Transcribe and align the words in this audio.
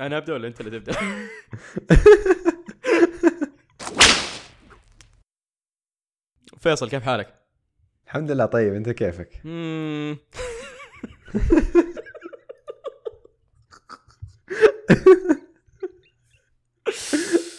أنا 0.00 0.16
أبدأ 0.16 0.32
ولا 0.34 0.48
أنت 0.48 0.60
اللي 0.60 0.80
تبدأ؟ 0.80 0.92
فيصل 6.58 6.90
كيف 6.90 7.02
حالك؟ 7.02 7.34
الحمد 8.06 8.30
لله 8.30 8.46
طيب 8.46 8.74
أنت 8.74 8.90
كيفك؟ 8.90 9.30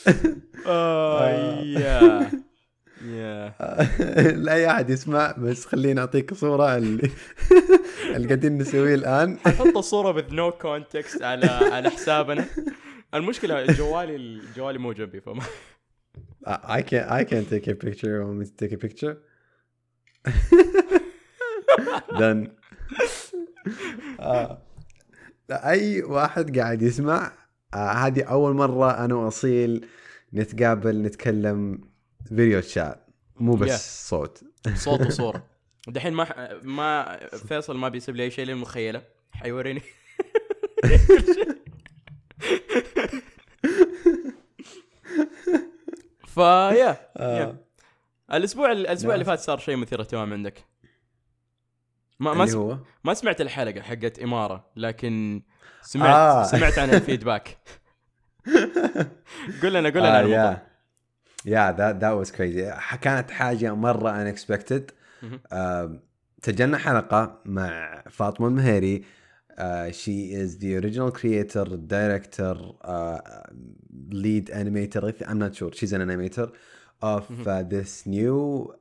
آه، 0.67 1.61
يا 3.05 3.53
لا 4.31 4.71
أحد 4.71 4.89
يسمع 4.89 5.31
بس 5.31 5.65
خليني 5.65 5.99
أعطيك 5.99 6.33
صورة 6.33 6.77
اللي 6.77 7.11
اللي 8.17 8.27
قاعدين 8.27 8.57
نسويه 8.57 8.95
الآن. 8.95 9.37
حط 9.59 9.77
الصورة 9.77 10.21
with 10.21 10.31
no 10.31 10.51
context 10.63 11.21
على 11.21 11.45
على 11.45 11.89
حسابنا. 11.89 12.45
المشكلة 13.13 13.65
جوالي 13.65 14.41
جوالي 14.55 14.77
مو 14.79 14.93
جنبي 14.93 15.21
فما 15.21 15.41
I 16.47 16.81
can't 16.81 17.09
I 17.09 17.23
can't 17.29 17.49
take 17.53 17.67
a 17.67 17.75
picture. 17.85 18.23
Want 18.25 18.37
me 18.39 18.45
to 18.45 18.65
take 18.65 18.71
a 18.73 18.77
picture? 18.87 19.17
Done. 22.19 22.47
آه. 24.19 24.61
أي 25.51 26.03
واحد 26.03 26.59
قاعد 26.59 26.81
يسمع 26.81 27.31
آه 27.73 27.77
هذه 27.91 28.23
أول 28.23 28.53
مرة 28.53 29.05
أنا 29.05 29.15
وأصيل 29.15 29.85
نتقابل 30.33 31.01
نتكلم 31.01 31.81
فيديو 32.29 32.61
شات 32.61 33.05
مو 33.39 33.55
بس 33.55 33.69
Yeah. 33.69 34.07
صوت. 34.09 34.43
صوت 34.75 35.01
وصورة. 35.07 35.43
دحين 35.87 36.13
ما 36.13 36.59
ما 36.63 37.19
فيصل 37.47 37.77
ما 37.77 37.89
بيسيب 37.89 38.15
لي 38.15 38.23
أي 38.23 38.31
شيء 38.31 38.45
للمخيلة 38.45 39.01
حيوريني 39.31 39.81
فيا 46.27 46.97
آه. 47.17 47.57
الأسبوع 48.33 48.71
الأسبوع 48.71 49.13
اللي. 49.13 49.25
فات 49.25 49.39
صار 49.39 49.57
شيء 49.57 49.75
مثير 49.75 50.01
اهتمام 50.01 50.33
عندك 50.33 50.65
ما 52.19 52.33
ما. 52.33 52.51
هو 52.51 52.77
ما 53.03 53.13
سمعت 53.13 53.41
الحلقة 53.41 53.81
حقت 53.81 54.19
إمارة 54.19 54.71
لكن 54.75 55.41
سمعت 55.81 56.15
آه. 56.15 56.43
سمعت 56.57 56.79
عن 56.79 56.89
الفيدباك 56.89 57.57
قول 59.61 59.73
لنا 59.73 59.89
قول 59.89 59.99
لنا 59.99 60.19
آه. 60.19 60.23
يا 60.23 60.67
يا 61.45 61.71
that 61.71 61.95
that 62.01 62.27
was 62.27 62.31
crazy 62.35 62.95
كانت 62.95 63.31
unexpected 63.31 63.57
مهم. 64.71 64.95
آه 64.95 64.96
سجلنا 66.42 66.78
حلقة 66.78 67.40
مع 67.44 68.02
فاطمة 68.10 68.46
المهيري 68.48 69.04
Uh, 69.54 69.92
she 69.92 70.32
is 70.42 70.50
the 70.64 70.74
original 70.80 71.10
creator, 71.20 71.66
director, 71.96 72.56
uh, 72.80 73.18
lead 74.24 74.46
animator. 74.60 75.02
I 75.04 75.12
thi- 75.16 75.26
I'm 75.30 75.38
not 75.44 75.54
sure. 75.54 75.70
She's 75.78 75.92
an 75.92 76.00
animator 76.08 76.48
of 77.02 77.22
uh, 77.46 77.62
this 77.74 78.06
new 78.06 78.38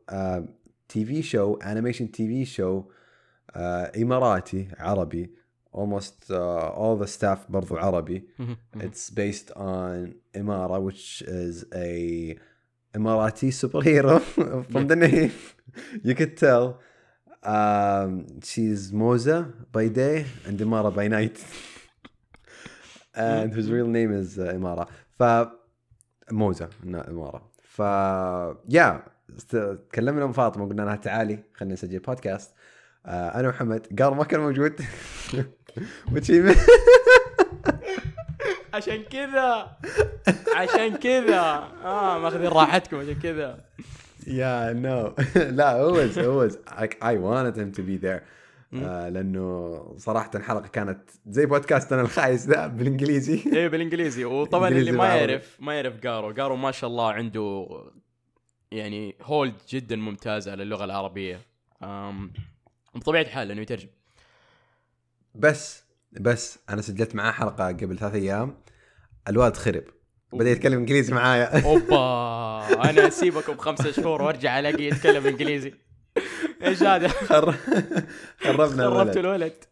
uh, 0.08 0.40
TV 0.88 1.12
show, 1.32 1.48
animation 1.72 2.08
TV 2.18 2.48
show, 2.56 2.74
uh, 3.54 3.88
Emirati, 4.02 4.62
Arabi. 4.92 5.24
Almost 5.74 6.32
uh, 6.32 6.82
all 6.82 6.96
the 6.96 7.08
staff 7.08 7.40
برضو 7.50 7.78
عربي. 7.78 8.24
مهم. 8.40 8.58
مهم. 8.76 8.90
It's 8.92 9.10
based 9.10 9.52
on 9.58 10.14
Imara, 10.34 10.80
which 10.82 11.22
is 11.28 11.66
a 11.76 12.38
Emirati 12.97 13.49
superhero. 13.63 14.15
From 14.73 14.85
the 14.91 14.97
name, 14.97 15.33
you 16.07 16.15
could 16.15 16.35
tell. 16.37 16.65
Um, 17.43 18.11
she's 18.43 18.91
Moza 19.01 19.39
by 19.71 19.87
day 19.89 20.27
and 20.47 20.59
Imara 20.59 20.91
by 21.01 21.07
night. 21.09 21.39
and 23.15 23.53
whose 23.55 23.71
real 23.71 23.87
name 23.99 24.13
is 24.13 24.39
uh, 24.39 24.55
Imara. 24.59 24.87
ف 25.19 25.23
موزة 26.33 26.69
not 26.85 27.07
Imara. 27.09 27.41
ف 27.63 27.83
yeah 28.69 29.01
تكلمنا 29.49 30.27
مع 30.27 30.33
فاطمة 30.33 30.69
قلنا 30.69 30.83
لها 30.83 30.97
تعالي 30.97 31.39
خلينا 31.55 31.75
نسجل 31.75 31.99
بودكاست. 31.99 32.55
آه 33.07 33.41
أنا 33.41 33.49
ومحمد 33.49 34.03
قال 34.03 34.15
ما 34.15 34.25
كان 34.25 34.41
موجود. 34.41 34.81
he 36.13 36.43
عشان 38.77 39.03
كذا. 39.03 39.77
عشان 40.55 40.97
كذا. 40.97 41.69
آه 41.85 42.19
ماخذين 42.19 42.49
راحتكم 42.49 42.97
عشان 42.97 43.15
كذا. 43.15 43.65
Yeah, 44.27 44.73
no. 44.73 45.15
لا 45.59 45.69
was 46.49 46.53
like 46.81 46.95
I 47.03 47.15
wanted 47.17 47.57
him 47.57 47.73
to 47.73 47.83
be 47.83 47.97
there. 48.07 48.23
آه 48.75 49.09
لأنه 49.09 49.95
صراحة 49.99 50.31
الحلقة 50.35 50.69
كانت 50.69 51.11
زي 51.27 51.47
بودكاستنا 51.47 52.01
الخايس 52.01 52.47
ذا 52.47 52.67
بالإنجليزي. 52.67 53.43
إيه 53.53 53.69
بالإنجليزي. 53.69 54.25
وطبعا 54.25 54.69
اللي 54.69 54.93
ما. 54.93 55.15
يعرف 55.17 55.57
ما 55.61 55.75
يعرف 55.75 56.07
قارو 56.07 56.33
قارو 56.33 56.57
ما 56.57 56.71
شاء 56.71 56.91
الله 56.91 57.13
عنده 57.13 57.69
يعني 58.71 59.17
هولد 59.23 59.55
جدا 59.69 59.97
ممتاز 59.97 60.49
على 60.49 60.63
اللغة 60.63 60.85
العربيه 60.85 61.41
بطبيعة 62.95 63.23
الحال 63.23 63.49
لأنه 63.49 63.61
يترجم. 63.61 63.89
بس 65.35 65.85
بس 66.13 66.59
أنا 66.71 66.83
سجلت 66.83 67.15
معاه 67.15 67.33
حلقة 67.33 67.67
قبل 67.67 67.99
ثلاث 67.99 68.15
أيام. 68.15 68.55
الواد 69.29 69.57
خرب 69.57 69.85
بدأ 70.33 70.51
يتكلم 70.51 70.79
إنجليزي 70.79 71.15
معايا 71.15 71.65
أوبا 71.65 71.97
أنا 72.91 73.09
اسيبكم 73.09 73.57
خمسة 73.57 73.91
شهور 73.93 74.23
وأرجع 74.23 74.59
ألاقي 74.59 74.85
يتكلم 74.85 75.27
إنجليزي 75.27 75.75
إيش 76.63 76.83
هذا؟ 76.83 77.09
خر- 77.09 77.55
خربنا 78.41 78.91
خربت 78.91 79.17
الولد. 79.17 79.17
الولد 79.17 79.65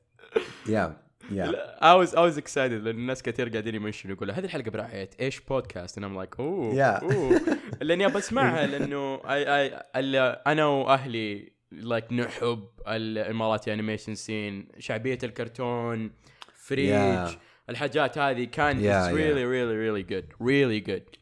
يا 0.69 0.97
يا 1.31 1.53
I 1.81 2.07
was 2.07 2.11
I 2.11 2.19
was 2.19 2.39
excited 2.45 2.57
لأن 2.57 2.87
الناس 2.99 3.23
كثير 3.23 3.49
قاعدين 3.49 3.75
يمنشنوا 3.75 4.15
يقولوا 4.15 4.35
هذه 4.35 4.45
الحلقة 4.45 4.71
برعايه 4.71 5.11
إيش 5.21 5.41
بودكاست 5.41 5.99
and 6.01 6.03
I'm 6.03 6.25
like 6.25 6.41
أوه. 6.41 6.81
أوه 6.83 7.41
لأني 7.81 8.07
بسمعها 8.09 8.67
لأنه 8.67 9.19
I, 9.19 9.23
I, 9.23 9.83
ال- 9.97 10.39
أنا 10.47 10.67
وأهلي 10.67 11.53
like 11.75 12.13
نحب 12.13 12.69
الإماراتي 12.89 13.73
انيميشن 13.73 14.15
سين 14.15 14.69
شعبية 14.79 15.19
الكرتون 15.25 16.11
فريج 16.55 16.91
Yeah. 16.91 17.31
الحاجات 17.70 18.18
هذه 18.18 18.44
كان 18.44 18.76
Yeah, 18.78 18.82
it's 18.82 19.12
yeah. 19.12 19.16
really 19.16 19.46
really 19.46 19.76
really 19.76 20.04
good 20.04 20.34
really 20.40 20.90
good 20.90 21.20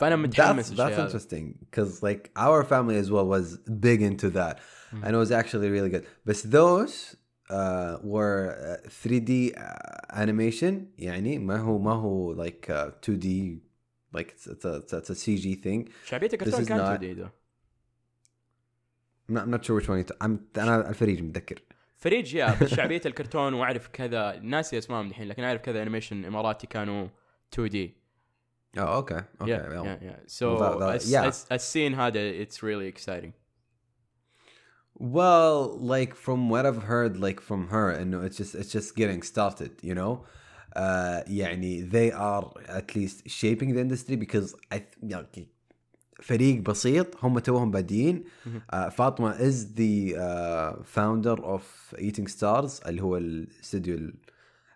فانا 0.00 0.16
That's, 0.16 0.18
متحمس 0.28 0.68
that's 0.70 0.80
الشيء 0.80 0.86
هذا 0.86 1.08
interesting 1.08 1.54
because 1.70 2.02
like 2.02 2.30
our 2.36 2.64
family 2.64 2.96
as 2.96 3.10
well 3.10 3.26
was 3.26 3.58
big 3.80 4.02
into 4.02 4.30
that 4.30 4.58
Mm. 4.92 5.02
and 5.04 5.10
it 5.16 5.20
was 5.24 5.32
actually 5.40 5.68
really 5.76 5.90
good 5.94 6.04
but 6.28 6.36
those 6.58 6.94
uh, 7.50 7.96
were 8.14 8.42
uh, 8.54 8.88
3D 8.88 9.30
uh, 9.56 10.22
animation 10.22 10.74
يعني 10.98 11.38
ما 11.38 11.56
هو 11.60 11.78
ما 11.78 11.92
هو 11.92 12.34
like 12.44 12.70
uh, 12.70 12.90
2D 13.10 13.26
like 14.16 14.28
it's, 14.34 14.46
it's, 14.46 14.64
a, 14.64 14.74
it's, 14.76 14.92
a, 14.92 14.96
it's 14.96 15.10
a 15.10 15.14
CG 15.14 15.62
thing 15.64 15.88
شعبيه 16.06 16.26
الكرتون 16.32 16.64
is 16.64 16.68
كان 16.68 16.78
not- 16.78 16.96
جديده 17.00 17.30
I'm 19.28 19.34
not, 19.34 19.42
I'm 19.44 19.50
not 19.50 19.64
sure 19.64 19.74
which 19.76 19.88
one 19.88 19.98
you 19.98 20.04
t- 20.04 20.26
I'm 20.26 20.38
انا 20.58 20.88
الفريج 20.90 21.22
متذكر 21.22 21.62
فريج 22.01 22.33
يا 22.35 22.57
بس 22.61 22.73
شعبيه 22.73 23.01
الكرتون 23.05 23.53
واعرف 23.53 23.87
كذا 23.87 24.39
ناسي 24.39 24.77
اسمائهم 24.77 25.07
الحين 25.07 25.27
لكن 25.27 25.43
اعرف 25.43 25.61
كذا 25.61 25.81
انيميشن 25.81 26.25
اماراتي 26.25 26.67
كانوا 26.67 27.07
2 27.53 27.69
دي 27.69 27.93
oh 30.57 30.59
that- 30.79 30.81
الس- 30.95 31.11
yeah. 31.13 31.15
الس- 31.25 31.47
السين 31.51 31.93
هذا 31.93 32.45
it's 32.45 32.57
really 32.63 32.87
exciting. 32.97 33.31
Well, 34.99 35.77
like 35.93 36.13
from 36.15 36.49
what 36.49 36.65
I've 36.65 36.83
heard, 36.83 37.17
like 37.17 37.39
from 37.49 37.61
her, 37.69 37.89
and 37.99 38.13
it's 38.27 38.37
just 38.37 38.53
it's 38.55 38.71
just 38.77 38.95
getting 38.95 39.21
started, 39.23 39.71
you 39.83 39.95
know. 39.95 40.25
Uh, 40.75 41.23
يعني 41.27 41.89
they 41.91 42.11
are 42.11 42.45
at 42.69 42.95
least 42.95 43.27
shaping 43.29 43.73
the 43.73 43.81
industry 43.81 44.15
because 44.15 44.53
I 44.71 44.77
th- 44.77 44.97
يعني 45.03 45.47
فريق 46.21 46.61
بسيط 46.61 47.07
هم 47.23 47.39
توهم 47.39 47.71
بادين 47.71 48.23
آه، 48.71 48.89
فاطمة 48.89 49.29
از 49.29 49.73
ذا 49.77 50.81
فاوندر 50.83 51.43
اوف 51.43 51.95
ايتنج 51.97 52.27
ستارز 52.27 52.81
اللي 52.87 53.01
هو 53.03 53.17
الاستديو 53.17 54.11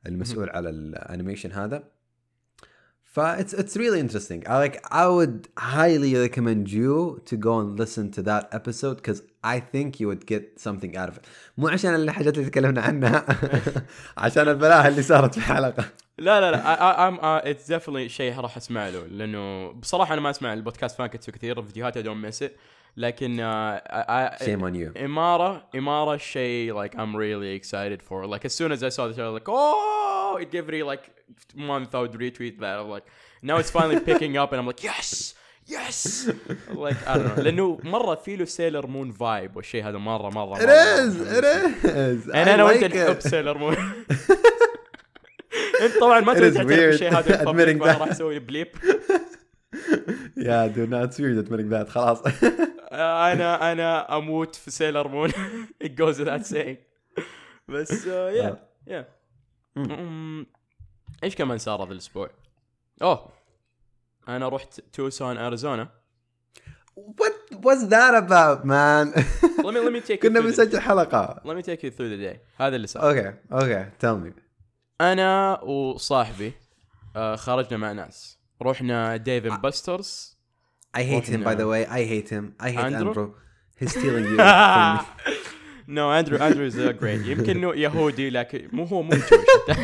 المسؤول 0.07 0.49
على 0.49 0.69
الانيميشن 0.69 1.51
هذا. 1.51 1.83
It's 3.21 3.53
it's 3.53 3.75
really 3.77 3.99
interesting 3.99 4.39
I 4.47 4.57
like 4.57 4.77
I 4.91 5.07
would 5.07 5.47
highly 5.57 6.11
recommend 6.15 6.63
you 6.71 7.21
to 7.29 7.37
go 7.37 7.59
and 7.61 7.79
listen 7.79 8.11
to 8.11 8.21
that 8.23 8.43
episode 8.59 8.95
because 9.01 9.21
I 9.43 9.59
think 9.59 9.99
you 9.99 10.07
would 10.11 10.25
get 10.25 10.43
something 10.59 10.97
out 10.97 11.09
of 11.09 11.17
it 11.17 11.25
مو 11.57 11.67
عشان 11.67 11.95
الحاجات 11.95 12.37
اللي 12.37 12.49
تكلمنا 12.49 12.81
عنها 12.81 13.25
عشان 14.17 14.47
البلاهه 14.47 14.87
اللي 14.87 15.01
صارت 15.01 15.31
في 15.33 15.37
الحلقة 15.37 15.85
لا 16.17 16.41
لا 16.41 16.51
لا 16.51 16.75
I, 16.75 17.11
I'm 17.11 17.19
uh, 17.19 17.47
it's 17.51 17.67
definitely 17.67 18.07
شيء 18.07 18.39
راح 18.39 18.57
اسمع 18.57 18.89
له 18.89 19.05
لأنه 19.07 19.71
بصراحه 19.71 20.13
أنا 20.13 20.21
ما 20.21 20.29
اسمع 20.29 20.53
البودكاست 20.53 20.97
فانكتسو 20.97 21.31
كثير 21.31 21.61
فيديوهات 21.61 21.97
I 21.97 22.01
don't 22.01 22.31
miss 22.31 22.41
it 22.41 22.51
لكن 22.97 23.37
uh, 23.37 24.37
shame 24.43 24.61
on 24.63 24.73
you 24.75 25.03
إمارة 25.03 25.63
إمارة 25.75 26.17
شيء 26.17 26.73
like 26.73 26.95
I'm 26.95 27.15
really 27.15 27.53
excited 27.55 28.01
for 28.01 28.25
like 28.25 28.45
as 28.45 28.53
soon 28.55 28.71
as 28.71 28.83
I 28.83 28.89
saw 28.89 29.07
the 29.07 29.13
show 29.13 29.25
I 29.25 29.29
was 29.31 29.33
like 29.33 29.49
oh 29.49 30.37
it 30.41 30.49
gave 30.51 30.67
me 30.67 30.83
like 30.83 31.03
month 31.55 31.93
I 31.95 31.99
would 31.99 32.13
retweet 32.13 32.59
that 32.59 32.79
I'm 32.79 32.89
like 32.89 33.05
now 33.41 33.57
it's 33.57 33.69
finally 33.71 33.99
picking 33.99 34.37
up 34.37 34.51
and 34.53 34.59
I'm 34.61 34.67
like 34.67 34.83
yes 34.83 35.35
yes 35.67 35.97
like 36.85 36.97
I 37.07 37.13
don't 37.17 37.35
know 37.37 37.43
لأنه 37.43 37.79
مرة 37.83 38.15
في 38.15 38.35
له 38.35 38.45
سيلر 38.45 38.87
مون 38.87 39.11
فايب 39.11 39.55
والشيء 39.55 39.83
هذا 39.89 39.97
مرة 39.97 40.29
مرة, 40.29 40.45
مرة 40.45 40.57
it 40.57 40.69
is 40.69 41.15
it 41.37 41.43
is 41.43 42.27
and 42.29 42.49
I 42.49 42.53
أنا 42.53 42.63
وأنت 42.63 42.83
like 42.83 42.95
نحب. 42.95 43.19
سيلر 43.19 43.57
مون 43.57 43.75
انت 45.81 45.97
طبعا 46.01 46.19
ما 46.19 46.33
is 46.33 46.37
تعترف 46.37 46.67
بالشيء 46.67 47.09
هذا. 47.17 47.43
راح 47.81 48.07
أسوي 48.07 48.39
بليب 48.39 48.67
dude 50.73 50.89
no 50.89 51.03
it's 51.03 51.17
weird 51.19 51.37
admitting 51.37 51.69
that 51.69 51.89
خلاص 51.89 52.21
أنا 53.31 53.71
أنا 53.71 54.17
أموت 54.17 54.55
في 54.55 54.71
سيلر 54.71 55.07
مون 55.07 55.31
it 55.83 55.95
goes 55.95 56.17
without 56.19 56.45
saying 56.45 56.77
بس 57.67 58.05
يا 58.05 58.57
يا 58.87 59.07
إيش 61.23 61.35
كمان 61.35 61.57
صار 61.57 61.83
هذا 61.83 61.93
الأسبوع؟ 61.93 62.29
اوه 63.01 63.31
أنا 64.27 64.49
رحت 64.49 64.79
توسون 64.93 65.37
اريزونا 65.37 65.89
what 66.95 67.35
was 67.65 67.89
that 67.89 68.13
about 68.15 68.65
man 68.65 69.13
let 69.65 69.73
me 69.73 69.79
let 69.79 69.93
me 69.93 70.01
take 70.07 70.13
كنا 70.13 70.39
بنسجل 70.39 70.79
حلقة 70.79 71.41
let 71.45 71.55
me 71.55 71.61
take 71.67 71.83
you 71.83 71.91
through 71.91 72.09
the 72.09 72.33
day 72.33 72.37
هذا 72.61 72.75
اللي 72.75 72.87
صار 72.87 73.15
okay 73.15 73.53
okay 73.53 74.05
tell 74.05 74.27
me 74.27 74.41
أنا 75.01 75.61
وصاحبي 75.63 76.53
آه، 77.15 77.35
خرجنا 77.35 77.77
مع 77.77 77.91
ناس 77.91 78.39
رحنا 78.62 79.16
ديف 79.16 79.46
اند 79.46 79.60
باسترز 79.60 80.36
I 80.96 81.00
hate 81.00 81.26
him 81.28 81.44
by 81.44 81.54
the 81.54 81.66
way 81.72 81.86
I 81.86 82.02
hate 82.12 82.28
him 82.34 82.44
I 82.66 82.70
hate 82.70 82.84
Andrew? 82.84 83.08
Andrew 83.08 83.30
he's 83.80 83.90
stealing 83.92 84.24
you 84.24 84.36
from 84.36 84.98
me 84.98 85.32
نو 85.88 86.12
اندرو 86.12 86.36
اندرو 86.36 86.66
از 86.66 86.80
جريت 86.80 87.26
يمكن 87.26 87.50
انه 87.50 87.74
يهودي 87.74 88.30
لكن 88.30 88.68
مو 88.72 88.84
هو 88.84 89.02
مو 89.02 89.10
جوش 89.10 89.76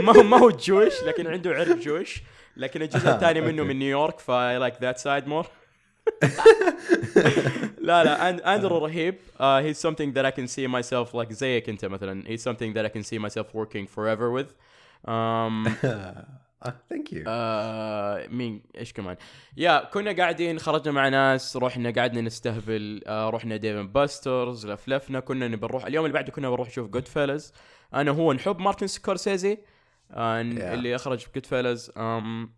ما 0.00 0.16
هو 0.16 0.22
ما 0.22 0.38
هو 0.38 0.50
جوش 0.50 1.02
لكن 1.06 1.26
عنده 1.26 1.50
عرق 1.50 1.76
جوش 1.76 2.22
لكن 2.56 2.82
الجزء 2.82 3.10
الثاني 3.10 3.40
منه 3.40 3.62
أوكي. 3.62 3.72
من 3.72 3.78
نيويورك 3.78 4.18
فاي 4.18 4.58
لايك 4.58 4.74
ذات 4.82 4.98
سايد 4.98 5.26
مور 5.26 5.46
لا 7.78 8.04
لا 8.04 8.16
أن- 8.38 8.46
اندرو 8.46 8.78
رهيب 8.78 9.14
uh, 9.14 9.40
he's 9.62 9.78
something 9.78 10.12
that 10.14 10.24
I 10.24 10.30
can 10.30 10.46
see 10.48 10.66
myself 10.66 11.14
like 11.14 11.32
زيك 11.32 11.68
انت 11.68 11.84
مثلا 11.84 12.24
he's 12.36 12.40
something 12.40 12.74
that 12.74 12.84
I 12.86 12.88
can 12.98 13.02
see 13.02 13.18
myself 13.18 13.46
working 13.54 13.86
forever 13.96 14.30
with 14.30 14.48
um, 15.08 15.68
Uh, 16.65 16.67
thank 16.67 17.11
you. 17.13 17.23
آه 17.27 18.27
مين 18.27 18.61
إيش 18.77 18.93
كمان؟ 18.93 19.15
يا 19.57 19.83
كنا 19.93 20.11
قاعدين 20.11 20.59
خرجنا 20.59 20.91
مع 20.93 21.09
ناس 21.09 21.57
رحنا 21.57 21.91
قعدنا 21.91 22.21
نستهبل 22.21 23.01
آه 23.07 23.29
رحنا 23.29 23.57
ديفن 23.57 23.87
باسترز 23.87 24.67
لفلفنا 24.67 25.19
كنا 25.19 25.47
نبي 25.47 25.65
نروح. 25.67 25.85
اليوم 25.85 26.05
اللي 26.05 26.13
بعده 26.13 26.31
كنا 26.31 26.49
بنروح 26.49 26.67
نشوف 26.67 26.89
جود 26.89 27.07
فيلز 27.07 27.53
أنا 27.93 28.11
هو 28.11 28.33
نحب 28.33 28.59
مارتن 28.59 28.87
سكورسيزي 28.87 29.57
آه 30.11 30.41
اللي 30.41 30.95
اخرج 30.95 31.25
جود 31.35 31.45
فيلز 31.45 31.89
um, 31.89 32.49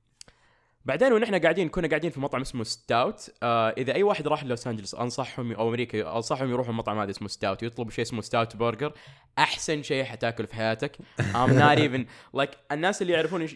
بعدين 0.88 1.14
ونحن 1.14 1.36
قاعدين 1.36 1.70
كنا 1.70 1.88
قاعدين 1.88 2.12
في 2.12 2.20
مطعم 2.20 2.42
اسمه 2.42 2.64
ستاوت 2.64 3.30
آه 3.44 3.70
إذا 3.78 3.94
أي 3.94 4.04
واحد 4.04 4.28
راح 4.28 4.44
لوس 4.44 4.68
انجلوس 4.68 4.96
أنصحهم 4.96 5.52
أو 5.52 5.70
أمريكا 5.70 6.16
أنصحهم 6.16 6.50
يروحوا 6.50 6.72
المطعم 6.72 7.00
هذا 7.00 7.12
اسمه 7.12 7.28
ستاوت 7.28 7.64
يطلبوا 7.64 7.92
شيء 7.92 8.06
اسمه 8.06 8.22
ستاوت 8.22 8.56
برجر 8.56 8.94
أحسن 9.38 9.84
شيء 9.84 10.04
حتاكل 10.04 10.48
في 10.48 10.56
حياتك. 10.56 10.98
I'm 11.20 11.52
not 11.52 11.80
even 11.80 12.06
like 12.40 12.58
الناس 12.72 13.02
اللي 13.02 13.14
يعرفون 13.14 13.48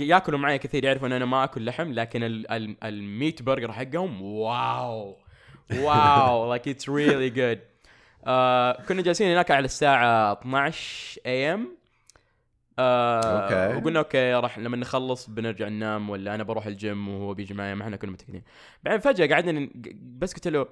ياكلوا 0.00 0.38
معي 0.38 0.58
كثير 0.58 0.84
يعرفوا 0.84 1.06
ان 1.06 1.12
أنا 1.12 1.24
ما 1.24 1.44
أكل 1.44 1.64
لحم 1.64 1.92
لكن 1.92 2.22
ال 2.22 2.50
ال 2.50 2.84
الميت 2.84 3.42
برجر 3.42 3.72
حقهم 3.72 4.22
واو. 4.22 5.16
واو. 5.72 6.58
It's 6.72 6.84
really 6.84 7.36
good. 7.36 7.58
آه 8.26 8.82
كنا 8.88 9.02
جالسين 9.02 9.32
هناك 9.32 9.50
على 9.50 9.64
الساعة 9.64 10.32
12 10.32 11.20
am 11.26 11.79
آه 12.78 13.20
أوكي. 13.20 13.76
وقلنا 13.76 13.98
أوكي 13.98 14.34
راح 14.34 14.58
لما 14.58 14.76
نخلص 14.76 15.30
بنرجع 15.30 15.68
ننام 15.68 16.10
ولا 16.10 16.34
أنا 16.34 16.42
بروح 16.42 16.66
الجيم 16.66 17.08
وهو 17.08 17.34
بيجي 17.34 17.54
معي 17.54 17.74
ما 17.74 17.84
إحنا 17.84 17.96
كنا 17.96 18.10
متفقين. 18.10 18.42
بعدين 18.82 19.00
فجأة 19.00 19.26
قعدنا 19.34 19.68
بس 20.18 20.34
قلت 20.34 20.48
له 20.48 20.66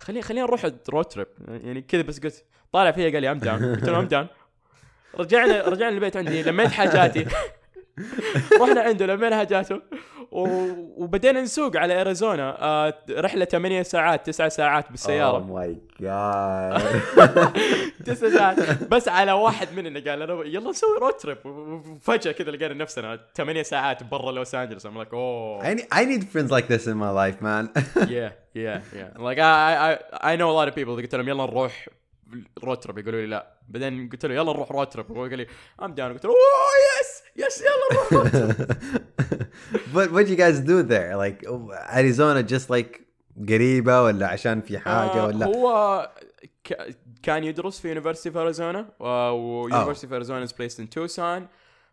خلينا 0.00 0.22
خلينا 0.22 0.46
نروح 0.46 0.66
رود 0.90 1.04
تريب 1.04 1.26
يعني 1.48 1.82
كذا 1.82 2.02
بس 2.02 2.20
قلت 2.20 2.44
طالع 2.72 2.90
فيها 2.90 3.12
قال 3.12 3.22
لي 3.22 3.30
ام 3.30 3.38
داون 3.38 3.74
قلت 3.74 3.88
له 3.88 3.98
ام 3.98 4.08
داون 4.08 4.26
رجعنا 5.18 5.68
رجعنا 5.68 5.94
البيت 5.94 6.16
عندي 6.16 6.42
لميت 6.42 6.70
حاجاتي. 6.70 7.26
رحنا 8.60 8.80
عنده 8.80 9.06
لمينا 9.06 9.36
حاجاته 9.36 9.80
وبدينا 10.32 11.40
نسوق 11.42 11.76
على 11.76 12.00
أريزونا 12.00 12.62
آه 12.62 12.94
رحلة 13.10 13.44
8 13.44 13.82
ساعات 13.82 14.26
9 14.26 14.48
ساعات 14.48 14.86
oh 14.86 14.90
بالسياره 14.90 15.46
my 15.46 16.00
god. 16.02 16.82
9 18.06 18.30
ساعات. 18.30 18.84
بس 18.88 19.08
على 19.08 19.32
واحد 19.32 19.68
مننا 19.76 20.10
قال 20.10 20.18
لنا 20.18 20.44
يلا 20.44 20.70
نسوي 20.70 20.98
رود 21.00 21.12
تريب 21.12 21.38
وفجأة 21.46 22.32
كذا 22.32 22.50
لقينا 22.50 22.74
نفسنا 22.74 23.20
8 23.34 23.62
ساعات 23.62 24.02
برا 24.02 24.32
لوس 24.32 24.54
انجلوس 24.54 24.86
I'm 24.86 24.90
like 24.90 25.12
oh. 25.12 25.64
I 25.66 25.74
need, 25.74 25.86
I 25.92 26.04
need 26.04 26.24
friends 26.32 26.50
like 26.50 26.68
this 26.68 26.86
in 26.86 26.96
my 26.96 27.10
life 27.10 27.40
man. 27.42 27.68
Yeah 28.16 28.30
yeah 28.64 28.78
yeah. 28.98 29.10
Like 29.26 29.38
I 29.38 29.72
I 29.88 29.90
I 30.32 30.36
know 30.36 30.48
a 30.50 30.56
lot 30.60 30.68
of 30.68 30.74
people 30.74 30.96
قلت 30.96 31.14
لهم 31.14 31.28
يلا 31.28 31.44
نروح 31.46 31.88
رود 32.64 32.76
تريب 32.78 32.98
يقولوا 32.98 33.20
لي 33.20 33.26
لا. 33.26 33.46
بعدين 33.68 34.08
قلت 34.12 34.26
له 34.26 34.34
يلا 34.34 34.52
نروح 34.52 34.72
رود 34.72 34.86
تريب 34.86 35.10
وهو 35.10 35.22
قال 35.22 35.38
لي 35.38 35.46
ام 35.82 35.94
داون 35.94 36.12
قلت 36.12 36.24
له 36.24 36.30
اوه 36.30 37.00
يس 37.00 37.19
trip." 37.38 38.68
but 39.94 40.10
what 40.14 40.28
you 40.28 40.36
guys 40.36 40.60
do 40.60 40.82
there? 40.82 41.16
Like 41.16 41.38
Arizona 42.00 42.42
just 42.42 42.70
like 42.70 43.00
قريبة 43.48 44.02
ولا 44.02 44.26
عشان 44.26 44.60
في 44.60 44.78
حاجة 44.78 45.20
آه، 45.22 45.26
ولا 45.26 45.46
هو 45.46 46.10
ك- 46.64 46.96
كان 47.22 47.44
يدرس 47.44 47.80
في 47.80 47.88
يونيفرستي 47.88 48.30
في 48.30 48.38
اريزونا 48.38 48.86
ويونيفرستي 48.98 50.06
في 50.08 50.14
اريزونا 50.16 50.42
از 50.42 50.52
بليست 50.52 50.80
ان 50.80 50.90
توسان 50.90 51.46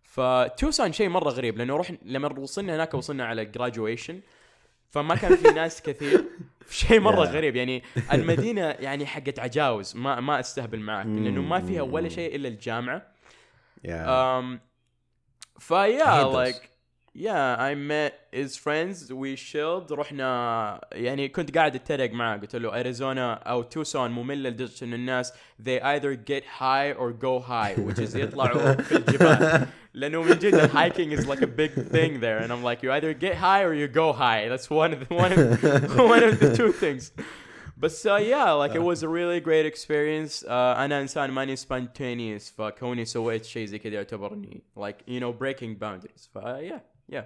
فتوسان 0.04 0.94
شيء 0.94 1.10
مرة 1.10 1.30
غريب 1.30 1.58
لأنه 1.58 1.78
رحنا 1.78 1.98
لما 2.06 2.40
وصلنا 2.40 2.76
هناك 2.76 2.94
وصلنا 2.94 3.26
على 3.26 3.46
جراجويشن 3.46 4.20
فما 4.90 5.16
كان 5.16 5.36
في 5.36 5.48
ناس 5.52 5.82
كثير. 5.88 6.24
شيء 6.70 7.00
مرة 7.00 7.26
Yeah. 7.26 7.30
غريب 7.30 7.56
يعني 7.56 7.84
المدينة 8.14 8.62
يعني 8.62 9.06
حقت 9.06 9.40
عجاوز. 9.40 9.96
ما 9.98 10.20
ما 10.20 10.40
أستهبل 10.40 10.80
معك 10.80 11.06
لأنه 11.06 11.42
ما 11.42 11.62
فيها 11.62 11.82
ولا 11.82 12.10
شيء 12.10 12.36
إلا 12.36 12.48
الجامعة. 12.48 13.02
Yeah. 13.88 14.67
فيا 15.59 16.05
hate 16.05 16.25
those. 16.25 16.35
like 16.35 16.69
yeah 17.15 17.57
I 17.59 17.75
met 17.75 18.13
his 18.33 18.57
friends 18.57 19.13
we 19.13 19.37
chilled 19.37 19.93
رحنا 19.93 20.81
يعني 20.93 21.29
كنت 21.29 21.55
قاعد 21.57 21.75
اتريق 21.75 22.13
معاه 22.13 22.37
قلت 22.37 22.57
له 22.57 22.81
اريزونا 22.81 23.33
او 23.33 23.63
توسون 23.63 24.11
مملة 24.11 24.51
لدرجة 24.51 24.85
ان 24.85 24.95
الناس 24.95 25.33
they 25.63 25.81
either 25.83 26.15
get 26.15 26.45
high 26.45 26.93
or 26.93 27.13
go 27.13 27.39
high 27.39 27.75
which 27.75 27.99
is 27.99 28.17
يطلعوا 28.17 28.73
في 28.83 28.97
الجبال 28.97 29.67
لانه 29.95 30.23
من 30.23 30.39
جد 30.39 30.55
ال 30.55 30.71
hiking 30.71 31.19
is 31.19 31.27
like 31.27 31.43
a 31.43 31.47
big 31.47 31.73
thing 31.75 32.21
there 32.21 32.39
and 32.43 32.51
I'm 32.53 32.63
like 32.65 32.83
you 32.83 32.93
either 32.93 33.13
get 33.13 33.35
high 33.35 33.63
or 33.63 33.75
you 33.75 33.89
go 33.89 34.13
high 34.13 34.49
that's 34.49 34.71
one 34.71 34.93
of 34.95 35.09
the, 35.09 35.15
one 35.15 35.33
of, 35.33 35.99
one 36.15 36.23
of 36.23 36.41
the 36.41 36.57
two 36.57 36.73
things 36.73 37.13
بس 37.78 38.08
uh, 38.08 38.12
yeah 38.12 38.52
like 38.52 38.76
it 38.76 38.82
was 38.84 39.04
a 39.04 39.08
really 39.08 39.40
great 39.40 39.66
experience 39.74 40.44
uh, 40.44 40.50
أنا 40.50 41.02
انسان 41.02 41.32
ماني 41.32 41.56
spontaneous 41.58 42.54
فكوني 42.58 43.06
سويت 43.06 43.46
شيء 43.46 43.66
زي 43.66 43.80
كذا 43.80 43.94
يعتبر 43.94 44.34
اني 44.34 44.64
like 44.80 44.96
you 45.10 45.20
know 45.22 45.34
breaking 45.44 45.80
boundaries 45.84 46.28
ف 46.34 46.38
yeah 46.40 46.80
yeah 47.16 47.24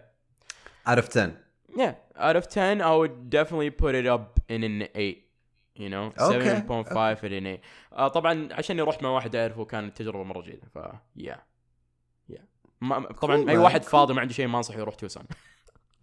out 0.91 0.97
of 0.99 1.09
10 1.09 1.31
yeah 1.77 1.93
out 2.17 2.35
of 2.35 2.47
10 2.47 2.81
I 2.81 2.95
would 2.95 3.29
definitely 3.29 3.69
put 3.69 3.95
it 3.95 4.07
up 4.07 4.39
in 4.49 4.63
an 4.63 4.87
8 4.95 5.17
you 5.75 5.89
know 5.89 6.05
Okay, 6.19 6.61
7.5 6.67 7.23
in 7.23 7.33
an 7.33 7.45
8 7.47 7.59
uh, 7.97 8.07
طبعا 8.07 8.49
عشان 8.51 8.79
رحت 8.81 9.03
مع 9.03 9.09
واحد 9.09 9.35
اعرفه 9.35 9.65
كانت 9.65 9.97
تجربه 9.97 10.23
مره 10.23 10.41
جيده 10.41 10.67
ف 10.75 10.79
yeah 11.19 11.37
yeah 12.33 12.41
ما 12.81 12.99
طبعا 13.11 13.45
Cool, 13.45 13.49
اي. 13.49 13.57
واحد 13.57 13.83
فاضي 13.83 14.13
ما 14.13 14.21
عنده 14.21 14.33
شيء 14.33 14.47
ما 14.47 14.57
انصح 14.57 14.75
يروح 14.77 14.95
توسان 14.95 15.23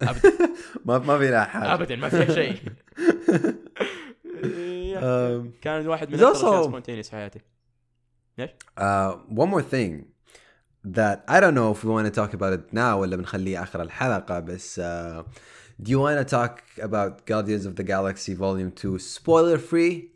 ابدا 0.01 0.31
ما 0.85 0.97
ما 0.97 1.17
في 1.17 1.29
لها 1.29 1.45
حاجة 1.45 1.73
ابدا 1.73 1.95
ما 1.95 2.09
فيها 2.09 2.33
شيء 2.35 2.55
Yeah. 4.98 5.00
Um, 5.00 5.60
كان 5.62 5.86
واحد 5.88 6.10
من 6.10 6.18
There's 6.18 6.22
اكثر 6.22 6.40
الاشياء 6.40 6.62
also- 6.62 6.66
سبونتينيوس 6.66 7.08
في 7.10 7.16
حياتي 7.16 7.40
ليش؟ 8.38 8.50
Uh, 8.80 9.12
one 9.30 9.48
more 9.50 9.62
thing 9.62 10.04
that 10.96 11.24
I 11.28 11.40
don't 11.40 11.54
know 11.54 11.70
if 11.74 11.84
we 11.84 11.90
want 11.90 12.06
to 12.06 12.20
talk 12.20 12.34
about 12.34 12.52
it 12.52 12.72
now 12.72 12.94
ولا 13.00 13.16
بنخليه 13.16 13.62
آخر 13.62 13.82
الحلقة 13.82 14.40
بس 14.40 14.80
uh, 14.80 15.22
do 15.82 15.90
you 15.90 15.98
want 15.98 16.18
to 16.18 16.30
talk 16.36 16.60
about 16.82 17.26
Guardians 17.26 17.66
of 17.66 17.74
the 17.76 17.84
Galaxy 17.84 18.34
Volume 18.34 18.70
2 18.70 18.98
spoiler 18.98 19.58
free? 19.58 20.10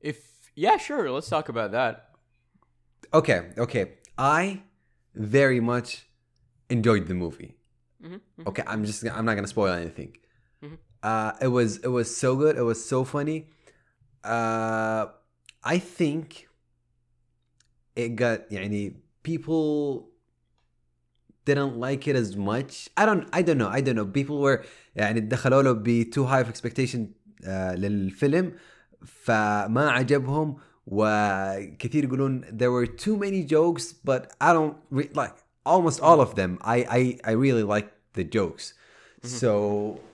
If 0.00 0.18
yeah, 0.54 0.76
sure, 0.76 1.10
let's 1.10 1.28
talk 1.28 1.48
about 1.48 1.70
that. 1.72 1.94
Okay, 3.14 3.40
okay. 3.58 3.84
I 4.18 4.62
very 5.14 5.60
much 5.60 6.06
enjoyed 6.70 7.06
the 7.06 7.14
movie. 7.14 7.52
Okay, 8.48 8.64
I'm 8.66 8.82
just 8.84 8.98
I'm 9.16 9.24
not 9.28 9.34
gonna 9.38 9.54
spoil 9.56 9.72
anything. 9.84 10.10
Uh, 11.07 11.31
it 11.39 11.47
was 11.47 11.77
it 11.87 11.91
was 11.97 12.09
so 12.23 12.35
good. 12.35 12.57
It 12.57 12.67
was 12.71 12.83
so 12.83 13.05
funny. 13.05 13.47
Uh, 14.23 15.07
I 15.63 15.77
think 15.79 16.49
it 17.95 18.09
got 18.19 18.51
yani 18.51 18.95
people 19.23 20.09
didn't 21.45 21.79
like 21.79 22.09
it 22.11 22.15
as 22.17 22.35
much. 22.35 22.89
I 22.97 23.05
don't 23.05 23.23
I 23.31 23.41
don't 23.41 23.57
know. 23.57 23.69
I 23.69 23.79
don't 23.79 23.95
know. 23.95 24.05
People 24.19 24.39
were 24.39 24.65
يعني 24.97 25.29
دخلوا 25.29 25.63
له 25.63 25.83
be 25.83 26.03
too 26.03 26.25
high 26.25 26.41
of 26.41 26.49
expectation 26.49 27.15
uh, 27.45 27.73
للفيلم 27.79 28.53
فما 29.05 29.89
عجبهم 29.91 30.57
وكثير 30.87 32.03
يقولون 32.03 32.41
there 32.51 32.71
were 32.71 32.85
too 32.85 33.15
many 33.15 33.43
jokes 33.43 33.93
but 33.93 34.33
I 34.41 34.51
don't 34.51 34.75
like 35.15 35.35
almost 35.65 36.01
all 36.01 36.19
of 36.19 36.35
them 36.35 36.57
I 36.61 36.77
I 36.99 37.19
I 37.23 37.31
really 37.31 37.63
like 37.63 37.87
the 38.13 38.25
jokes. 38.25 38.73
Mm 38.73 39.29
-hmm. 39.29 39.39
So 39.39 40.06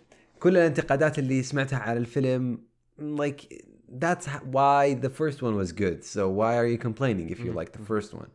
كل 0.43 0.57
الانتقادات 0.57 1.19
اللي 1.19 1.43
سمعتها 1.43 1.79
على 1.79 1.99
الفيلم 1.99 2.69
like 3.01 3.63
that's 4.03 4.27
h- 4.27 4.43
why 4.53 4.95
the 5.05 5.11
first 5.11 5.43
one 5.43 5.55
was 5.63 5.73
good 5.73 6.05
so 6.05 6.29
why 6.29 6.57
are 6.61 6.67
you 6.67 6.79
complaining 6.79 7.29
if 7.31 7.39
you 7.41 7.53
like 7.53 7.73
the 7.73 7.85
first 7.93 8.15
one 8.15 8.31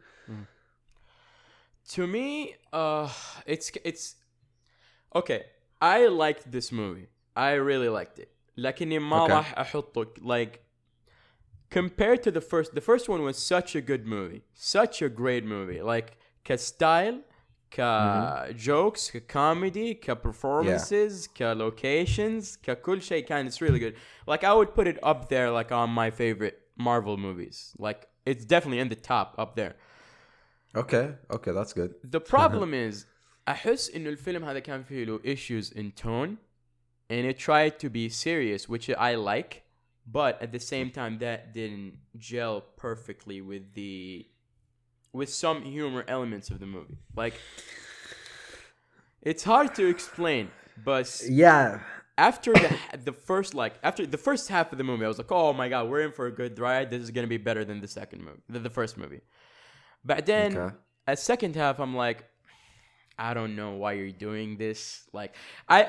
to 1.96 2.08
me, 2.08 2.56
uh, 2.72 3.10
it's 3.54 3.68
it's 3.90 4.06
okay. 5.20 5.42
I 5.82 5.98
liked 6.08 6.44
this 6.56 6.68
movie. 6.72 7.08
I 7.36 7.52
really 7.70 7.90
liked 7.90 8.20
it. 8.20 8.30
لكني 8.58 9.00
ما 9.00 9.26
Okay. 9.26 9.32
راح 9.32 9.60
احطه 9.60 10.06
like 10.22 10.60
compared 11.70 12.24
to 12.24 12.32
the 12.32 12.42
first. 12.42 12.74
The 12.74 12.82
first 12.82 13.10
one 13.10 13.22
was 13.24 13.38
such 13.38 13.76
a 13.76 13.82
good 13.82 14.06
movie, 14.06 14.42
such 14.54 15.02
a 15.02 15.10
great 15.10 15.44
movie. 15.46 15.82
Like 15.82 16.18
كستايل, 16.46 17.22
كجوكس, 17.72 19.12
ككوميدي, 19.12 20.00
كperformances, 20.06 21.28
كlocations, 21.28 22.58
ككل 22.64 23.02
شيء 23.02 23.26
كان 23.26 23.50
it's 23.50 23.62
really 23.62 23.80
good. 23.80 23.96
Like 24.28 24.44
I 24.44 24.54
would 24.54 24.76
put 24.76 24.88
it 24.88 25.00
up 25.04 25.30
there 25.30 25.50
like 25.50 25.72
on 25.72 25.90
my 25.90 26.12
favorite 26.12 26.60
Marvel 26.78 27.18
movies. 27.18 27.74
Like 27.80 28.08
it's 28.26 28.46
definitely 28.46 28.80
in 28.80 28.90
the 28.90 28.96
top 28.96 29.36
up 29.38 29.56
there. 29.56 29.76
Okay, 30.76 31.16
okay, 31.32 31.52
that's 31.52 31.74
good. 31.74 31.94
The 32.04 32.20
problem 32.20 32.74
is 32.74 33.06
احس 33.48 33.90
انه 33.90 34.10
الفيلم 34.10 34.44
هذا 34.46 34.60
كان 34.60 34.84
فيه 34.84 35.06
له 35.06 35.20
issues 35.20 35.72
in 35.72 35.92
tone 35.92 36.38
and 37.10 37.26
it 37.26 37.38
tried 37.38 37.80
to 37.80 37.90
be 37.90 38.10
serious 38.10 38.70
which 38.70 38.90
I 38.90 39.16
like 39.16 39.64
but 40.06 40.42
at 40.42 40.52
the 40.52 40.60
same 40.60 40.90
time 40.92 41.20
that 41.20 41.54
didn't 41.54 41.98
gel 42.18 42.62
perfectly 42.78 43.42
with 43.42 43.74
the 43.74 44.26
with 45.12 45.30
some 45.30 45.62
humor 45.64 46.04
elements 46.08 46.50
of 46.50 46.60
the 46.60 46.66
movie 46.66 46.98
like 47.16 47.36
it's 49.22 49.44
hard 49.44 49.74
to 49.76 49.88
explain 49.88 50.50
but 50.84 51.08
Yeah, 51.30 51.80
after 52.18 52.52
the 52.54 52.70
the 53.04 53.12
first 53.14 53.54
like 53.54 53.74
after 53.84 54.06
the 54.06 54.18
first 54.18 54.50
half 54.50 54.72
of 54.72 54.78
the 54.78 54.84
movie, 54.84 55.06
I 55.06 55.08
was 55.08 55.18
like, 55.18 55.32
oh 55.32 55.54
my 55.54 55.70
god, 55.70 55.90
we're 55.90 56.02
in 56.02 56.12
for 56.12 56.26
a 56.28 56.32
good 56.32 56.58
ride. 56.60 56.90
This 56.90 57.02
is 57.02 57.12
gonna 57.12 57.28
be 57.28 57.38
better 57.38 57.64
than 57.66 57.80
the 57.82 57.88
second 57.88 58.20
movie, 58.24 58.42
than 58.50 58.64
the 58.64 58.70
first 58.70 58.98
movie. 58.98 59.22
But 60.04 60.26
then 60.26 60.50
Okay. 60.58 60.76
at 61.08 61.20
second 61.20 61.56
half, 61.56 61.80
I'm 61.80 61.96
like, 61.96 62.26
I 63.18 63.34
don't 63.34 63.56
know 63.56 63.72
why 63.82 63.94
you're 63.94 64.12
doing 64.12 64.58
this. 64.58 65.08
Like 65.14 65.36
I, 65.70 65.80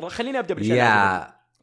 I 0.00 0.08
خليني 0.08 0.38
ابدا 0.38 0.54
بالشيء 0.54 0.74
اللي 0.76 0.88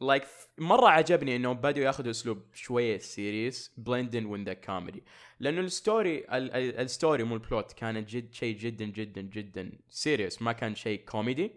Yeah, 0.01 0.05
like 0.05 0.25
مرة 0.57 0.87
عجبني 0.87 1.35
انه 1.35 1.53
بدوا 1.53 1.83
ياخذوا 1.83 2.11
اسلوب 2.11 2.41
شوية 2.53 2.97
سيريس 2.97 3.71
in 3.79 4.25
with 4.25 4.45
the 4.49 4.55
comedy 4.67 4.99
لأنه 5.39 5.61
الستوري 5.61 6.17
ال- 6.17 6.51
ال- 6.53 6.79
الستوري 6.79 7.23
مو 7.23 7.35
البلوت 7.35 7.71
كانت 7.73 8.09
جد 8.09 8.33
شيء 8.33 8.57
جدا 8.57 8.85
جدا 8.85 9.21
جدا 9.21 9.71
سيريس 9.89 10.41
ما 10.41 10.51
كان 10.51 10.75
شيء 10.75 11.01
كوميدي 11.05 11.51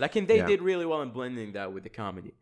لكن 0.00 0.26
they 0.26 0.30
Yeah. 0.40 0.46
did 0.56 0.60
really 0.60 0.86
well 0.86 1.02
in 1.02 1.12
blending 1.12 1.52
that 1.56 1.72
with 1.74 1.84
the 1.84 2.00
comedy 2.00 2.32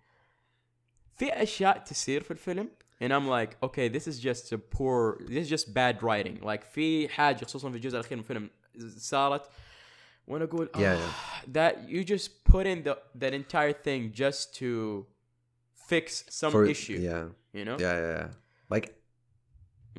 في 1.17 1.33
اشياء 1.43 1.79
تصير 1.79 2.23
في 2.23 2.31
الفيلم 2.31 2.69
and 3.05 3.09
I'm 3.12 3.29
like 3.29 3.57
okay 3.69 3.88
this 3.88 4.07
is 4.09 4.19
just 4.21 4.53
a 4.53 4.59
poor 4.59 5.19
this 5.29 5.47
is 5.47 5.50
just 5.50 5.67
bad 5.75 6.03
writing 6.03 6.45
like 6.47 6.65
في 6.65 7.09
حاجة 7.09 7.45
خصوصا 7.45 7.71
في 7.71 7.77
الجزء 7.77 7.95
الأخير 7.99 8.19
من 8.19 8.23
الفيلم 8.25 8.50
صارت 8.99 9.50
وأنا 10.27 10.45
أقول 10.45 10.69
Yeah, 10.75 10.79
"Ah, 10.81 11.49
that 11.53 11.88
you 11.88 12.05
just 12.05 12.29
put 12.53 12.67
in 12.67 12.83
the 12.88 12.97
that 13.23 13.33
entire 13.35 13.73
thing 13.73 14.12
just 14.21 14.59
to 14.59 15.05
fix 15.92 16.06
some 16.39 16.51
for 16.51 16.65
issue 16.75 16.98
yeah, 17.10 17.24
you 17.58 17.63
know 17.68 17.77
yeah, 17.86 17.96
yeah, 18.03 18.13
yeah. 18.20 18.30
Like 18.74 18.88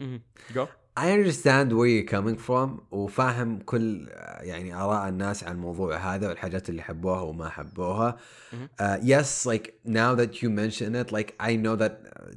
Mhm. 0.02 0.20
go 0.54 0.64
I 0.96 1.06
understand 1.18 1.66
where 1.76 1.88
you're 1.94 2.10
coming 2.16 2.38
from 2.48 2.80
وفاهم 2.90 3.58
كل 3.60 4.08
يعني 4.40 4.74
آراء 4.74 5.08
الناس 5.08 5.44
عن 5.44 5.52
الموضوع 5.54 5.96
هذا 6.14 6.28
والحاجات 6.28 6.68
اللي 6.68 6.82
حبوها 6.82 7.20
وما 7.20 7.48
حبوها. 7.48 8.16
Uh, 8.80 8.98
yes, 9.02 9.46
like 9.46 9.72
now 9.84 10.14
that 10.14 10.42
you 10.42 10.48
mention 10.50 10.94
it, 10.94 11.12
like 11.12 11.34
I 11.40 11.56
know 11.56 11.76
that 11.76 11.94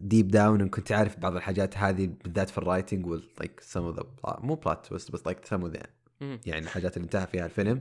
deep 0.08 0.32
down 0.32 0.62
and 0.62 0.70
كنت 0.70 0.92
عارف 0.92 1.20
بعض 1.20 1.36
الحاجات 1.36 1.78
هذه 1.78 2.10
بالذات 2.24 2.50
في 2.50 2.58
الرايتنج 2.58 3.06
with 3.06 3.44
like 3.44 3.62
some 3.74 3.84
of 3.94 4.00
the 4.00 4.04
plot 4.04 4.42
مو 4.42 4.56
plot 4.66 4.88
twist 4.90 5.12
but 5.12 5.20
like 5.26 5.48
some 5.54 5.64
of 5.64 5.72
the 5.78 5.84
Mhm. 6.22 6.40
يعني 6.46 6.60
الحاجات 6.66 6.98
اللي 6.98 7.06
انتهى 7.06 7.28
فيها 7.28 7.46
الفيلم. 7.46 7.80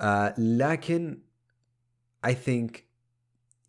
Uh, 0.00 0.04
لكن 0.38 1.18
I 2.26 2.30
think 2.30 2.70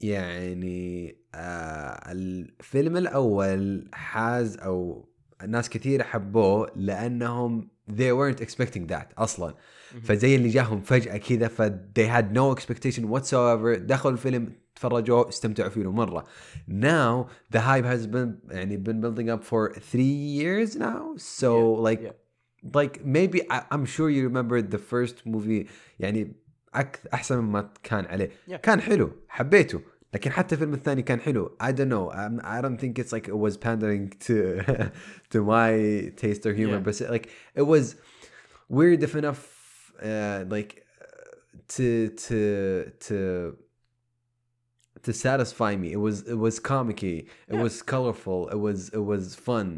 يعني 0.01 1.17
آه 1.35 2.13
الفيلم 2.13 2.97
الأول 2.97 3.89
حاز 3.93 4.59
أو 4.59 5.09
ناس 5.49 5.69
كثير 5.69 6.03
حبوه 6.03 6.71
لأنهم 6.77 7.69
they 7.91 8.13
weren't 8.13 8.41
expecting 8.45 8.87
that 8.91 9.07
أصلا 9.19 9.55
فزي 10.03 10.37
اللي 10.37 10.49
جاهم 10.49 10.81
فجأة 10.81 11.17
كذا 11.17 11.49
ف 11.49 11.63
they 11.99 12.07
had 12.17 12.33
no 12.35 12.55
expectation 12.59 13.03
whatsoever 13.03 13.79
دخلوا 13.79 14.13
الفيلم 14.13 14.53
تفرجوا 14.75 15.29
استمتعوا 15.29 15.71
فيه 15.71 15.93
مرة 15.93 16.25
now 16.69 17.27
the 17.57 17.59
hype 17.61 17.85
has 17.85 18.07
been 18.07 18.51
يعني 18.51 18.77
been 18.85 19.01
building 19.01 19.29
up 19.31 19.45
for 19.45 19.73
three 19.75 20.39
years 20.39 20.77
now 20.77 21.17
so 21.17 21.43
Yeah, 21.43 21.83
like 21.89 22.03
yeah. 22.03 22.13
like 22.79 23.05
maybe 23.05 23.41
I, 23.51 23.59
I'm 23.73 23.85
sure 23.87 24.09
you 24.11 24.23
remember 24.31 24.63
the 24.63 24.79
first 24.79 25.27
movie 25.27 25.67
يعني 25.99 26.33
أك 26.74 27.00
أحسن 27.14 27.38
مما 27.40 27.70
كان 27.84 28.06
عليه 28.06 28.30
Yeah. 28.48 28.56
كان 28.56 28.82
حلو 28.82 29.12
حبيته 29.30 29.82
لكن 30.14 30.32
حتى 30.32 30.56
الفيلم 30.56 30.74
الثاني 30.74 31.02
كان 31.02 31.20
حلو 31.20 31.58
I 31.64 31.72
don't 31.72 31.90
know 31.90 32.12
I'm, 32.12 32.40
I 32.44 32.62
don't 32.62 32.78
think 32.78 33.00
it's 33.00 33.12
like 33.12 33.28
it 33.28 33.38
was 33.38 33.58
pandering 33.58 34.10
to 34.28 34.62
to 35.30 35.44
my 35.44 35.72
taste 36.16 36.46
or 36.46 36.54
humor 36.54 36.78
Yeah. 36.78 36.86
but 36.86 37.10
like 37.16 37.30
it 37.56 37.64
was 37.74 37.96
weird 38.70 39.04
if 39.04 39.16
enough 39.16 39.42
uh, 40.04 40.44
like 40.56 40.72
uh, 41.02 41.06
to 41.76 41.88
to 42.26 42.40
to 43.08 43.18
to 45.06 45.12
satisfy 45.14 45.76
me 45.76 45.92
it 45.98 46.02
was 46.08 46.18
it 46.34 46.40
was 46.46 46.56
comicky 46.60 47.18
it 47.52 47.56
Yeah. 47.56 47.62
was 47.66 47.74
colorful 47.94 48.40
it 48.56 48.60
was 48.68 48.80
it 49.00 49.04
was 49.12 49.24
fun 49.48 49.70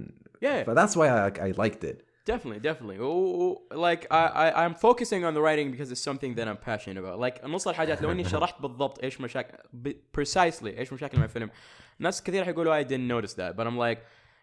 Yeah. 0.42 0.64
but 0.68 0.76
that's 0.80 0.96
why 1.00 1.08
I, 1.10 1.28
I 1.48 1.52
liked 1.64 1.84
it 1.92 1.98
Definitely, 2.34 2.60
definitely. 2.70 2.98
Oh, 3.00 3.62
like 3.88 4.04
I, 4.12 4.24
I, 4.46 4.66
I'm 4.66 4.74
focusing 4.88 5.22
on 5.28 5.34
the 5.38 5.42
writing 5.46 5.68
because 5.74 5.90
it's 5.94 6.06
something 6.10 6.34
that 6.38 6.48
I'm 6.48 6.58
passionate 6.58 6.98
about. 7.04 7.20
Like 7.20 7.46
نص 7.46 7.68
الحاجات 7.68 8.02
لو 8.02 8.12
اني 8.12 8.24
شرحت 8.24 8.62
بالضبط 8.62 9.04
ايش 9.04 9.22
مشاكل 9.22 9.58
ب- 9.74 9.92
precisely 10.18 10.64
ايش 10.78 10.94
مشاكل 10.94 11.18
مع 11.18 11.24
الفيلم. 11.24 11.50
ناس 12.00 12.24
كثير 12.24 12.46
حيقولوا 12.46 12.82
I 12.84 12.86
didn't 12.88 13.08
notice 13.12 13.34
that, 13.34 13.56
but 13.58 13.68
I'm 13.68 13.78
like, 13.78 13.98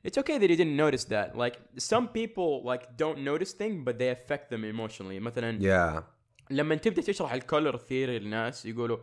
it's 0.08 0.18
okay 0.18 0.38
that 0.38 0.48
you 0.50 0.56
didn't 0.56 0.76
notice 0.76 1.04
that. 1.04 1.36
Like 1.36 1.56
some 1.78 2.06
people 2.08 2.62
like 2.70 2.82
don't 2.96 3.18
notice 3.18 3.52
things, 3.52 3.84
but 3.84 3.98
they 3.98 4.10
affect 4.10 4.50
them 4.54 4.64
emotionally. 4.64 5.20
مثلا 5.20 5.58
yeah 5.60 6.02
لما 6.50 6.74
تبدا 6.74 7.02
تشرح 7.02 7.32
الكولر 7.32 7.76
ثيري 7.76 8.18
للناس 8.18 8.66
يقولوا 8.66 8.98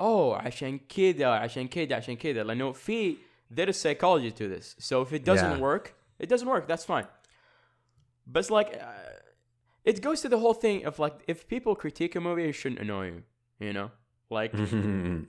اوه 0.00 0.36
عشان 0.38 0.78
كذا 0.78 1.26
عشان 1.26 1.68
كذا 1.68 1.96
عشان 1.96 2.16
كذا 2.16 2.42
لانه 2.42 2.72
في 2.72 3.16
there 3.54 3.68
is 3.68 3.76
psychology 3.76 4.30
to 4.30 4.44
this 4.48 4.84
so 4.88 5.04
if 5.06 5.12
it 5.12 5.24
doesn't 5.24 5.58
Yeah. 5.58 5.60
work 5.60 5.86
it 6.24 6.28
doesn't 6.28 6.48
work 6.48 6.66
that's 6.68 6.84
fine 6.86 7.06
but 8.32 8.38
it's 8.42 8.50
like 8.58 8.70
uh, 8.74 9.90
it 9.90 9.96
goes 10.06 10.18
to 10.24 10.28
the 10.34 10.40
whole 10.44 10.56
thing 10.64 10.78
of 10.88 10.94
like 11.04 11.16
if 11.32 11.38
people 11.54 11.72
critique 11.82 12.14
a 12.20 12.20
movie 12.28 12.44
it 12.50 12.54
shouldn't 12.60 12.80
annoy 12.86 13.06
you 13.12 13.20
you 13.66 13.72
know 13.78 13.88
like 14.38 14.52
if, 14.54 14.72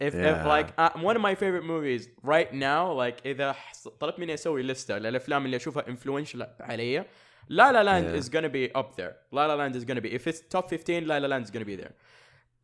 if 0.10 0.13
Yeah. 0.16 0.54
like 0.56 0.70
uh, 0.84 0.92
one 1.08 1.16
of 1.20 1.24
my 1.30 1.36
favorite 1.44 1.66
movies 1.74 2.02
right 2.34 2.50
now 2.70 2.82
like 3.04 3.18
اذا 3.25 3.52
حس- 3.54 3.88
طلبت 4.00 4.20
مني 4.20 4.34
اسوي 4.34 4.63
لسته 4.63 4.98
للافلام 4.98 5.46
اللي 5.46 5.56
اشوفها 5.58 5.84
influential 5.84 6.46
علي 6.62 7.06
لا 7.50 7.72
لا 7.72 7.84
لاند 7.84 8.16
Yeah. 8.16 8.24
is 8.25 8.30
gonna 8.30 8.50
be 8.50 8.82
up 8.82 8.96
there 9.02 9.13
لا 9.32 9.48
لا 9.48 9.56
لاند 9.56 9.78
is 9.78 9.86
gonna 9.86 10.02
be 10.02 10.20
if 10.20 10.34
it's 10.34 10.40
top 10.58 10.68
15 10.70 11.04
لا 11.04 11.20
لا 11.20 11.28
لاند 11.28 11.46
is 11.48 11.50
gonna 11.50 11.66
be 11.66 11.82
there 11.84 11.92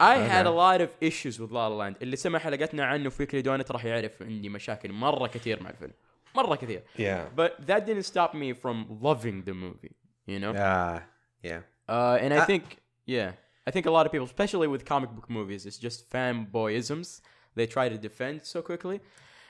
I 0.01 0.15
had 0.31 0.45
a 0.45 0.49
Okay. 0.49 0.59
lot 0.65 0.79
of 0.85 0.89
issues 1.09 1.35
with 1.41 1.51
La 1.51 1.67
La 1.67 1.75
Land 1.83 1.95
اللي 2.01 2.15
سمع 2.15 2.39
حلقتنا 2.39 2.85
عنه 2.85 3.09
في 3.09 3.21
ويكلي 3.23 3.41
دونت 3.41 3.71
راح 3.71 3.85
يعرف 3.85 4.21
عندي 4.23 4.49
مشاكل 4.49 4.91
مرة 4.91 5.27
كثير 5.27 5.63
مع 5.63 5.69
الفيلم 5.69 5.93
مرة 6.35 6.55
كثير 6.55 6.81
yeah 6.97 7.39
but 7.39 7.51
that 7.67 7.79
didn't 7.85 8.05
stop 8.13 8.33
me 8.33 8.53
from 8.63 9.03
loving 9.03 9.43
the 9.49 9.53
movie 9.53 9.91
you 10.26 10.38
know? 10.38 10.52
Yeah 10.52 11.00
yeah. 11.42 11.60
Uh, 11.88 12.18
and 12.20 12.32
I 12.32 12.38
I- 12.42 12.44
think 12.44 12.78
yeah 13.06 13.32
I 13.66 13.70
think 13.70 13.86
a 13.86 13.90
lot 13.90 14.06
of 14.06 14.12
people 14.12 14.26
especially 14.26 14.68
with 14.68 14.84
comic 14.84 15.10
book 15.10 15.28
movies 15.30 15.66
it's 15.66 15.78
just 15.78 16.10
fanboyisms. 16.10 17.20
They 17.54 17.66
try 17.66 17.88
to 17.88 17.98
defend 17.98 18.44
so 18.44 18.62
quickly. 18.62 19.00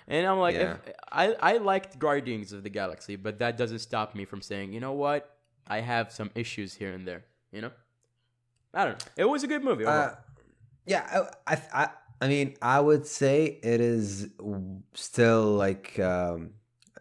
And 0.07 0.27
I'm 0.27 0.39
like 0.39 0.57
if, 0.57 0.77
I, 1.11 1.33
I 1.41 1.57
liked 1.57 1.99
Guardians 1.99 2.53
of 2.53 2.63
the 2.63 2.71
Galaxy 2.71 3.17
but 3.17 3.39
that 3.39 3.57
doesn't 3.57 3.79
stop 3.79 4.15
me 4.15 4.25
from 4.25 4.43
saying 4.43 4.73
you 4.73 4.81
know 4.81 4.93
what? 4.93 5.31
I 5.67 5.81
have 5.81 6.13
some 6.13 6.31
issues 6.35 6.75
here 6.75 6.93
and 6.93 7.07
there 7.09 7.25
you 7.53 7.61
know? 7.61 7.71
I 8.75 8.85
don't 8.85 8.99
know. 8.99 9.07
It 9.17 9.25
was 9.29 9.45
a 9.45 9.47
good 9.47 9.63
movie. 9.63 9.85
Uh, 9.85 10.11
yeah, 10.85 11.27
I, 11.47 11.55
I, 11.55 11.63
I, 11.73 11.89
I 12.21 12.29
mean, 12.29 12.57
I 12.61 12.81
would 12.81 13.07
say 13.07 13.61
it 13.63 13.81
is 13.81 14.29
still 14.95 15.55
like 15.55 15.99
um, 16.01 16.51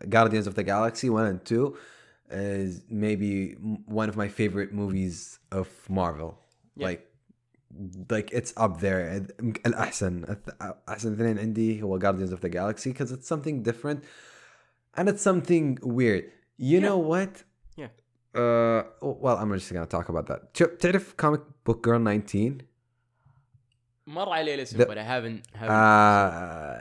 Guardians 0.08 0.48
of 0.48 0.56
the 0.56 0.64
Galaxy 0.64 1.10
one 1.10 1.26
and 1.26 1.44
two 1.44 1.78
is 2.33 2.83
maybe 2.91 3.53
m- 3.53 3.85
one 3.87 4.09
of 4.09 4.17
my 4.17 4.29
favorite 4.29 4.73
movies 4.73 5.39
of 5.61 5.69
Marvel. 5.89 6.33
Yeah. 6.77 6.87
Like, 6.89 7.03
like 8.11 8.29
it's 8.39 8.53
up 8.57 8.81
there. 8.81 9.27
الأحسن 9.67 10.37
أحسن 10.89 11.13
اثنين 11.13 11.39
عندي 11.39 11.83
هو 11.83 11.99
Guardians 11.99 12.33
of 12.33 12.41
the 12.41 12.49
Galaxy 12.49 12.91
because 12.93 13.13
it's 13.13 13.27
something 13.27 13.63
different 13.63 14.05
and 14.97 15.09
it's 15.09 15.23
something 15.23 15.79
weird. 15.83 16.25
You 16.57 16.79
Yeah. 16.79 16.87
know 16.87 16.99
what? 17.13 17.33
Yeah. 17.77 17.89
Uh, 18.35 18.83
well, 19.25 19.37
I'm 19.41 19.53
just 19.55 19.73
gonna 19.73 19.87
talk 19.87 20.09
about 20.09 20.27
that. 20.27 20.41
شوف- 20.55 20.77
تعرف 20.79 21.15
comic 21.17 21.41
book 21.65 21.83
girl 21.83 21.99
19? 21.99 22.63
مر 24.07 24.29
علي 24.29 24.55
الاسم 24.55 24.79
The- 24.79 24.87
but 24.87 24.99
I 24.99 25.03
haven't, 25.03 25.43
haven't 25.55 25.71
uh 25.71 26.75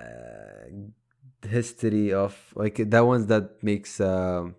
history 1.48 2.14
of 2.14 2.34
like 2.56 2.78
that 2.94 3.06
ones 3.12 3.26
that 3.28 3.46
makes 3.70 4.00
um 4.02 4.56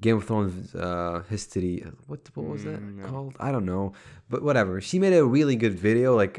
Game 0.00 0.16
of 0.20 0.24
Thrones 0.28 0.74
uh, 0.74 1.22
history. 1.34 1.74
What 2.10 2.20
what 2.34 2.46
was 2.52 2.62
that 2.64 2.80
Mm, 2.80 2.96
no. 3.00 3.06
called? 3.10 3.34
I 3.46 3.50
don't 3.54 3.64
know, 3.74 3.84
but 4.32 4.40
whatever. 4.48 4.74
She 4.88 4.96
made 5.04 5.14
a 5.22 5.24
really 5.36 5.56
good 5.56 5.76
video, 5.88 6.08
like 6.22 6.36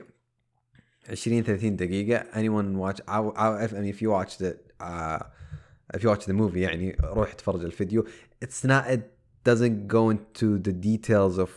20 1.08 1.42
30 1.42 1.70
دقيقة. 1.78 2.26
Anyone 2.34 2.78
watch? 2.78 3.00
I, 3.08 3.20
I, 3.20 3.64
I 3.64 3.68
mean, 3.68 3.86
if 3.86 4.02
you 4.02 4.10
watched 4.12 4.42
it, 4.42 4.72
uh, 4.80 5.20
if 5.94 6.04
you 6.04 6.10
watch 6.10 6.26
the 6.26 6.34
movie, 6.34 6.62
يعني 6.62 6.98
روح 7.04 7.32
اتفرج 7.32 7.64
الفيديو. 7.66 8.08
It's 8.46 8.64
not. 8.64 8.88
It 8.88 9.02
doesn't 9.44 9.88
go 9.88 10.10
into 10.12 10.60
the 10.60 10.74
details 10.74 11.38
of 11.40 11.50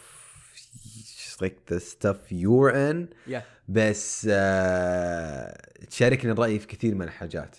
just 1.18 1.42
like 1.42 1.66
the 1.66 1.80
stuff 1.80 2.16
you're 2.32 2.70
in. 2.70 3.08
Yeah. 3.26 3.42
بس 3.68 4.26
آه 4.30 5.58
تشاركني 5.90 6.32
الرأي 6.32 6.58
في 6.58 6.66
كثير 6.66 6.94
من 6.94 7.02
الحاجات. 7.02 7.56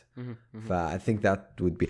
ف 0.67 0.71
I 0.73 0.97
think 0.97 1.21
that 1.21 1.61
would 1.61 1.77
be 1.77 1.87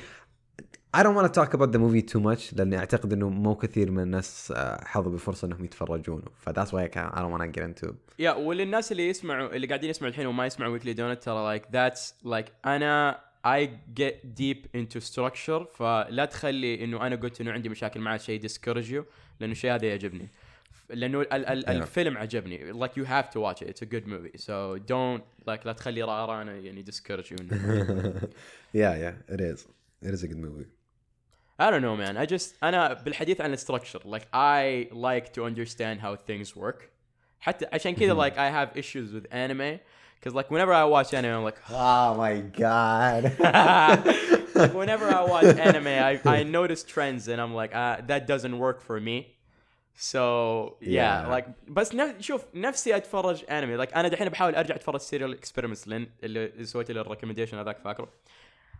I 0.96 1.02
don't 1.02 1.14
want 1.14 1.26
to 1.32 1.40
talk 1.40 1.52
about 1.54 1.70
the 1.72 1.78
movie 1.78 2.02
too 2.02 2.20
much 2.20 2.54
لأني 2.54 2.78
أعتقد 2.78 3.12
إنه 3.12 3.28
مو 3.28 3.54
كثير 3.54 3.90
من 3.90 4.02
الناس 4.02 4.52
آه، 4.56 4.84
حظوا 4.84 5.12
بفرصة 5.12 5.46
إنهم 5.46 5.64
يتفرجونه 5.64 6.24
ف 6.36 6.50
that's 6.50 6.68
why 6.72 6.84
I, 6.84 7.20
don't 7.20 7.30
want 7.30 7.42
to 7.42 7.60
get 7.60 7.64
into 7.64 7.94
يا 8.18 8.32
وللناس 8.32 8.92
اللي 8.92 9.08
يسمعوا 9.08 9.56
اللي 9.56 9.66
قاعدين 9.66 9.90
يسمعوا 9.90 10.10
الحين 10.10 10.26
وما 10.26 10.46
يسمعوا 10.46 10.72
ويكلي 10.72 10.92
دونت 10.92 11.22
ترى 11.22 11.58
like 11.58 11.62
that's 11.62 12.14
like 12.24 12.50
أنا 12.66 13.20
I 13.46 13.68
get 14.00 14.14
deep 14.40 14.66
into 14.76 15.00
structure 15.00 15.62
فلا 15.74 16.24
تخلي 16.24 16.84
إنه 16.84 17.06
أنا 17.06 17.16
قلت 17.16 17.40
إنه 17.40 17.52
عندي 17.52 17.68
مشاكل 17.68 18.00
مع 18.00 18.16
شيء 18.16 18.48
discourage 18.48 18.88
you 18.90 19.04
لأنه 19.40 19.52
الشيء 19.52 19.74
هذا 19.74 19.86
يعجبني. 19.86 20.28
لأنه 20.90 21.20
ال 21.20 21.32
ال 21.32 21.64
Yeah. 21.64 21.68
الفيلم 21.68 22.16
عجبني. 22.18 22.72
Like 22.72 22.92
you 22.92 23.04
have 23.04 23.30
to 23.30 23.40
watch 23.40 23.62
it. 23.62 23.68
It's 23.68 23.82
a 23.82 23.86
good 23.86 24.06
movie. 24.06 24.38
So 24.38 24.78
don't 24.78 25.22
like 25.50 25.66
لا 25.66 25.72
تخلي 25.72 26.02
رانا 26.02 26.54
يعني 26.56 26.84
discourage 26.84 27.30
you. 27.30 27.36
Yeah 28.74 28.94
yeah. 29.04 29.34
It 29.34 29.40
is. 29.40 29.66
It 30.02 30.14
is 30.14 30.22
a 30.22 30.28
good 30.28 30.42
movie. 30.46 30.75
I 31.59 31.69
don't 31.71 31.81
know 31.81 31.95
man 31.95 32.17
I 32.17 32.25
just 32.25 32.63
انا 32.63 32.93
بالحديث 32.93 33.41
عن 33.41 33.53
الستركشر 33.53 33.99
like 33.99 34.23
I 34.33 34.93
like 34.93 35.33
to 35.33 35.43
understand 35.45 35.99
how 36.01 36.15
things 36.15 36.55
work 36.55 36.83
حتى 37.39 37.65
عشان 37.73 37.95
كذا 37.95 38.29
like 38.29 38.33
I 38.33 38.49
have 38.49 38.77
issues 38.77 39.13
with 39.13 39.25
anime 39.31 39.79
because 40.19 40.35
like 40.35 40.49
whenever 40.51 40.73
I 40.73 40.83
watch 40.83 41.13
anime 41.13 41.33
I'm 41.39 41.43
like 41.43 41.59
oh 41.69 42.15
my 42.23 42.35
god 42.63 43.21
like 44.61 44.73
whenever 44.81 45.07
I 45.19 45.21
watch 45.33 45.49
anime 45.67 45.87
I, 46.09 46.13
I 46.37 46.43
notice 46.43 46.81
trends 46.93 47.27
and 47.31 47.39
I'm 47.43 47.53
like 47.61 47.73
uh, 47.75 47.95
that 48.11 48.21
doesn't 48.27 48.57
work 48.65 48.79
for 48.81 48.99
me 48.99 49.17
so 49.95 50.77
yeah, 50.81 50.97
Yeah. 50.99 51.27
like 51.35 51.47
بس 51.67 51.95
نف... 51.95 52.21
شوف 52.21 52.45
نفسي 52.53 52.95
اتفرج 52.95 53.43
انمي 53.49 53.85
like 53.85 53.95
انا 53.97 54.07
دحين 54.07 54.29
بحاول 54.29 54.55
ارجع 54.55 54.75
اتفرج 54.75 54.99
سيريال 54.99 55.33
اكسبيرمنتس 55.33 55.87
لين 55.87 56.11
اللي 56.23 56.65
سويت 56.65 56.91
له 56.91 57.01
الريكومنديشن 57.01 57.57
هذاك 57.57 57.79
فاكره 57.79 58.07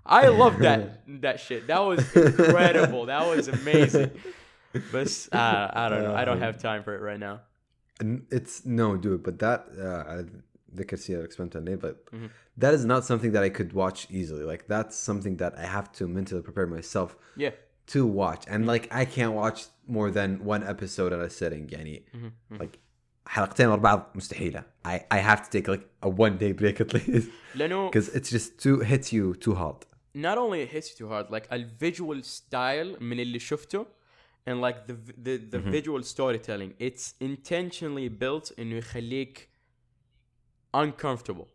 I 0.06 0.28
love 0.28 0.56
that 0.68 0.82
that 1.25 1.38
shit 1.40 1.62
that 1.68 1.80
was 1.92 2.01
incredible 2.16 3.01
that 3.13 3.24
was 3.32 3.48
amazing 3.48 4.10
بس 4.94 5.30
uh, 5.34 5.68
I 5.84 5.90
don't 5.90 6.04
know 6.04 6.16
I 6.22 6.24
don't 6.25 6.42
have 6.48 6.56
time 6.58 6.82
for 6.84 6.94
it 6.98 7.01
right 7.10 7.20
now 7.20 7.36
N- 8.01 8.25
it's 8.38 8.56
no 8.66 8.88
dude 9.04 9.24
but 9.24 9.36
that 9.40 9.60
uh, 9.80 10.24
ذكر 10.75 10.96
سيرة 10.98 11.24
اكسبنت 11.24 11.56
عليه 11.56 11.75
but 11.75 11.96
Mhm. 12.13 12.30
that 12.58 12.74
is 12.74 12.86
not 12.86 13.04
something 13.06 13.32
that 13.36 13.44
I 13.44 13.50
could 13.50 13.74
watch 13.74 14.08
easily 14.10 14.44
like 14.44 14.63
that's 14.68 14.96
something 15.10 15.36
that 15.38 15.54
I 15.58 15.66
have 15.78 15.92
to 15.98 16.08
mentally 16.08 16.42
prepare 16.42 16.68
myself 16.68 17.16
yeah 17.38 17.51
to 17.94 18.00
watch 18.06 18.44
and 18.48 18.62
like 18.74 18.86
I 19.01 19.04
can't 19.16 19.34
watch 19.44 19.60
more 19.98 20.10
than 20.18 20.30
one 20.54 20.63
episode 20.74 21.12
at 21.13 21.20
a 21.20 21.30
sitting 21.30 21.68
يعني 21.70 22.04
like 22.60 22.80
حلقتين 23.28 23.68
ورا 23.68 23.75
بعض 23.80 24.12
مستحيلة 24.16 24.63
I, 24.88 25.00
I 25.12 25.18
have 25.20 25.42
to 25.44 25.50
take 25.60 25.68
like 25.68 25.86
a 26.04 26.10
one 26.10 26.38
day 26.38 26.51
break 26.51 26.82
at 26.82 26.94
least 26.94 27.30
لانه 27.56 27.92
because 27.92 28.08
it's 28.16 28.30
just 28.32 28.58
too 28.63 28.80
hits 28.80 29.12
you 29.13 29.36
too 29.36 29.56
hard 29.56 29.86
not 30.16 30.38
only 30.38 30.62
it 30.62 30.70
hits 30.70 30.90
you 30.92 30.96
too 30.98 31.10
hard 31.10 31.30
like 31.30 31.48
a 31.51 31.58
visual 31.80 32.22
style 32.24 32.98
من 33.01 33.20
اللي 33.20 33.40
شفته 33.40 33.86
and 34.50 34.60
like 34.62 34.88
the 34.88 34.96
the, 35.25 35.38
the 35.38 35.60
visual 35.60 36.01
storytelling 36.04 36.74
it's 36.80 37.13
intentionally 37.22 38.10
built 38.10 38.60
انه 38.60 38.75
يخليك 38.75 39.50
uncomfortable 40.74 41.48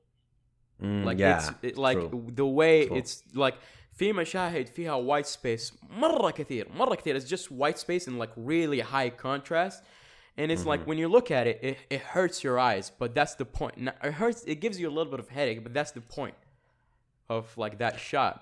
Mm, 0.83 1.05
like 1.07 1.19
yeah 1.19 1.39
it's 1.39 1.51
it, 1.63 1.79
like 1.79 1.99
true. 1.99 2.27
the 2.35 2.45
way 2.47 2.87
True. 2.87 2.99
it's 2.99 3.23
like 3.35 3.55
في 3.99 4.13
مشاهد 4.13 4.67
فيها 4.69 4.97
white 5.07 5.27
space 5.27 5.73
مرة 5.91 6.31
كثير 6.31 6.69
مرة 6.73 6.95
كثير 6.95 7.21
it's 7.21 7.25
just 7.25 7.51
white 7.51 7.79
space 7.79 8.07
and 8.07 8.19
like 8.19 8.31
really 8.37 8.81
high 8.81 9.09
contrast 9.11 9.83
and 10.37 10.53
it's 10.53 10.67
like 10.67 10.87
when 10.87 10.99
you 10.99 11.09
look 11.09 11.31
at 11.31 11.47
it, 11.47 11.59
it 11.63 11.79
it 11.89 12.01
hurts 12.15 12.45
your 12.45 12.59
eyes 12.59 12.91
but 13.01 13.15
that's 13.15 13.35
the 13.37 13.47
point 13.47 13.75
Now, 13.79 13.95
it 14.05 14.13
hurts 14.23 14.45
it 14.47 14.61
gives 14.61 14.79
you 14.81 14.87
a 14.93 14.95
little 14.99 15.11
bit 15.15 15.21
of 15.25 15.29
headache 15.31 15.61
but 15.65 15.73
that's 15.73 15.93
the 15.93 16.03
point 16.19 16.37
of 17.37 17.45
like 17.57 17.79
that 17.79 17.99
shot 17.99 18.35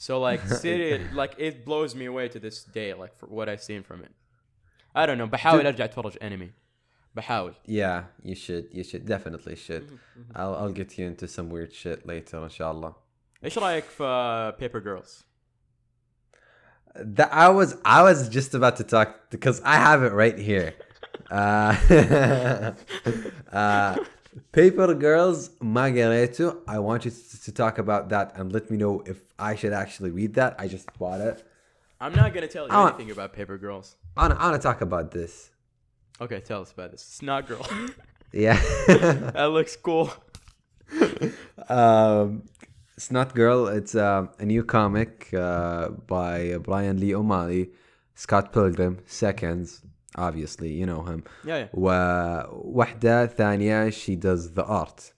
so 0.00 0.20
like 0.20 0.40
City 0.46 0.90
like 1.14 1.34
it 1.38 1.64
blows 1.64 1.94
me 1.94 2.04
away 2.06 2.28
to 2.28 2.38
this 2.38 2.64
day 2.64 2.94
like 2.94 3.14
for 3.16 3.26
what 3.26 3.48
I've 3.48 3.62
seen 3.62 3.82
from 3.82 4.02
it 4.02 4.12
I 4.94 5.06
don't 5.06 5.18
know 5.18 5.26
بحاول 5.26 5.66
ارجع 5.66 5.84
اتفرج 5.84 6.18
انمي 6.22 6.50
بحاول 7.14 7.54
yeah 7.68 8.02
you 8.24 8.34
should 8.34 8.66
you 8.72 8.84
should 8.84 9.06
definitely 9.06 9.56
should 9.56 9.84
Mm-hmm, 9.90 10.36
I'll, 10.40 10.54
I'll 10.60 10.72
get 10.72 10.98
you 10.98 11.06
into 11.06 11.26
some 11.28 11.50
weird 11.50 11.72
shit 11.72 12.06
later 12.06 12.34
إن 12.34 12.48
شاء 12.48 12.72
الله 12.72 12.94
ايش 13.44 13.58
رايك 13.58 13.84
في 13.84 14.52
Paper 14.60 14.80
Girls 14.80 15.24
That 16.98 17.30
I 17.32 17.48
was 17.48 17.76
I 17.84 18.02
was 18.02 18.28
just 18.28 18.54
about 18.54 18.76
to 18.76 18.84
talk 18.84 19.08
because 19.30 19.60
I 19.64 19.76
have 19.76 20.02
it 20.02 20.12
right 20.12 20.38
here. 20.38 20.72
Uh, 21.30 21.74
uh, 23.52 23.96
Paper 24.51 24.93
Girls 24.93 25.49
Magareto. 25.59 26.59
I 26.67 26.79
want 26.79 27.05
you 27.05 27.11
to, 27.11 27.51
talk 27.51 27.77
about 27.77 28.09
that 28.09 28.33
and 28.35 28.51
let 28.51 28.69
me 28.71 28.77
know 28.77 29.03
if 29.05 29.17
I 29.37 29.55
should 29.55 29.73
actually 29.73 30.11
read 30.11 30.35
that. 30.35 30.55
I 30.57 30.67
just 30.67 30.87
bought 30.97 31.21
it. 31.21 31.43
I'm 31.99 32.15
not 32.15 32.33
going 32.33 32.47
to 32.47 32.51
tell 32.51 32.67
you 32.67 32.71
I 32.71 32.89
anything 32.89 33.11
about 33.11 33.33
Paper 33.33 33.57
Girls. 33.57 33.95
I 34.15 34.27
want 34.27 34.53
to 34.53 34.59
talk 34.59 34.81
about 34.81 35.11
this. 35.11 35.51
Okay, 36.19 36.39
tell 36.39 36.61
us 36.61 36.71
about 36.71 36.91
this. 36.91 37.01
Snot 37.01 37.47
Girl. 37.47 37.65
yeah. 38.31 38.59
that 38.87 39.51
looks 39.51 39.75
cool. 39.75 40.11
um, 41.69 42.43
Snot 42.97 43.33
Girl, 43.35 43.67
it's 43.67 43.95
uh, 43.95 44.27
a 44.39 44.45
new 44.45 44.63
comic 44.63 45.33
uh, 45.33 45.89
by 45.89 46.57
Bryan 46.57 46.99
Lee 46.99 47.15
O'Malley, 47.15 47.71
Scott 48.15 48.53
Pilgrim, 48.53 48.99
Seconds, 49.05 49.81
Obviously, 50.16 50.70
you 50.72 50.86
know 50.86 51.02
him. 51.02 51.24
Yeah, 51.44 51.58
yeah. 51.58 51.68
ووحدة 51.74 53.26
ثانية 53.26 53.90
she 53.92 54.16
does 54.16 54.52
the 54.54 54.64
art. 54.64 55.12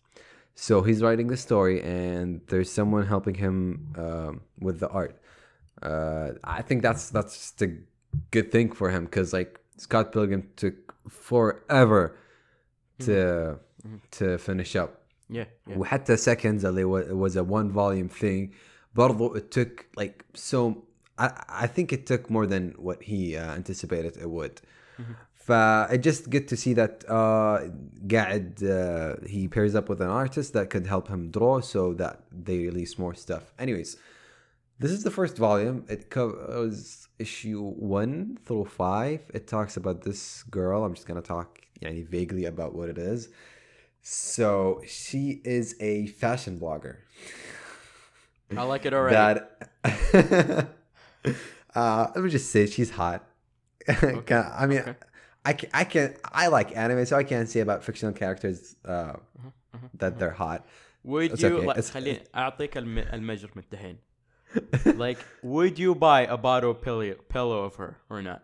So 0.55 0.83
he's 0.83 1.03
writing 1.03 1.29
the 1.29 1.37
story 1.37 1.81
and 1.83 2.41
there's 2.49 2.71
someone 2.71 3.07
helping 3.07 3.35
him 3.35 3.57
um, 3.97 4.41
with 4.61 4.81
the 4.81 4.89
art. 4.89 5.15
Uh, 5.83 6.31
I 6.43 6.63
think 6.63 6.83
that's 6.83 7.11
that's 7.11 7.35
just 7.39 7.63
a 7.63 7.71
good 8.33 8.51
thing 8.51 8.73
for 8.73 8.91
him 8.91 9.05
because 9.05 9.33
like 9.33 9.61
Scott 9.77 10.11
Pilgrim 10.13 10.43
took 10.57 10.77
forever 11.09 12.17
to 13.07 13.59
to 14.19 14.39
finish 14.39 14.75
up. 14.77 15.03
Yeah, 15.31 15.45
yeah. 15.67 15.77
وحتى 15.77 16.17
seconds 16.17 16.65
اللي 16.65 16.85
wa- 16.85 16.97
it 16.99 17.17
was 17.17 17.37
a 17.37 17.45
one 17.45 17.71
volume 17.71 18.09
thing 18.09 18.51
برضو 18.95 19.37
it 19.37 19.51
took 19.53 19.87
like 19.97 20.25
so 20.35 20.83
I, 21.19 21.31
I 21.49 21.67
think 21.67 21.93
it 21.93 22.07
took 22.07 22.31
more 22.31 22.47
than 22.47 22.75
what 22.79 23.03
he 23.03 23.37
uh, 23.37 23.55
anticipated 23.55 24.17
it 24.17 24.31
would 24.31 24.61
ف 25.35 25.51
I 25.95 25.97
just 26.09 26.23
get 26.31 26.45
to 26.49 26.57
see 26.57 26.75
that 26.75 26.95
uh, 27.09 27.59
قاعد 28.11 28.63
uh, 28.63 29.27
he 29.27 29.49
pairs 29.49 29.75
up 29.75 29.89
with 29.89 30.01
an 30.01 30.13
artist 30.23 30.53
that 30.53 30.67
could 30.71 30.87
help 30.87 31.09
him 31.09 31.31
draw 31.31 31.61
so 31.61 31.95
that 31.95 32.17
they 32.47 32.59
release 32.69 32.99
more 32.99 33.15
stuff 33.15 33.45
anyways 33.59 33.91
this 34.83 34.93
is 34.97 35.03
the 35.09 35.11
first 35.11 35.37
volume 35.49 35.79
it 35.95 36.03
covers 36.17 37.09
issue 37.27 37.63
one 37.99 38.39
through 38.45 38.67
five 38.87 39.21
it 39.39 39.45
talks 39.55 39.75
about 39.81 39.97
this 40.09 40.21
girl 40.59 40.79
I'm 40.85 40.95
just 40.99 41.07
gonna 41.11 41.29
talk 41.37 41.49
يعني 41.83 42.01
vaguely 42.17 42.45
about 42.55 42.71
what 42.79 42.89
it 42.95 42.99
is 42.99 43.21
so 44.03 44.49
she 44.87 45.23
is 45.45 45.67
a 45.81 45.95
fashion 46.23 46.55
blogger 46.63 46.97
I 48.61 48.63
like 48.73 48.85
it 48.87 48.95
already. 48.99 49.17
that 49.21 49.37
uh 51.75 52.03
let 52.15 52.21
me 52.25 52.31
just 52.39 52.49
say 52.55 52.63
she's 52.67 52.91
hot 53.03 53.21
Can- 54.29 54.53
i 54.63 54.67
mean 54.67 54.79
okay. 54.81 54.95
i 55.45 55.53
can 55.59 55.71
i 55.73 55.85
can 55.93 56.15
i 56.43 56.45
like 56.57 56.69
anime 56.77 57.05
so 57.11 57.17
i 57.17 57.25
can't 57.33 57.49
say 57.49 57.61
about 57.61 57.79
fictional 57.89 58.15
characters 58.23 58.59
uh 58.95 59.15
that 60.01 60.13
they're 60.19 60.39
hot 60.45 60.61
would 61.05 61.33
It's 61.33 61.43
you 61.43 61.49
okay. 61.57 61.67
like, 61.67 61.79
It's- 61.79 61.91
خليني 61.91 62.21
اعطيك 62.35 62.77
الم... 62.79 62.99
المجرمنت 62.99 63.73
دحين. 63.73 63.99
like, 65.05 65.19
would 65.43 65.79
you 65.79 65.95
buy 65.95 66.21
a 66.27 66.37
bottle 66.37 66.75
pillow, 66.75 67.15
pillow 67.35 67.61
of 67.69 67.77
her 67.77 67.93
or 68.11 68.21
not? 68.23 68.41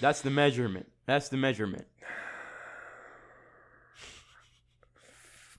That's 0.00 0.20
the 0.22 0.30
measurement. 0.30 0.86
That's 1.06 1.28
the 1.28 1.36
measurement. 1.36 1.86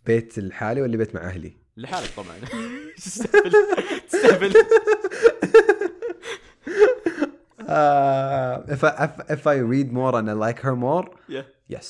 بيت 0.06 0.38
الحالي 0.38 0.82
ولا 0.82 0.98
بيت 0.98 1.16
مع 1.16 1.22
اهلي 1.22 1.54
لحالك 1.78 2.10
طبعا. 2.18 2.36
تستهبل 2.98 3.52
تستهبل. 4.10 4.54
uh 7.70 8.56
if 8.76 8.82
i 8.84 8.92
if, 9.06 9.12
if 9.38 9.48
i 9.48 9.56
read 9.74 9.88
more 10.00 10.14
and 10.20 10.30
i 10.30 10.34
like 10.48 10.60
her 10.68 10.76
more 10.76 11.06
Yeah. 11.36 11.46
yes 11.76 11.88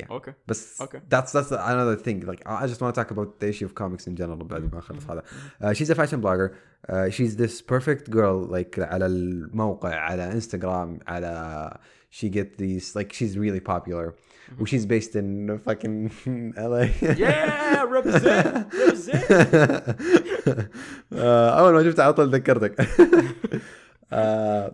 yeah 0.00 0.06
Okay. 0.16 0.32
بس 0.48 0.82
Okay. 0.82 1.00
that's 1.12 1.30
that's 1.36 1.50
another 1.72 1.96
thing 2.06 2.18
like 2.30 2.40
I 2.46 2.66
just 2.72 2.80
want 2.82 2.90
to 2.94 2.98
talk 3.00 3.10
about 3.16 3.28
the 3.40 3.48
issue 3.52 3.66
of 3.68 3.74
comics 3.82 4.04
in 4.10 4.14
general 4.20 4.44
بعد 4.44 4.62
ما 4.74 4.78
نخلص 4.78 5.10
هذا 5.10 5.22
uh, 5.62 5.72
she's 5.72 5.90
a 5.90 5.94
fashion 5.94 6.20
blogger 6.22 6.48
uh, 6.92 7.08
she's 7.10 7.36
this 7.36 7.62
perfect 7.62 8.10
girl 8.10 8.36
like 8.56 8.78
على 8.78 9.06
الموقع 9.06 9.94
على 9.94 10.32
انستغرام 10.32 10.98
على 11.06 11.78
she 12.10 12.28
get 12.28 12.58
these 12.58 12.94
like 12.96 13.12
she's 13.12 13.36
really 13.38 13.60
popular 13.60 14.14
و 14.60 14.64
she's 14.66 14.86
based 14.94 15.14
in 15.20 15.58
fucking 15.68 15.96
LA 16.72 16.84
Yeah, 17.24 17.84
represent, 17.96 18.66
represent. 18.74 19.24
uh, 21.12 21.58
اول 21.58 21.72
ما 21.74 21.84
شفتها 21.84 22.04
على 22.04 22.12
طول 22.14 22.30
ذكرتك 22.30 22.74
uh, 24.12 24.70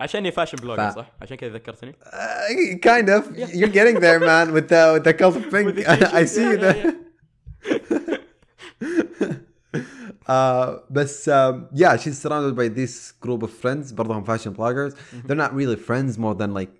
عشاني 0.00 0.30
فاشن 0.30 0.56
بلوجر 0.56 0.90
ف- 0.90 0.94
صح؟ 0.94 1.12
عشان 1.22 1.36
كذا 1.36 1.52
ذكرتني. 1.52 1.92
Uh, 1.92 2.78
kind 2.82 3.08
of. 3.08 3.36
You're 3.54 3.68
getting 3.68 4.00
there, 4.00 4.20
man, 4.20 4.52
with 4.52 4.68
the 4.68 4.90
with 4.94 5.04
the 5.04 5.14
cult 5.14 5.36
of 5.36 5.50
pink. 5.50 5.66
With 5.66 5.76
the 5.76 5.86
I 5.90 5.96
t-shirts, 5.96 6.32
see 6.32 6.42
yeah, 6.42 6.50
you 6.50 6.58
there. 6.58 6.76
yeah, 6.76 6.96
uh, 10.26 10.78
but 10.90 11.28
um, 11.28 11.68
yeah, 11.72 11.96
she's 11.96 12.18
surrounded 12.18 12.54
by 12.56 12.68
this 12.68 13.12
group 13.12 13.42
of 13.42 13.50
friends, 13.50 13.92
برضهم 13.92 14.24
fashion 14.26 14.54
bloggers. 14.54 14.92
Mm-hmm. 14.92 15.26
They're 15.26 15.36
not 15.36 15.54
really 15.54 15.76
friends, 15.76 16.18
more 16.18 16.34
than 16.34 16.52
like 16.52 16.72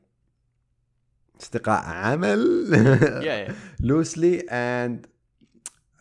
استقاء 1.40 1.84
عمل. 1.84 3.22
Yeah, 3.22 3.46
yeah. 3.46 3.52
Loosely, 3.80 4.46
and 4.48 5.06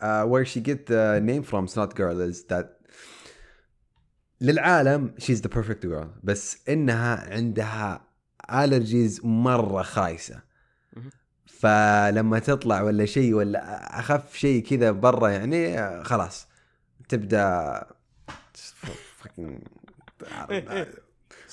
uh, 0.00 0.24
where 0.24 0.44
she 0.44 0.60
get 0.60 0.86
the 0.86 1.20
name 1.22 1.42
from, 1.42 1.66
Snot 1.66 1.94
Girl, 1.94 2.20
is 2.20 2.44
that 2.44 2.66
للعالم 4.41 5.13
شيز 5.17 5.41
ذا 5.41 5.47
بيرفكت 5.47 5.85
جيرل 5.85 6.09
بس 6.23 6.69
إنها 6.69 7.33
عندها 7.33 8.01
الرجيز 8.51 9.21
مرة 9.23 9.81
خايسة. 9.81 10.41
فلما 11.45 12.39
تطلع 12.39 12.81
ولا 12.81 13.05
شيء 13.05 13.33
ولا 13.33 13.99
أخف 13.99 14.35
شيء 14.35 14.63
كذا 14.63 14.91
برا 14.91 15.29
يعني 15.29 16.03
خلاص. 16.03 16.47
تبدأ 17.09 17.83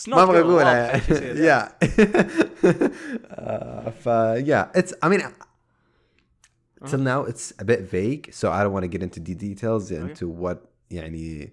ما 0.09 0.23
أبغى 0.23 0.41
أقولها 0.41 0.97
يا 1.21 1.73
يعني. 1.83 2.93
ف 4.03 4.07
يا 4.47 4.71
اتس 4.79 4.95
اي 5.05 5.09
مين 5.09 5.21
till 6.85 6.99
now 6.99 7.25
it's 7.25 7.53
a 7.59 7.65
bit 7.65 7.81
vague 7.81 8.33
so 8.33 8.53
i 8.53 8.63
don't 8.63 8.73
want 8.73 8.85
to 8.85 8.89
get 8.89 9.03
into 9.03 9.21
the 9.21 9.35
details 9.35 9.91
into 9.91 10.29
what 10.29 10.59
يعني 10.91 11.53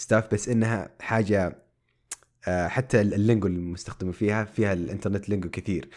stuff 0.00 0.24
بس 0.32 0.48
انها 0.48 0.90
حاجة 1.00 1.64
آه، 2.48 2.68
حتى 2.68 3.00
اللينجو 3.00 3.46
اللي 3.48 3.58
مستخدمه 3.58 4.12
فيها 4.12 4.44
فيها 4.44 4.72
الانترنت 4.72 5.28
لينجو 5.28 5.50
كثير 5.50 5.88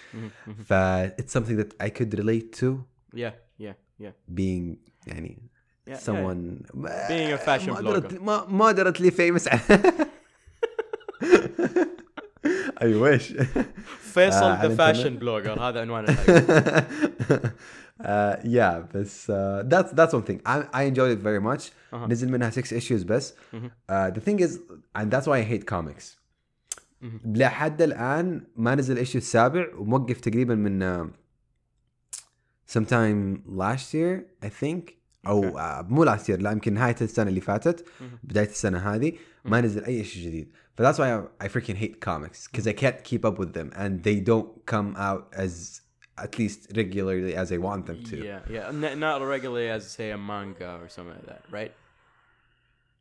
ف 0.65 0.73
it's 1.07 1.31
something 1.37 1.57
that 1.61 1.85
I 1.85 1.89
could 1.89 2.19
relate 2.19 2.59
to 2.61 2.65
Yeah, 3.15 3.31
yeah, 3.59 3.73
yeah. 4.01 4.11
being 4.39 4.75
يعني 5.07 5.37
Yeah, 5.89 5.93
someone 6.09 6.43
Being 7.09 7.31
a 7.33 7.37
fashion 7.47 7.73
blogger. 7.75 8.19
mo- 8.29 8.47
moderately 8.63 9.09
famous 9.21 9.45
I 12.81 12.85
wish 13.03 13.33
فيصل 13.99 14.43
آه، 14.45 14.65
ذا. 14.65 14.75
فاشن 14.75 15.17
بلوجر 15.17 15.59
هذا 15.61 15.81
عنوان 15.81 16.05
الحلقة. 18.00 18.34
uh, 18.34 18.44
yeah 18.44 18.96
بس 18.96 19.30
uh, 19.30 19.34
that's 19.68 19.92
that's 19.92 20.12
one 20.14 20.22
thing 20.22 20.40
I, 20.46 20.64
I 20.72 20.82
enjoyed 20.92 21.18
it 21.18 21.22
very 21.22 21.40
much 21.40 21.62
Uh-huh. 21.92 22.08
نزل 22.08 22.28
منها 22.30 22.50
six 22.50 22.64
issues 22.72 23.02
بس 23.04 23.34
uh, 23.54 24.10
the 24.10 24.20
thing 24.20 24.38
is 24.40 24.58
and 24.98 25.10
that's 25.10 25.26
why 25.26 25.38
I 25.38 25.44
hate 25.52 25.66
comics 25.66 26.16
لحد 27.24 27.82
الآن 27.82 28.42
ما 28.56 28.74
نزل 28.74 29.06
issue 29.06 29.16
السابع 29.16 29.66
وموقف 29.74 30.20
تقريبا 30.20 30.54
من 30.54 30.82
uh, 30.82 31.08
sometime 32.66 33.42
last 33.46 33.94
year 33.94 34.24
I 34.42 34.48
think 34.48 34.92
او 35.26 35.58
uh, 35.58 35.84
مو 35.88 36.04
last 36.06 36.28
year 36.28 36.30
لا 36.40 36.50
يمكن 36.50 36.74
نهاية 36.74 36.96
السنة 37.00 37.28
اللي 37.28 37.40
فاتت 37.40 37.84
بداية 38.22 38.48
السنة 38.48 38.78
هذه 38.94 39.12
ما 39.44 39.60
نزل 39.60 39.84
أي 39.84 40.04
issue 40.04 40.16
جديد 40.16 40.52
but 40.76 40.82
that's 40.84 40.98
why 40.98 41.08
I, 41.12 41.46
I 41.46 41.48
freaking 41.48 41.76
hate 41.76 42.00
comics 42.00 42.48
because 42.48 42.66
I 42.66 42.72
can't 42.72 43.04
keep 43.04 43.24
up 43.24 43.38
with 43.38 43.52
them 43.52 43.70
and 43.76 44.02
they 44.02 44.20
don't 44.30 44.48
come 44.72 44.94
out 44.96 45.24
as 45.44 45.80
at 46.24 46.38
least 46.38 46.60
regularly 46.76 47.34
as 47.42 47.48
I 47.52 47.58
want 47.66 47.82
them 47.88 47.98
to 48.10 48.16
Yeah, 48.30 48.40
yeah. 48.56 48.68
N- 48.68 48.98
not 49.00 49.18
regularly 49.36 49.68
as 49.76 49.82
say 49.96 50.08
a 50.10 50.18
manga 50.32 50.70
or 50.82 50.88
something 50.88 51.16
like 51.18 51.26
that, 51.32 51.42
right? 51.58 51.72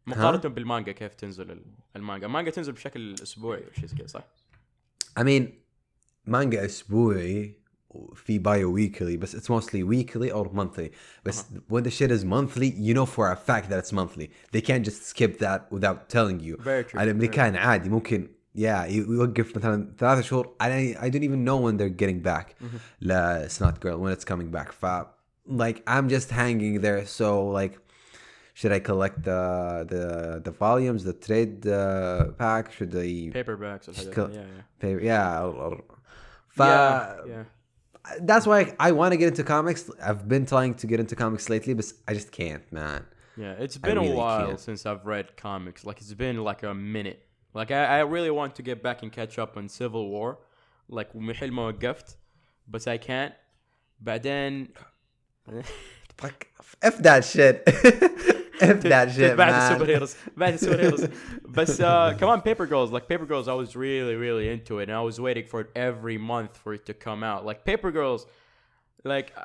مقارنة 0.08 0.42
بالمانجا 0.56 0.92
كيف 0.92 1.14
تنزل 1.14 1.52
ال- 1.52 1.66
المانجا؟ 1.96 2.26
المانجا 2.28 2.52
تنزل 2.52 2.72
بشكل 2.72 3.14
اسبوعي 3.24 3.60
او 3.60 3.72
شيء 3.80 3.86
زي 3.86 3.96
كذا 3.98 4.08
صح؟ 4.08 4.24
I 5.20 5.24
mean 5.24 5.44
مانجا 6.26 6.66
اسبوعي 6.66 7.56
في 8.16 8.40
بايو 8.40 8.74
ويكلي 8.74 9.18
بس 9.18 9.36
it's 9.36 9.50
mostly 9.50 9.84
weekly 9.84 10.32
or 10.34 10.48
monthly 10.56 10.90
بس 11.26 11.44
when 11.74 11.82
the 11.84 11.90
shit 11.92 12.12
is 12.12 12.24
monthly 12.26 12.72
you 12.88 12.94
know 12.96 13.06
for 13.06 13.32
a 13.32 13.36
fact 13.36 13.70
that 13.70 13.84
it's 13.84 13.94
monthly 13.94 14.28
they 14.56 14.62
can't 14.62 14.86
just 14.86 15.04
skip 15.06 15.40
that 15.40 15.62
without 15.72 16.10
telling 16.10 16.40
you 16.40 16.58
Very 16.58 16.84
true. 16.92 17.00
الامريكان 17.00 17.56
عادي 17.56 17.90
ممكن 17.90 18.28
yeah 18.56 18.86
يوقف 18.86 19.58
مثلا 19.58 19.96
ثلاثة 20.00 20.22
شهور 20.22 20.56
I, 20.64 20.96
I 21.02 21.10
don't 21.10 21.24
even 21.24 21.44
know 21.46 21.58
when 21.58 21.78
they're 21.78 21.98
getting 22.04 22.22
back 22.22 22.56
لا 23.02 23.48
it's 23.48 23.60
not 23.62 23.80
girl 23.80 23.98
when 24.00 24.12
it's 24.12 24.26
coming 24.26 24.52
back 24.52 24.72
ف 24.72 24.86
like 25.48 25.84
I'm 25.88 26.08
just 26.10 26.30
hanging 26.32 26.82
there 26.82 27.06
so 27.06 27.28
like 27.60 27.74
should 28.60 28.74
I 28.78 28.80
collect 28.80 29.18
the 29.30 29.42
the 29.94 30.04
the 30.48 30.52
volumes 30.66 31.02
the 31.10 31.16
trade 31.28 31.56
uh, 31.68 32.32
pack 32.44 32.64
should 32.78 32.94
I 32.96 33.10
Paperbacks 33.40 33.88
والحاجات 33.88 34.14
Cool. 34.16 34.28
دي. 34.28 34.36
Yeah, 34.36 34.46
yeah. 34.56 34.82
pay 34.82 34.94
yeah 35.12 35.44
or, 35.46 35.52
or 35.66 35.74
ف 36.58 36.60
Yeah, 36.60 37.16
yeah. 37.34 37.44
that's 38.30 38.46
why 38.52 38.60
I 38.88 38.90
want 39.00 39.10
to 39.14 39.18
get 39.22 39.28
into 39.34 39.44
comics. 39.56 39.82
I've 40.10 40.24
been 40.34 40.46
trying 40.54 40.74
to 40.82 40.86
get 40.92 40.98
into 41.04 41.16
comics 41.24 41.46
lately, 41.54 41.74
but 41.80 41.86
I 42.10 42.12
just 42.20 42.30
can't, 42.40 42.66
man. 42.80 43.02
Yeah, 43.44 43.64
it's 43.64 43.78
been 43.88 44.00
really 44.00 44.14
a 44.16 44.22
while 44.22 44.48
can't. 44.48 44.60
since 44.68 44.82
I've 44.90 45.04
read 45.14 45.26
comics. 45.48 45.80
Like 45.88 45.98
it's 46.04 46.16
been 46.26 46.38
like 46.50 46.62
a 46.72 46.74
minute. 46.98 47.20
Like 47.56 47.72
I, 47.72 47.86
I 47.86 48.00
really 48.02 48.32
want 48.32 48.56
to 48.56 48.62
get 48.64 48.82
back 48.82 49.04
and 49.04 49.12
catch 49.12 49.38
up 49.40 49.58
on 49.58 49.68
Civil 49.70 50.10
War. 50.10 50.40
Like 50.90 51.14
محل 51.16 51.52
ما 51.52 51.68
وقفت 51.68 52.18
but 52.68 52.88
I 52.88 52.98
can't. 52.98 53.34
بعدين 54.04 54.68
Fuck, 56.18 56.48
f 56.84 56.98
that 57.00 57.26
shit. 57.26 57.64
f 58.62 58.82
that 58.84 59.12
shit, 59.12 59.36
بعد 59.38 59.52
man. 59.52 59.72
السوبر 59.72 59.90
هيروز 59.90 60.16
بعد 60.38 60.54
السوبر 60.54 60.82
هيروز 60.82 61.08
بس 61.50 61.82
uh, 61.82 62.14
come 62.20 62.30
on 62.30 62.42
Paper 62.42 62.66
Girls 62.68 62.92
like 62.92 63.08
Paper 63.08 63.26
Girls 63.26 63.48
I 63.48 63.54
was 63.54 63.76
really 63.76 64.16
really 64.16 64.50
into 64.50 64.80
it 64.80 64.90
and 64.90 64.98
I 64.98 65.02
was 65.02 65.20
waiting 65.20 65.46
for 65.46 65.62
it 65.62 65.70
every 65.76 66.18
month 66.18 66.58
for 66.58 66.74
it 66.74 66.86
to 66.86 66.94
come 66.94 67.24
out 67.24 67.46
like 67.46 67.66
Paper 67.66 67.92
Girls 67.92 68.26
like 69.04 69.34
uh, 69.36 69.44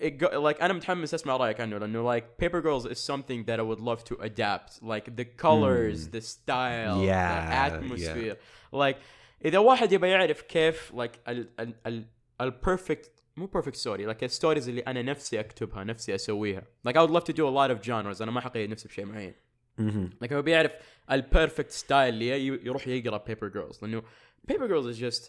it 0.00 0.18
go, 0.22 0.26
like 0.26 0.62
انا 0.62 0.72
متحمس 0.72 1.14
اسمع 1.14 1.36
رايك 1.36 1.60
عنه 1.60 1.78
لانه 1.78 2.18
like 2.18 2.24
Paper 2.44 2.60
Girls 2.62 2.84
is 2.90 2.98
something 2.98 3.44
that 3.48 3.58
I 3.58 3.62
would 3.62 3.80
love 3.80 4.04
to 4.04 4.14
adapt 4.22 4.82
like 4.82 5.06
the 5.20 5.24
colors 5.42 6.08
the 6.16 6.20
style 6.20 6.96
Hmm. 6.98 7.08
Yeah, 7.08 7.48
the 7.50 7.74
atmosphere 7.74 8.36
like 8.72 8.96
اذا 9.44 9.58
واحد 9.58 9.92
يبغى 9.92 10.10
يعرف 10.10 10.42
كيف 10.42 10.92
like 10.96 11.18
ال 11.28 11.48
ال 11.60 11.74
ال 11.86 12.04
ال 12.40 12.52
perfect 12.66 13.08
مو 13.36 13.50
perfect 13.56 13.76
story 13.76 14.00
like 14.08 14.22
الستوريز 14.22 14.68
اللي 14.68 14.80
انا 14.80 15.02
نفسي 15.02 15.40
اكتبها 15.40 15.84
نفسي 15.84 16.14
اسويها 16.14 16.62
like 16.88 16.92
I 16.92 16.98
would 17.06 17.10
love 17.10 17.24
to 17.24 17.32
do 17.32 17.44
a 17.46 17.52
lot 17.58 17.70
of 17.76 17.86
genres 17.88 18.22
انا 18.22 18.30
ما 18.30 18.40
حقيد 18.40 18.70
نفسي 18.70 18.88
بشيء 18.88 19.06
معين 19.06 19.34
Mm-hmm. 19.80 20.24
like 20.24 20.32
هو 20.32 20.42
بيعرف 20.42 20.72
البيرفكت 21.10 21.70
ستايل 21.70 22.14
اللي 22.14 22.28
ي- 22.28 22.46
يروح 22.66 22.88
يقرا 22.88 23.16
بيبر 23.26 23.48
جيرلز 23.48 23.78
لانه 23.82 24.02
بيبر 24.44 24.66
جيرلز 24.66 24.98
is 24.98 25.14
just 25.14 25.24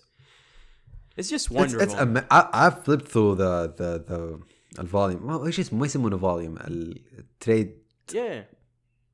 it's 1.19 1.29
just 1.29 1.45
It's, 1.47 1.51
wonderful 1.55 1.81
it's 1.81 1.93
ama- 2.01 2.25
I, 2.31 2.41
I've 2.53 2.83
flipped 2.85 3.07
through 3.11 3.35
the 3.35 3.53
the 3.79 3.91
the 4.09 4.39
الفوليوم 4.79 5.27
ما 5.27 5.45
ايش 5.45 5.59
اسمه 5.59 5.79
ما 5.79 5.85
يسمونه 5.85 6.17
فوليوم 6.17 6.55
التريد 6.57 7.77
yeah 8.11 8.55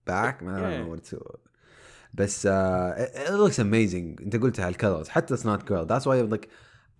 باك 0.08 0.44
ما 0.44 0.58
I 0.58 0.62
don't 0.62 0.74
Yeah. 0.74 1.00
know 1.00 1.02
what 1.04 1.16
to 1.16 1.36
بس 2.14 2.48
uh, 2.48 2.50
it, 2.98 3.28
it 3.28 3.32
looks 3.34 3.56
amazing 3.60 4.22
انت 4.24 4.36
قلتها 4.36 4.70
الكلرز 4.70 5.10
حتى 5.10 5.38
it's 5.38 5.40
not 5.42 5.60
girl 5.66 5.86
that's 5.88 6.04
why 6.06 6.34
like 6.36 6.46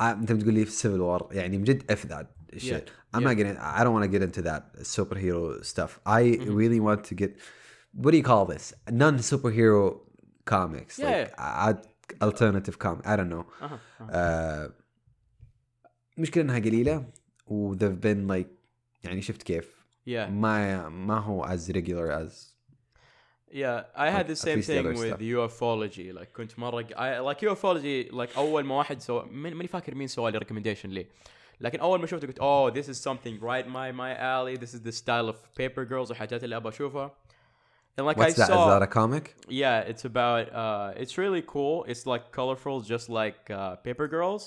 I, 0.02 0.04
انت 0.04 0.32
بتقول 0.32 0.54
لي 0.54 0.66
في 0.66 0.72
civil 0.88 1.00
war 1.22 1.36
يعني 1.36 1.58
من 1.58 1.64
جد 1.64 1.92
f 1.92 1.96
that 2.08 2.26
shit 2.58 2.62
Yeah. 2.62 3.18
I'm 3.18 3.22
Yeah. 3.22 3.28
not 3.28 3.36
getting 3.40 3.58
I 3.58 3.82
don't 3.84 3.94
want 3.98 4.06
to 4.10 4.12
get 4.18 4.24
into 4.28 4.42
that 4.50 4.64
superhero 4.96 5.64
stuff 5.74 5.92
I 6.06 6.24
Mm-hmm. 6.24 6.56
really 6.62 6.80
want 6.88 7.02
to 7.10 7.16
get 7.24 7.32
what 8.04 8.12
do 8.14 8.18
you 8.22 8.26
call 8.32 8.44
this 8.54 8.66
non 9.02 9.16
superhero 9.32 9.84
comics 10.54 10.96
Yeah. 11.00 11.06
like 11.08 11.32
add 11.68 11.78
alternative 12.28 12.76
comic 12.86 13.04
I 13.12 13.16
don't 13.20 13.32
know 13.36 13.46
أها، 13.62 13.80
uh, 14.68 14.72
مشكلة 16.18 16.44
انها 16.44 16.60
قليلة 16.60 16.98
و 16.98 17.04
they've 17.50 18.02
been 18.02 18.28
like 18.28 18.48
يعني 19.04 19.22
شفت 19.22 19.44
كيف 19.44 19.86
yeah 20.10 20.12
ما 20.30 20.90
ما 20.90 21.20
هو 21.20 21.46
as 21.48 21.70
regular 21.72 22.12
as 22.26 22.56
yeah 23.52 23.84
I 23.96 24.10
had 24.10 24.28
the 24.28 24.32
at 24.32 24.38
same 24.38 24.56
least 24.58 24.68
the 24.68 24.74
thing 24.74 24.86
other 24.86 24.94
with 24.94 25.14
stuff. 25.14 25.52
ufology 25.52 26.20
like 26.20 26.32
كنت 26.36 26.60
مرة 26.60 26.84
I, 26.84 27.20
like 27.34 27.40
ufology 27.42 28.12
like 28.14 28.38
اول 28.38 28.64
ما 28.64 28.76
واحد 28.76 29.02
سوى 29.02 29.26
من- 29.26 29.54
ماني 29.54 29.68
فاكر 29.68 29.96
مين 29.96 30.08
سوى 30.08 30.32
لي 30.32 30.40
recommendation 30.40 30.86
ليه 30.86 31.10
لكن 31.62 31.80
اول 31.80 32.00
ما 32.00 32.06
شفته 32.08 32.28
قلت 32.28 32.40
oh 32.40 32.76
this 32.78 32.88
is 32.90 32.98
something 33.02 33.40
right 33.42 33.66
my 33.68 33.92
my 33.92 34.14
alley 34.20 34.58
this 34.66 34.74
is 34.74 34.82
the 34.82 34.92
style 34.92 35.30
of 35.30 35.36
paper 35.60 35.86
girls 35.90 36.10
والحاجات 36.10 36.44
اللي 36.44 36.56
ابغى 36.58 36.70
اشوفها 36.70 37.12
and 38.02 38.06
like 38.06 38.18
what's 38.18 38.34
I 38.36 38.42
that 38.42 38.48
saw 38.48 38.66
is 38.68 38.74
that 38.74 38.82
a 38.90 38.92
comic 39.00 39.26
Yeah, 39.64 39.92
it's 39.92 40.06
about 40.12 40.46
uh 40.64 41.02
it's 41.02 41.16
really 41.24 41.44
cool. 41.54 41.76
It's 41.92 42.04
like 42.14 42.24
colorful 42.40 42.76
just 42.94 43.06
like 43.22 43.40
uh 43.50 43.76
Paper 43.88 44.08
Girls. 44.16 44.44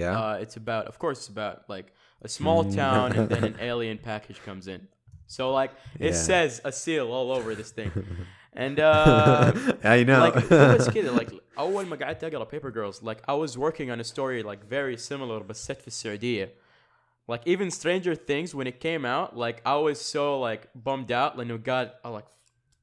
Yeah. 0.00 0.12
Uh, 0.22 0.42
it's 0.44 0.56
about, 0.62 0.84
of 0.92 0.96
course, 1.02 1.16
it's 1.20 1.32
about 1.36 1.56
like 1.74 1.88
a 2.22 2.28
small 2.28 2.64
town 2.64 3.12
and 3.16 3.28
then 3.28 3.44
an 3.44 3.56
alien 3.60 3.98
package 3.98 4.40
comes 4.44 4.66
in. 4.68 4.80
So 5.26 5.42
like 5.60 5.72
it 5.98 6.14
Yeah. 6.14 6.26
says 6.28 6.60
a 6.64 6.72
seal 6.72 7.06
all 7.16 7.28
over 7.32 7.54
this 7.54 7.70
thing, 7.78 7.92
and 8.64 8.76
uh, 8.80 9.52
I 9.84 10.02
know. 10.04 10.20
like 10.26 10.34
بس 10.74 10.88
كده 10.88 11.12
like 11.18 11.32
أول 11.58 11.86
ما 11.86 11.96
قعدت 11.96 12.24
أقرأ 12.24 12.44
Paper 12.50 12.70
Girls 12.70 13.02
like 13.02 13.20
I 13.28 13.34
was 13.34 13.56
working 13.56 13.90
on 13.90 14.00
a 14.00 14.04
story 14.04 14.42
like 14.42 14.64
very 14.68 14.96
similar 14.96 15.40
بس 15.42 15.66
set 15.72 15.80
في 15.82 15.86
السعودية. 15.88 16.48
Like 17.28 17.42
even 17.46 17.70
Stranger 17.70 18.14
Things 18.16 18.54
when 18.54 18.66
it 18.66 18.80
came 18.80 19.04
out 19.04 19.36
like 19.36 19.62
I 19.64 19.76
was 19.76 20.00
so 20.00 20.40
like 20.40 20.68
bummed 20.74 21.12
out 21.12 21.36
لأنه 21.36 21.62
God 21.62 21.92
I 22.04 22.08
like 22.08 22.26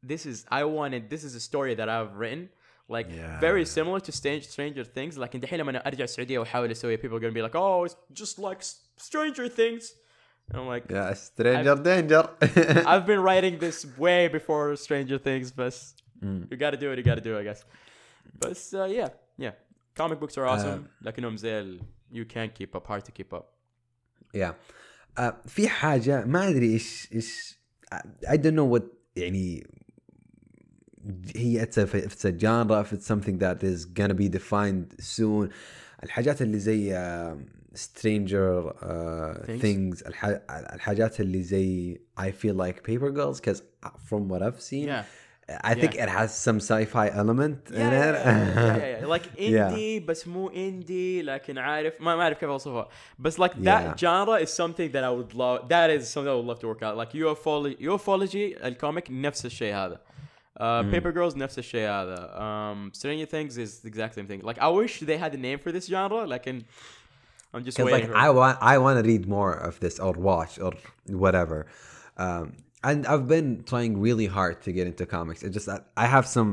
this 0.03 0.25
is 0.25 0.45
I 0.49 0.63
wanted 0.63 1.09
this 1.09 1.23
is 1.25 1.35
a 1.35 1.41
story 1.41 1.75
that 1.75 1.89
I've 1.89 2.13
written 2.15 2.49
like 2.87 3.07
Yeah. 3.09 3.39
very 3.41 3.65
similar 3.65 3.99
to 3.99 4.11
Strange, 4.13 4.43
Stranger 4.47 4.85
Things 4.85 5.17
لكن 5.17 5.39
دحين 5.39 5.59
لما 5.59 5.71
أنا 5.71 5.87
أرجع 5.87 6.03
السعودية 6.03 6.39
وأحاول 6.39 6.71
أسوي 6.71 6.97
people 6.97 7.17
are 7.17 7.19
gonna 7.19 7.33
be 7.33 7.41
like 7.41 7.55
oh 7.55 7.83
it's 7.83 7.95
just 8.13 8.39
like 8.39 8.59
S- 8.59 8.75
Stranger 9.07 9.47
Things 9.59 9.83
and 10.49 10.55
I'm 10.59 10.67
like 10.73 10.85
yeah, 10.95 11.13
stranger 11.13 11.75
danger. 11.91 12.23
I've 12.91 13.05
been 13.11 13.21
writing 13.27 13.53
this 13.65 13.77
way 14.03 14.21
before 14.37 14.65
Stranger 14.85 15.17
Things 15.27 15.47
but 15.61 15.73
Mm. 16.25 16.41
you 16.51 16.55
gotta 16.65 16.79
do 16.83 16.87
it 16.91 16.95
you 16.99 17.05
gotta 17.11 17.25
do 17.29 17.31
it 17.35 17.39
I 17.43 17.45
guess 17.49 17.61
but 18.43 18.57
uh, 18.81 18.85
yeah 18.99 19.09
yeah 19.45 19.53
comic 19.99 20.17
books 20.21 20.35
are 20.39 20.45
awesome 20.53 20.81
لكنهم 21.01 21.37
زي 21.37 21.59
ال- 21.59 21.81
you 22.11 22.25
can't 22.25 22.53
keep 22.59 22.71
up 22.79 22.85
hard 22.87 23.03
to 23.05 23.11
keep 23.19 23.31
up 23.37 23.45
yeah. 24.33 24.53
Uh, 25.19 25.31
في 25.47 25.67
حاجة 25.67 26.25
ما 26.25 26.49
أدري 26.49 26.73
إيش 26.73 27.09
إيش 27.13 27.57
I 28.27 28.35
don't 28.37 28.55
know 28.55 28.75
what 28.77 28.83
يعني 29.15 29.67
هي 31.35 31.65
it's 31.65 31.77
a, 31.77 31.81
if 31.83 31.95
it's 31.95 32.25
a 32.25 32.31
genre 32.39 32.81
if 32.81 32.93
it's 32.93 33.05
something 33.05 33.37
that 33.39 33.63
is 33.63 33.85
gonna 33.85 34.13
be 34.13 34.29
defined 34.29 34.95
soon 34.99 35.49
الحاجات 36.03 36.41
اللي 36.41 36.59
زي 36.59 36.91
uh, 36.93 37.37
stranger 37.73 38.49
uh, 38.81 39.45
Things. 39.45 39.61
things, 39.61 40.07
الح, 40.07 40.25
الحاجات 40.73 41.19
اللي 41.21 41.43
زي 41.43 42.01
I 42.19 42.31
feel 42.31 42.55
like 42.55 42.83
paper 42.83 43.11
girls 43.11 43.39
because 43.39 43.61
from 44.09 44.27
what 44.29 44.41
I've 44.41 44.61
seen 44.61 44.87
yeah 44.87 45.03
I 45.71 45.73
think 45.81 45.93
Yeah. 45.95 46.03
it 46.05 46.09
has 46.19 46.29
some 46.47 46.59
sci-fi 46.69 47.07
element 47.21 47.57
yeah, 47.71 47.79
in 47.85 47.91
yeah, 47.93 48.09
it 48.09 48.15
yeah, 48.15 48.25
yeah, 48.25 48.77
yeah, 48.77 48.99
yeah. 48.99 49.05
like 49.13 49.25
Yeah. 49.37 49.71
indie 49.71 50.05
بس 50.05 50.27
مو 50.27 50.49
indie 50.49 51.23
لكن 51.23 51.57
عارف 51.57 52.01
ما 52.01 52.15
ما 52.15 52.21
اعرف 52.23 52.37
كيف 52.37 52.49
اوصفها 52.49 52.89
بس 53.19 53.39
like 53.41 53.51
Yeah. 53.53 53.65
that 53.69 53.99
genre 53.99 54.35
is 54.45 54.49
something 54.49 54.91
that 54.91 55.03
I 55.03 55.11
would 55.17 55.33
love 55.33 55.69
that 55.69 55.89
is 55.89 56.03
something 56.13 56.31
I 56.31 56.35
would 56.39 56.49
love 56.53 56.59
to 56.59 56.67
work 56.67 56.83
out 56.83 56.97
like 56.97 57.11
ufology 57.13 57.77
ufology 57.81 58.65
الكوميك 58.65 59.11
نفس 59.11 59.45
الشيء 59.45 59.73
هذا 59.75 59.99
uh, 60.59 60.83
Paper 60.93 61.11
Girls 61.17 61.37
نفس 61.37 61.59
الشيء 61.59 61.87
هذا 61.89 62.15
um, 62.15 62.91
Stranger 62.97 63.25
Things 63.35 63.57
is 63.57 63.79
the 63.83 63.87
exact 63.87 64.15
same 64.15 64.27
thing 64.27 64.41
like 64.49 64.59
I 64.59 64.67
wish 64.81 64.99
they 64.99 65.17
had 65.17 65.33
a 65.33 65.37
name 65.37 65.59
for 65.59 65.71
this 65.71 65.87
genre 65.89 66.25
لكن 66.25 66.61
I'm 67.53 67.63
just 67.63 67.77
Because 67.77 67.91
waiting 67.91 68.09
like 68.11 68.17
for 68.17 68.25
I 68.25 68.29
want, 68.39 68.57
I 68.73 68.75
want 68.85 68.95
to 68.99 69.03
read 69.11 69.23
more 69.37 69.53
of 69.69 69.79
this 69.83 69.95
or 69.99 70.13
watch 70.13 70.53
or 70.65 70.73
whatever. 71.23 71.59
Um, 72.25 72.45
and 72.83 72.99
I've 73.11 73.27
been 73.35 73.49
trying 73.71 73.93
really 74.07 74.27
hard 74.37 74.55
to 74.65 74.69
get 74.77 74.85
into 74.91 75.05
comics. 75.05 75.39
It 75.43 75.51
just 75.57 75.67
that 75.71 75.81
I 76.03 76.05
have 76.15 76.25
some 76.37 76.51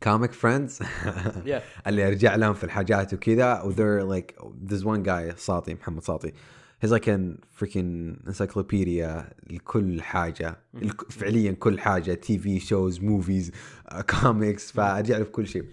comic 0.00 0.32
friends. 0.42 0.80
Yeah. 1.44 1.60
اللي 1.86 2.06
ارجع 2.06 2.34
لهم 2.36 2.54
في 2.54 2.64
الحاجات 2.64 3.14
وكذا. 3.14 3.62
و 3.62 3.72
they're 3.72 4.04
like 4.04 4.34
there's 4.70 4.84
one 4.84 5.02
guy 5.02 5.34
ساطي 5.36 5.74
محمد 5.74 6.02
ساطي. 6.02 6.32
He's 6.80 6.90
like 6.92 7.08
an 7.08 7.42
freaking 7.60 8.24
encyclopedia 8.28 9.24
لكل 9.50 10.02
حاجة 10.02 10.56
الك- 10.74 11.10
فعليا 11.12 11.52
كل 11.52 11.80
حاجة 11.80 12.14
تي 12.14 12.38
في 12.38 12.60
shows 12.60 12.98
movies 12.98 13.52
uh, 13.92 14.02
comics 14.02 14.72
فارجع 14.72 15.18
له 15.18 15.24
في 15.24 15.30
كل 15.30 15.46
شيء. 15.46 15.64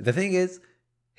The 0.00 0.12
thing 0.12 0.32
is 0.32 0.60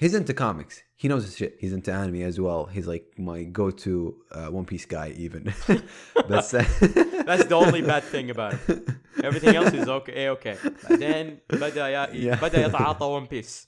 he's 0.04 0.14
into 0.14 0.34
comics. 0.34 0.76
He 1.00 1.08
knows 1.10 1.26
his 1.26 1.36
shit. 1.36 1.58
He's 1.60 1.74
into 1.74 1.92
anime 1.92 2.22
as 2.22 2.40
well. 2.40 2.66
He's 2.66 2.88
like 2.88 3.06
my 3.18 3.44
go-to 3.44 4.16
uh, 4.32 4.48
One 4.48 4.66
Piece 4.66 4.86
guy, 4.86 5.14
even. 5.18 5.54
But 6.16 6.28
That's 6.30 7.46
the 7.52 7.56
only 7.56 7.82
bad 7.82 8.04
thing 8.04 8.30
about 8.30 8.54
it. 8.68 8.88
Everything 9.24 9.56
else 9.56 9.74
is 9.74 9.88
okay 9.90 10.30
okay. 10.30 10.58
بعدين 10.90 11.38
بدأ 11.50 11.88
ي... 11.90 12.26
Yeah. 12.26 12.36
بدأ 12.36 12.66
يتعاطى 12.66 13.10
One 13.10 13.28
Piece. 13.28 13.68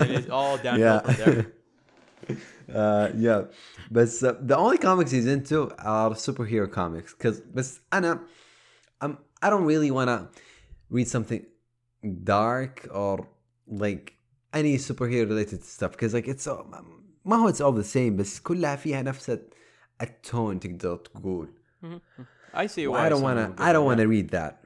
And 0.00 0.10
it's 0.10 0.30
all 0.30 0.56
downhill 0.58 0.80
Yeah. 0.80 1.00
from 1.00 1.14
there. 1.16 1.52
uh, 2.74 3.08
yeah. 3.16 3.42
But 3.90 4.08
uh, 4.22 4.34
the 4.40 4.56
only 4.56 4.78
comics 4.78 5.10
he's 5.10 5.26
into 5.26 5.70
are 5.78 6.10
superhero 6.10 6.70
comics. 6.70 7.12
Cause 7.14 7.40
but 7.40 7.66
Anna, 7.92 8.20
um, 9.00 9.18
I 9.42 9.50
don't 9.50 9.64
really 9.64 9.90
wanna 9.90 10.28
read 10.90 11.08
something 11.08 11.44
dark 12.22 12.86
or 12.92 13.26
like 13.66 14.14
any 14.52 14.76
superhero 14.78 15.28
related 15.28 15.64
stuff. 15.64 15.96
Cause 15.96 16.14
like 16.14 16.28
it's 16.28 16.46
all, 16.46 16.66
ما 17.24 17.36
هو 17.36 17.48
it's 17.52 17.60
all 17.60 17.72
the 17.72 17.84
same 17.84 18.16
بس 18.16 18.40
كلها 18.40 18.76
فيها 18.76 19.02
نفس 19.02 19.38
التون 20.00 20.60
تقدر 20.60 20.96
تقول. 20.96 21.48
I 22.54 22.66
see 22.66 22.86
Well, 22.86 22.92
why. 22.92 23.06
I 23.06 23.08
don't 23.08 23.18
some 23.18 23.22
want 23.24 23.38
people 23.38 23.52
to. 23.54 23.58
go 23.58 23.64
I 23.64 23.72
don't 23.72 23.82
for 23.82 23.86
want 23.86 23.98
to 23.98 24.04
that. 24.04 24.08
read 24.08 24.28
that. 24.30 24.60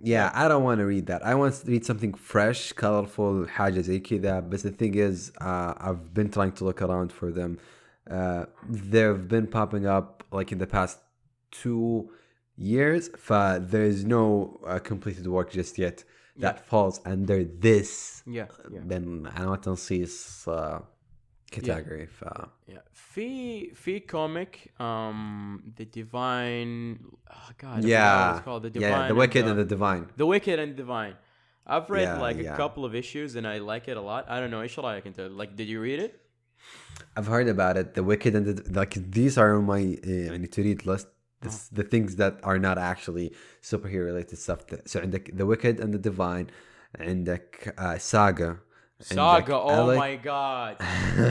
Yeah, 0.00 0.30
I 0.32 0.46
don't 0.46 0.62
want 0.62 0.78
to 0.82 0.86
read 0.86 1.06
that. 1.06 1.20
I 1.26 1.34
want 1.34 1.54
to 1.54 1.66
read 1.72 1.84
something 1.84 2.14
fresh, 2.14 2.72
colorful, 2.72 3.46
حاجة 3.46 3.80
زي 3.80 4.00
كذا. 4.00 4.48
But 4.50 4.62
the 4.62 4.70
thing 4.70 4.94
is, 4.94 5.32
uh, 5.40 5.74
I've 5.76 6.14
been 6.14 6.30
trying 6.30 6.52
to 6.52 6.64
look 6.64 6.80
around 6.82 7.10
for 7.12 7.32
them. 7.32 7.58
Uh, 8.08 8.44
they've 8.68 9.26
been 9.26 9.46
popping 9.48 9.86
up 9.86 10.22
like 10.30 10.52
in 10.52 10.58
the 10.58 10.66
past 10.68 10.98
two 11.50 12.10
years. 12.56 13.10
But 13.28 13.70
there 13.72 13.84
is 13.84 14.04
no 14.04 14.60
uh, 14.66 14.78
completed 14.78 15.26
work 15.26 15.50
just 15.50 15.76
yet 15.78 16.04
that 16.44 16.56
falls 16.70 17.00
under 17.04 17.44
this. 17.44 18.22
Yeah, 18.26 18.46
yeah. 18.70 18.80
Then 18.86 19.26
علامة 19.26 19.56
تنصيص 19.56 20.48
uh, 20.48 20.80
category. 21.50 22.06
ف 22.06 22.24
Yeah. 22.68 22.82
في 22.92 23.74
في 23.74 24.00
comic 24.00 24.70
um 24.80 25.62
the 25.78 25.84
divine 25.84 26.98
oh 27.30 27.50
god 27.58 27.78
I 27.78 27.80
forgot 27.80 27.82
what 27.82 27.88
yeah, 27.88 28.36
it's 28.36 28.44
called 28.44 28.62
the 28.62 28.72
yeah, 28.80 28.88
divine 28.88 29.08
the 29.08 29.14
wicked 29.14 29.44
and 29.44 29.50
and 29.50 29.58
the 29.58 29.68
divine. 29.76 30.04
the 30.16 30.26
wicked 30.26 30.58
and 30.58 30.76
divine 30.76 31.14
I've 31.66 31.88
read 31.90 32.08
Yeah, 32.08 32.26
like 32.26 32.38
a 32.38 32.48
yeah. 32.48 32.56
couple 32.62 32.82
of 32.88 32.92
issues 33.02 33.30
and 33.36 33.44
I 33.54 33.56
like 33.72 33.84
it 33.92 33.96
a 34.02 34.04
lot 34.10 34.22
I 34.34 34.36
don't 34.40 34.50
know 34.54 34.62
ايش 34.62 34.78
رايك 34.78 35.06
انت 35.06 35.20
like 35.20 35.50
did 35.56 35.68
you 35.68 35.80
read 35.88 36.00
it 36.06 36.12
I've 37.16 37.26
heard 37.26 37.48
about 37.48 37.76
it. 37.76 37.94
The 37.94 38.04
Wicked 38.10 38.32
and 38.38 38.44
the 38.46 38.54
like. 38.80 38.94
These 39.18 39.34
are 39.38 39.50
on 39.58 39.64
my 39.64 39.82
uh, 40.04 40.06
يعني 40.06 40.46
to 40.50 40.62
read 40.62 40.86
list. 40.86 41.08
This, 41.42 41.68
the 41.68 41.84
things 41.84 42.16
that 42.16 42.40
are 42.42 42.58
not 42.58 42.78
actually 42.78 43.32
superhero 43.62 44.06
related 44.06 44.38
stuff. 44.38 44.60
So 44.86 45.00
عندك 45.00 45.36
The 45.36 45.46
Wicked 45.46 45.78
and 45.80 45.94
the 45.94 45.98
Divine. 45.98 46.50
عندك 46.98 47.74
uh, 47.78 47.98
Saga. 47.98 48.58
عندك 49.00 49.14
Saga 49.14 49.54
oh 49.54 49.70
Alec- 49.70 49.98
my 49.98 50.16
god 50.16 50.76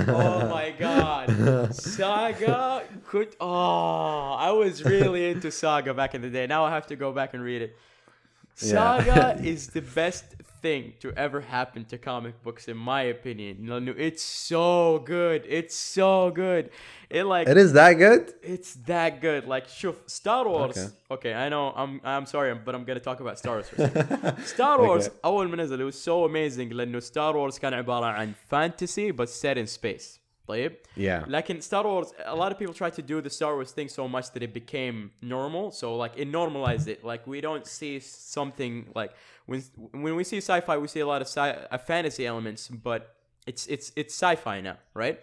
oh 0.07 0.47
my 0.49 0.71
god 0.79 1.75
Saga 1.75 2.83
could 3.05 3.35
oh 3.41 4.33
I 4.39 4.51
was 4.51 4.83
really 4.85 5.29
into 5.31 5.51
Saga 5.51 5.93
back 5.93 6.15
in 6.15 6.21
the 6.21 6.29
day 6.29 6.47
now 6.47 6.63
I 6.63 6.71
have 6.71 6.87
to 6.87 6.95
go 6.95 7.11
back 7.11 7.33
and 7.33 7.43
read 7.43 7.61
it 7.61 7.75
Yeah. 8.61 8.73
Saga 8.73 9.21
is 9.43 9.67
the 9.67 9.81
best 9.81 10.25
thing 10.61 10.93
to 10.99 11.11
ever 11.15 11.41
happen 11.41 11.85
to 11.85 11.97
comic 11.97 12.41
books 12.43 12.67
in 12.67 12.77
my 12.77 13.01
opinion 13.03 13.57
لأنه 13.67 13.95
it's 13.97 14.23
so 14.23 14.99
good 15.05 15.43
it's 15.47 15.75
so 15.75 16.31
good 16.31 16.69
it 17.09 17.23
like 17.23 17.47
It 17.47 17.57
is 17.57 17.73
that 17.73 17.93
good? 17.93 18.33
it's 18.43 18.73
that 18.87 19.21
good 19.21 19.45
like 19.47 19.67
شوف 19.67 19.95
Star 20.07 20.47
Wars 20.47 20.77
Okay. 20.77 20.87
okay, 21.15 21.33
I 21.33 21.49
know 21.49 21.65
I'm 21.75 22.01
I'm 22.03 22.25
sorry 22.25 22.53
but 22.65 22.73
I'm 22.75 22.83
gonna 22.85 22.99
talk 23.09 23.19
about 23.19 23.37
Star 23.39 23.55
Wars 23.55 23.69
for 23.69 23.75
a 23.75 23.79
second. 23.89 24.45
Star 24.45 24.77
Wars 24.81 25.07
Okay. 25.07 25.15
أول 25.25 25.49
ما 25.49 25.55
نزل 25.57 25.81
it 25.81 25.85
was 25.85 25.99
so 26.01 26.25
amazing 26.25 26.71
لأنه 26.73 26.99
Star 26.99 27.33
Wars 27.35 27.59
كان 27.59 27.73
عبارة 27.73 28.05
عن 28.05 28.33
fantasy 28.51 29.11
but 29.11 29.29
set 29.29 29.57
in 29.57 29.67
space 29.67 30.19
طيب 30.47 30.75
Yeah. 30.97 31.27
لكن 31.27 31.59
Star 31.61 31.83
Wars 31.83 32.13
a 32.25 32.35
lot 32.35 32.51
of 32.51 32.57
people 32.57 32.73
try 32.73 32.89
to 32.89 33.01
do 33.01 33.21
the 33.21 33.29
Star 33.29 33.53
Wars 33.55 33.71
thing 33.71 33.89
so 33.89 34.07
much 34.07 34.27
that 34.33 34.43
it 34.43 34.53
became 34.53 35.11
normal 35.21 35.71
so 35.71 35.87
like 36.03 36.13
it 36.17 36.27
normalized 36.27 36.87
it 36.87 37.03
like 37.11 37.23
we 37.33 37.39
don't 37.41 37.65
see 37.77 37.99
something 38.37 38.73
like 38.99 39.11
when 39.49 39.59
when 40.05 40.13
we 40.19 40.23
see 40.31 40.39
sci-fi 40.49 40.75
we 40.77 40.87
see 40.95 41.01
a 41.07 41.09
lot 41.13 41.21
of 41.25 41.27
sci- 41.35 41.57
uh, 41.75 41.77
fantasy 41.91 42.23
elements 42.31 42.61
but 42.89 43.01
it's 43.51 43.63
it's 43.75 43.87
it's 44.01 44.13
sci-fi 44.21 44.55
now 44.69 44.77
right 45.03 45.17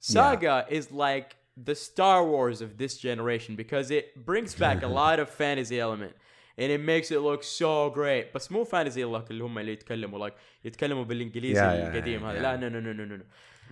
Saga 0.00 0.66
is 0.78 0.90
like 0.90 1.36
the 1.56 1.74
Star 1.74 2.24
Wars 2.32 2.60
of 2.60 2.70
this 2.82 2.94
generation 2.98 3.52
because 3.56 3.90
it 3.90 4.06
brings 4.28 4.54
back 4.54 4.82
a 4.82 4.88
lot 5.02 5.16
of 5.22 5.28
fantasy 5.28 5.78
element 5.86 6.14
and 6.58 6.68
it 6.76 6.80
makes 6.92 7.10
it 7.10 7.20
look 7.20 7.42
so 7.44 7.90
great 7.90 8.32
بس 8.34 8.52
مو 8.52 8.64
fantasy 8.64 9.04
like 9.04 9.30
اللي 9.30 9.44
هم 9.44 9.58
اللي 9.58 9.72
يتكلموا 9.72 10.28
like 10.28 10.32
يتكلموا 10.64 11.04
بالانجليزي 11.04 11.60
Yeah, 11.60 11.64
yeah, 11.64 11.94
القديم 11.94 12.20
yeah, 12.20 12.24
هذا 12.24 12.38
yeah. 12.38 12.42
لا 12.42 12.56
no 12.56 12.72
no 12.72 12.80
no 12.80 12.92
no 12.92 13.04
no 13.12 13.16
no 13.22 13.24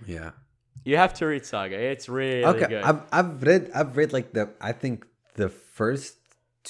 Yeah. 0.07 0.31
you 0.89 0.95
have 1.03 1.13
to 1.19 1.23
read 1.31 1.43
Saga 1.53 1.77
it's 1.93 2.07
really 2.19 2.45
Okay. 2.53 2.67
good 2.73 2.83
I've 2.89 3.01
I've 3.17 3.33
read 3.49 3.63
I've 3.79 3.93
read 3.99 4.11
like 4.17 4.27
the 4.37 4.43
I 4.69 4.71
think 4.81 4.95
the 5.41 5.49
first 5.79 6.11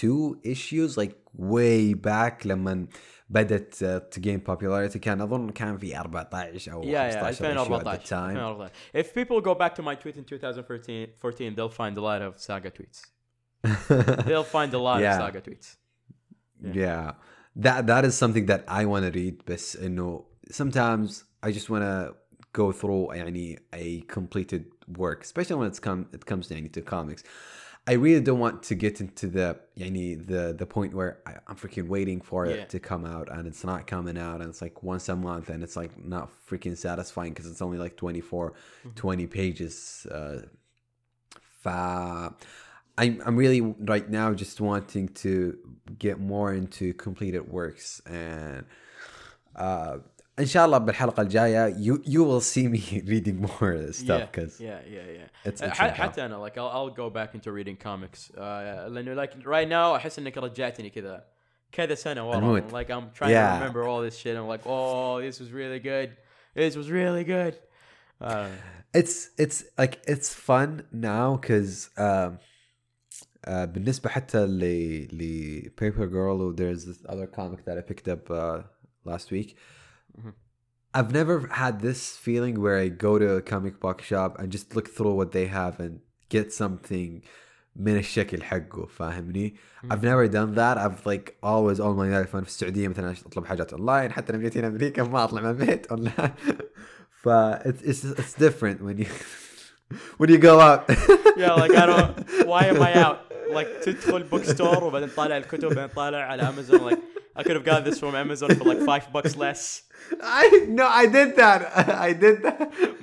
two 0.02 0.22
issues 0.54 0.90
like 1.02 1.14
way 1.56 1.94
back 1.94 2.46
لما 2.46 2.88
بدت 3.30 3.76
uh, 3.84 4.16
to 4.16 4.20
gain 4.20 4.40
popularity 4.52 4.98
كان 5.00 5.22
اظن 5.22 5.50
كان 5.50 5.78
في 5.78 5.96
14 5.96 6.70
او 6.72 6.82
yeah 6.84 7.14
yeah 7.14 7.32
15 7.32 7.58
issue 7.58 7.76
at 7.76 7.84
the 7.84 7.98
2014 7.98 8.04
time. 8.10 8.36
2014 8.36 8.72
if 8.94 9.14
people 9.14 9.40
go 9.42 9.54
back 9.56 9.74
to 9.76 9.82
my 9.82 9.96
tweet 9.96 10.18
in 10.18 10.24
2014 10.26 11.08
14 11.20 11.56
they'll 11.56 11.70
find 11.70 11.98
a 11.98 12.02
lot 12.02 12.22
of 12.22 12.40
Saga 12.40 12.72
tweets 12.72 13.00
they'll 14.28 14.44
find 14.58 14.74
a 14.74 14.80
lot 14.80 15.00
Yeah. 15.02 15.12
of 15.12 15.22
Saga 15.22 15.42
tweets 15.42 15.76
Yeah. 16.82 17.14
That 17.66 17.80
that 17.92 18.04
is 18.10 18.16
something 18.24 18.46
that 18.52 18.62
I 18.68 18.82
want 18.92 19.04
to 19.08 19.12
read 19.20 19.36
بس 19.48 19.76
انه 19.78 20.26
sometimes 20.52 21.10
I 21.44 21.50
just 21.58 21.70
want 21.74 21.84
to 21.92 22.16
go 22.56 22.72
through 22.72 23.08
يعني 23.14 23.58
a 23.74 24.02
completed 24.08 24.66
work 24.98 25.24
especially 25.24 25.56
when 25.56 25.68
it's 25.68 25.80
come 25.80 26.06
it 26.14 26.26
comes 26.26 26.50
يعني 26.52 26.72
to 26.72 26.82
comics 26.82 27.24
I 27.88 27.94
really 27.94 28.22
don't 28.22 28.38
want 28.40 28.62
to 28.70 28.76
get 28.76 29.02
into 29.02 29.28
the 29.28 29.58
يعني 29.78 30.28
the 30.28 30.54
the 30.58 30.66
point 30.66 30.94
where 30.94 31.20
I, 31.26 31.34
I'm 31.48 31.56
freaking 31.56 31.88
waiting 31.88 32.22
for 32.22 32.46
Yeah. 32.46 32.54
it 32.64 32.70
to 32.70 32.80
come 32.80 33.06
out 33.06 33.28
and 33.32 33.48
it's 33.48 33.64
not 33.64 33.88
coming 33.88 34.18
out 34.18 34.40
and 34.42 34.50
it's 34.52 34.62
like 34.62 34.84
once 34.84 35.10
a 35.10 35.16
month 35.16 35.50
and 35.50 35.64
it's 35.64 35.76
like 35.76 35.92
not 36.16 36.30
freaking 36.48 36.78
satisfying 36.78 37.32
because 37.34 37.48
it's 37.52 37.62
only 37.62 37.80
like 37.80 37.96
24 37.98 38.54
20 38.96 39.28
pages 39.28 40.06
uh 40.12 40.42
fa 41.64 42.34
I'm, 42.98 43.22
I'm 43.26 43.36
really 43.36 43.62
right 43.62 44.08
now 44.10 44.34
just 44.34 44.60
wanting 44.62 45.08
to 45.24 45.58
get 45.98 46.20
more 46.20 46.54
into 46.54 46.94
completed 46.94 47.48
works 47.50 48.02
and 48.06 48.66
uh 49.56 49.98
ان 50.40 50.46
شاء 50.46 50.66
الله 50.66 50.78
بالحلقه 50.78 51.22
الجايه 51.22 51.74
you 51.76 51.98
you 52.06 52.24
will 52.24 52.42
see 52.42 52.68
me 52.68 53.02
reading 53.12 53.42
more 53.42 53.92
stuff 53.92 54.22
yeah, 54.22 54.26
because 54.32 54.60
yeah, 54.60 54.80
yeah, 54.88 55.18
yeah. 55.18 55.50
it's, 55.50 55.62
Uh, 55.62 55.66
it's 55.66 55.78
ح- 55.78 55.84
okay. 55.84 56.02
حتى 56.02 56.26
انا 56.26 56.48
like 56.50 56.54
I'll, 56.58 56.72
I'll 56.78 56.96
go 56.96 57.10
back 57.10 57.36
into 57.36 57.52
reading 57.52 57.76
comics 57.88 58.32
uh, 58.36 58.40
لانه 58.90 59.16
like 59.26 59.32
right 59.46 59.68
now 59.70 59.96
احس 59.96 60.20
انك 60.20 60.38
رجعتني 60.38 60.90
كذا 60.90 61.24
كذا 61.72 61.96
سنه 61.96 62.30
ورا 62.30 62.38
الموت. 62.38 62.72
like 62.74 62.90
I'm 62.90 63.14
trying 63.20 63.30
Yeah. 63.32 63.60
to 63.60 63.64
remember 63.64 63.84
all 63.88 64.02
this 64.10 64.18
shit 64.18 64.36
I'm 64.38 64.48
like 64.48 64.66
oh 64.66 65.22
this 65.22 65.40
was 65.40 65.52
really 65.52 65.80
good 65.80 66.10
this 66.56 66.76
was 66.76 66.90
really 66.92 67.24
good 67.24 67.56
uh, 68.22 68.48
it's 69.00 69.16
it's 69.44 69.58
like 69.82 69.96
it's 70.14 70.30
fun 70.50 70.70
now 70.92 71.28
because 71.38 71.90
um, 71.98 72.38
uh, 73.48 73.66
بالنسبة 73.66 74.10
حتى 74.10 74.46
ل 74.46 74.60
ل 75.14 75.72
Paper 75.76 76.06
Girl 76.08 76.42
or 76.42 76.54
there's 76.56 76.86
this 76.86 77.00
other 77.10 77.28
comic 77.28 77.66
that 77.66 77.78
I 77.78 77.82
picked 77.82 78.08
up 78.08 78.30
uh, 78.30 78.62
last 79.06 79.32
week. 79.32 79.56
I've 80.94 81.12
never 81.14 81.48
had 81.48 81.80
this 81.80 82.18
feeling 82.18 82.56
where 82.64 82.78
I 82.78 82.90
go 82.90 83.18
to 83.18 83.28
a 83.40 83.42
comic 83.42 83.80
book 83.80 84.02
shop 84.02 84.38
and 84.40 84.52
just 84.52 84.76
look 84.76 84.90
through 84.90 85.16
what 85.16 85.32
they 85.32 85.48
have 85.48 85.80
and 85.80 86.00
get 86.30 86.52
something 86.52 87.22
من 87.76 87.98
الشكل 87.98 88.44
حقه 88.44 88.86
فاهمني؟ 88.86 89.56
I've 89.90 90.04
never 90.04 90.28
done 90.28 90.56
that. 90.56 90.78
I've 90.78 91.06
like 91.06 91.38
always 91.44 91.80
all 91.80 91.94
my 91.94 92.10
life 92.10 92.34
وانا 92.34 92.46
في 92.46 92.50
السعودية 92.50 92.88
مثلا 92.88 93.12
اطلب 93.12 93.46
حاجات 93.46 93.74
اونلاين 93.74 94.12
حتى 94.12 94.34
لما 94.34 94.42
جيت 94.42 94.58
هنا 94.58 94.68
امريكا 94.68 95.04
ما 95.04 95.24
اطلع 95.24 95.42
من 95.42 95.50
البيت 95.50 95.88
اونلاين 95.88 96.32
ف 97.10 97.30
it's, 97.30 97.82
it's 97.82 98.04
it's 98.20 98.34
different 98.34 98.82
when 98.82 98.98
you 98.98 99.08
when 100.18 100.30
you 100.30 100.38
go 100.38 100.60
out 100.60 100.82
yeah 101.38 101.54
like 101.54 101.72
I 101.72 101.86
don't 101.86 102.14
why 102.52 102.64
am 102.66 102.82
I 102.82 102.94
out 103.06 103.20
like 103.54 103.68
تدخل 103.84 104.30
book 104.30 104.44
store 104.44 104.84
وبعدين 104.84 105.10
طالع 105.10 105.38
الكتب 105.38 105.68
بعدين 105.68 105.96
طالع 105.96 106.18
على 106.18 106.44
Amazon 106.44 106.82
like 106.92 107.15
I 107.39 107.43
could 107.45 107.57
have 107.59 107.67
got 107.73 107.81
this 107.89 107.97
from 108.03 108.13
Amazon 108.25 108.49
for 108.59 108.65
like 108.73 108.83
five 108.93 109.05
bucks 109.15 109.35
less 109.45 109.63
I 110.43 110.45
no 110.81 110.87
I 111.03 111.05
did 111.19 111.29
that 111.43 111.61
I 112.09 112.11
did 112.25 112.37
that 112.45 112.59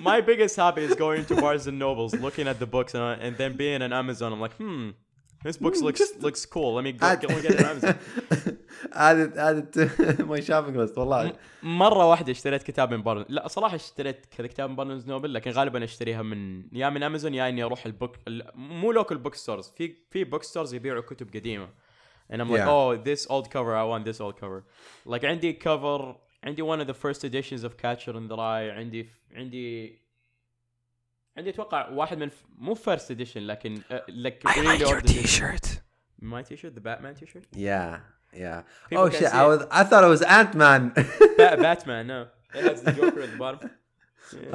my 0.10 0.18
biggest 0.30 0.54
hobby 0.62 0.84
is 0.90 0.96
going 1.06 1.22
to 1.30 1.34
Barnes 1.44 1.66
and 1.72 1.78
Nobles, 1.86 2.12
looking 2.26 2.46
at 2.52 2.58
the 2.64 2.70
books, 2.76 2.92
and, 2.96 3.04
and 3.26 3.34
then 3.42 3.52
being 3.64 3.80
on 3.86 3.92
Amazon. 4.02 4.30
I'm 4.34 4.42
like, 4.46 4.56
hmm, 4.62 4.86
this 5.46 5.58
book 5.64 5.76
looks 5.88 6.02
looks 6.26 6.42
cool. 6.56 6.70
Let 6.78 6.84
me 6.88 6.92
go, 7.02 7.08
me 7.38 7.42
get 7.46 7.52
it 7.56 7.60
on 7.66 7.70
Amazon. 7.74 7.96
it 9.60 9.74
to 9.76 10.26
my 10.26 10.40
shopping 10.48 10.76
list 10.76 10.98
والله 10.98 11.34
مرة 11.64 12.10
واحدة 12.10 12.32
اشتريت 12.32 12.64
كتاب 12.64 12.94
من 12.94 13.02
بارنز 13.04 13.26
لا 13.30 13.48
صراحة 13.48 13.76
اشتريت 13.76 14.26
كذا 14.38 14.48
كتاب 14.48 14.70
من 14.70 14.76
بارنز 14.76 15.08
نوبل 15.08 15.34
لكن 15.34 15.52
غالبا 15.52 15.84
اشتريها 15.84 16.22
من 16.22 16.64
يا 16.78 16.90
من 16.90 17.04
امازون 17.04 17.34
يا 17.34 17.50
اني 17.50 17.64
أروح 17.64 17.86
البوك 17.86 18.16
ال- 18.28 18.52
مو 18.56 18.92
لوكال 18.92 19.18
بوك 19.18 19.36
ستورز 19.36 19.72
في 19.78 19.96
في 20.12 20.24
بوك 20.24 20.44
ستورز 20.44 20.74
يبيعوا 20.74 21.02
كتب 21.02 21.28
قديمة 21.34 21.68
and 22.33 22.41
I'm 22.43 22.51
like 22.51 22.59
Yeah. 22.61 22.69
oh 22.71 22.97
this 22.97 23.27
old 23.31 23.47
cover 23.51 23.73
I 23.77 23.85
want 23.93 24.05
this 24.05 24.21
old 24.21 24.37
cover 24.41 24.65
like 25.07 25.25
عندي 25.25 25.53
cover 25.59 26.15
عندي 26.45 26.63
one 26.63 26.81
of 26.81 26.87
the 26.87 26.95
first 26.95 27.25
editions 27.25 27.65
of 27.65 27.77
Catcher 27.77 28.17
in 28.17 28.29
the 28.29 28.37
Rye 28.37 28.71
عندي 28.77 29.09
عندي 29.35 29.99
عندي 31.37 31.51
اتوقع 31.51 31.89
واحد 31.89 32.19
من 32.19 32.31
مو 32.59 32.75
first 32.75 33.11
edition 33.11 33.37
لكن 33.37 33.83
uh, 33.91 33.95
like 34.09 34.43
really 34.57 34.85
old 34.85 35.05
edition. 35.05 35.23
t-shirt 35.23 35.67
my 36.23 36.43
t-shirt 36.43 36.75
the 36.75 36.81
Batman 36.81 37.15
t-shirt 37.15 37.45
yeah 37.57 37.99
yeah 38.35 38.63
People 38.91 39.05
oh 39.05 39.09
can 39.11 39.19
shit 39.21 39.31
see 39.31 39.39
I 39.39 39.45
it. 39.45 39.49
was 39.53 39.61
I 39.81 39.83
thought 39.89 40.05
it 40.09 40.13
was 40.17 40.23
Ant-Man 40.39 40.83
Ba- 41.39 41.57
Batman 41.67 42.07
no 42.13 42.21
it 42.59 42.63
has 42.71 42.83
the 42.83 42.93
Joker 42.99 43.21
at 43.27 43.31
the 43.35 43.41
bottom 43.45 43.61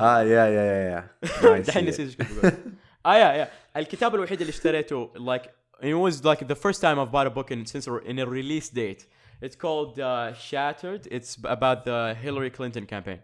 ah 0.08 0.20
yeah 0.34 0.48
yeah 0.58 0.66
yeah 0.72 0.84
yeah 0.92 1.04
Now 1.44 1.54
I 1.54 1.62
see 1.62 1.72
دحين 1.72 1.84
it. 1.84 1.88
نسيت 1.90 2.00
ايش 2.08 2.16
كنت 2.18 2.32
بقول 2.32 2.54
اه 3.06 3.16
يا 3.16 3.34
يا 3.34 3.48
الكتاب 3.78 4.16
الوحيد 4.16 4.42
اللي 4.42 4.50
اشتريته 4.52 5.14
like 5.18 5.48
it 5.81 5.95
was 5.95 6.25
like 6.25 6.47
the 6.47 6.57
first 6.57 6.81
time 6.81 6.99
I've 6.99 7.13
bought 7.13 7.27
a 7.27 7.31
book 7.31 7.51
in 7.51 7.67
since 7.67 7.87
in 7.87 8.19
a 8.19 8.27
release 8.27 8.69
date. 8.69 9.07
It's 9.41 9.55
called 9.55 10.01
uh, 10.01 10.35
Shattered. 10.35 11.07
It's 11.11 11.39
about 11.45 11.85
the 11.85 12.17
Hillary 12.21 12.51
Clinton 12.51 12.87
campaign. 12.87 13.21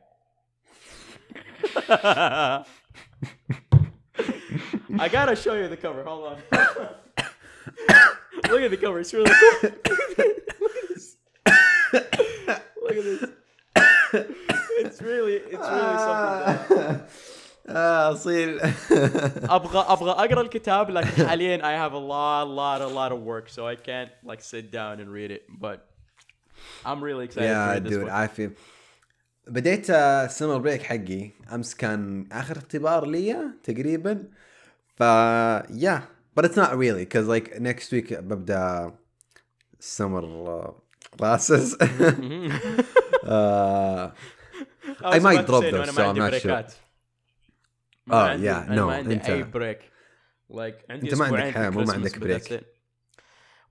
I 4.96 5.08
gotta 5.10 5.34
show 5.34 5.54
you 5.54 5.66
the 5.68 5.76
cover. 5.76 6.04
Hold 6.04 6.24
on. 6.26 6.38
Look 8.48 8.62
at 8.62 8.70
the 8.70 8.76
cover. 8.76 9.00
It's 9.00 9.12
really 9.12 9.30
cool. 9.30 9.70
Look 12.82 12.96
at 12.96 13.04
this. 13.04 13.24
It's 14.78 15.02
really 15.02 15.34
it's 15.34 15.68
really 15.68 15.98
something 15.98 17.00
اصيل 17.68 18.60
أبغى 18.60 19.84
أبغى 19.88 20.10
اقرا 20.10 20.40
الكتاب 20.40 20.90
لكن 20.90 21.26
حاليا 21.26 21.58
I 21.58 21.88
have 21.88 21.92
a 21.92 21.98
lot 21.98 22.46
lot 22.48 22.82
a 22.82 22.86
lot 22.86 23.12
of 23.12 23.20
work 23.22 23.48
so 23.48 23.66
I 23.66 23.74
can't 23.74 24.10
like 24.24 24.42
sit 24.42 24.70
down 24.70 25.00
and 25.00 25.10
read 25.10 25.30
it 25.30 25.42
but 25.48 25.88
I'm 26.84 27.02
really 27.02 27.24
excited 27.24 27.46
to 27.46 27.52
yeah 27.52 27.72
read 27.72 27.84
this 27.84 27.96
dude. 27.96 28.08
I 28.08 28.26
feel 28.26 28.50
بديت 29.46 29.90
السمر 29.90 30.58
بريك 30.58 30.82
حقي 30.82 31.30
امس 31.52 31.74
كان 31.74 32.28
اخر 32.32 32.56
اختبار 32.56 33.06
لي 33.06 33.36
تقريبا 33.62 34.28
ف 34.96 35.02
yeah 35.70 36.00
but 36.36 36.44
it's 36.44 36.56
not 36.56 36.76
really 36.76 37.04
because 37.04 37.26
like 37.26 37.60
next 37.60 37.92
week 37.92 38.12
ببدا 38.14 38.92
summer 39.80 40.24
uh, 40.24 40.70
classes 41.16 41.76
uh, 43.24 44.10
I, 45.02 45.18
might 45.18 45.40
to 45.40 45.46
drop 45.46 45.62
those, 45.62 45.94
so 45.94 46.08
I'm 46.08 46.16
not 46.16 46.34
sure. 46.34 46.64
عندي- 48.10 48.52
yeah, 48.52 48.68
no, 48.68 48.80
ما 48.82 48.94
عندي 48.94 49.20
أنت- 49.20 49.30
أي 49.30 49.42
بريك 49.42 49.78
like 50.52 50.90
عندي 50.90 51.12
أنت 51.12 51.14
ما 51.14 51.24
عندك 51.26 51.54
حياة، 51.54 51.70
مو 51.70 51.80
ما 51.84 51.92
عندك 51.92 52.18
بريك. 52.18 52.60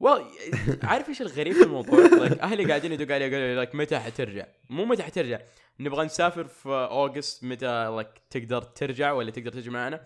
well 0.04 0.22
عارف 0.92 1.10
إيش 1.10 1.22
الغريب 1.22 1.54
في 1.54 1.64
الموضوع؟ 1.64 2.08
like 2.08 2.42
أهلي 2.42 2.66
قاعدين 2.66 2.92
يدقوا 2.92 3.16
علي 3.16 3.26
يقولوا 3.28 3.64
لي 3.66 3.72
like 3.72 3.76
متى 3.76 4.00
حترجع؟ 4.00 4.46
مو 4.70 4.86
متى 4.86 5.04
حترجع 5.04 5.40
نبغى 5.80 6.06
نسافر 6.06 6.48
في 6.48 6.70
اوغست 6.70 7.44
متى 7.44 8.02
like 8.04 8.20
تقدر 8.30 8.62
ترجع 8.62 9.12
ولا 9.12 9.32
تقدر 9.32 9.52
تجي 9.52 9.70
معنا؟ 9.70 9.98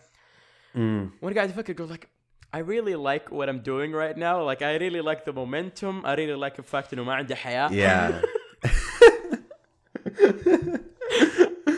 mm, 0.76 0.78
وأنا 1.22 1.36
قاعد 1.36 1.50
أفكر 1.50 1.74
أقول 1.74 1.98
like 1.98 2.08
I 2.56 2.60
really 2.60 2.98
like 3.10 3.26
what 3.38 3.48
I'm 3.50 3.62
doing 3.72 3.92
right 4.04 4.18
now 4.18 4.38
like 4.52 4.62
I 4.62 4.74
really 4.84 5.02
like 5.10 5.22
the 5.30 5.34
momentum 5.36 6.06
I 6.06 6.14
really 6.16 6.38
like 6.46 6.56
the 6.62 6.66
fact 6.76 6.94
إنه 6.94 7.04
ما 7.04 7.14
عندي 7.14 7.36
حياة 7.36 7.70
yeah 7.70 8.26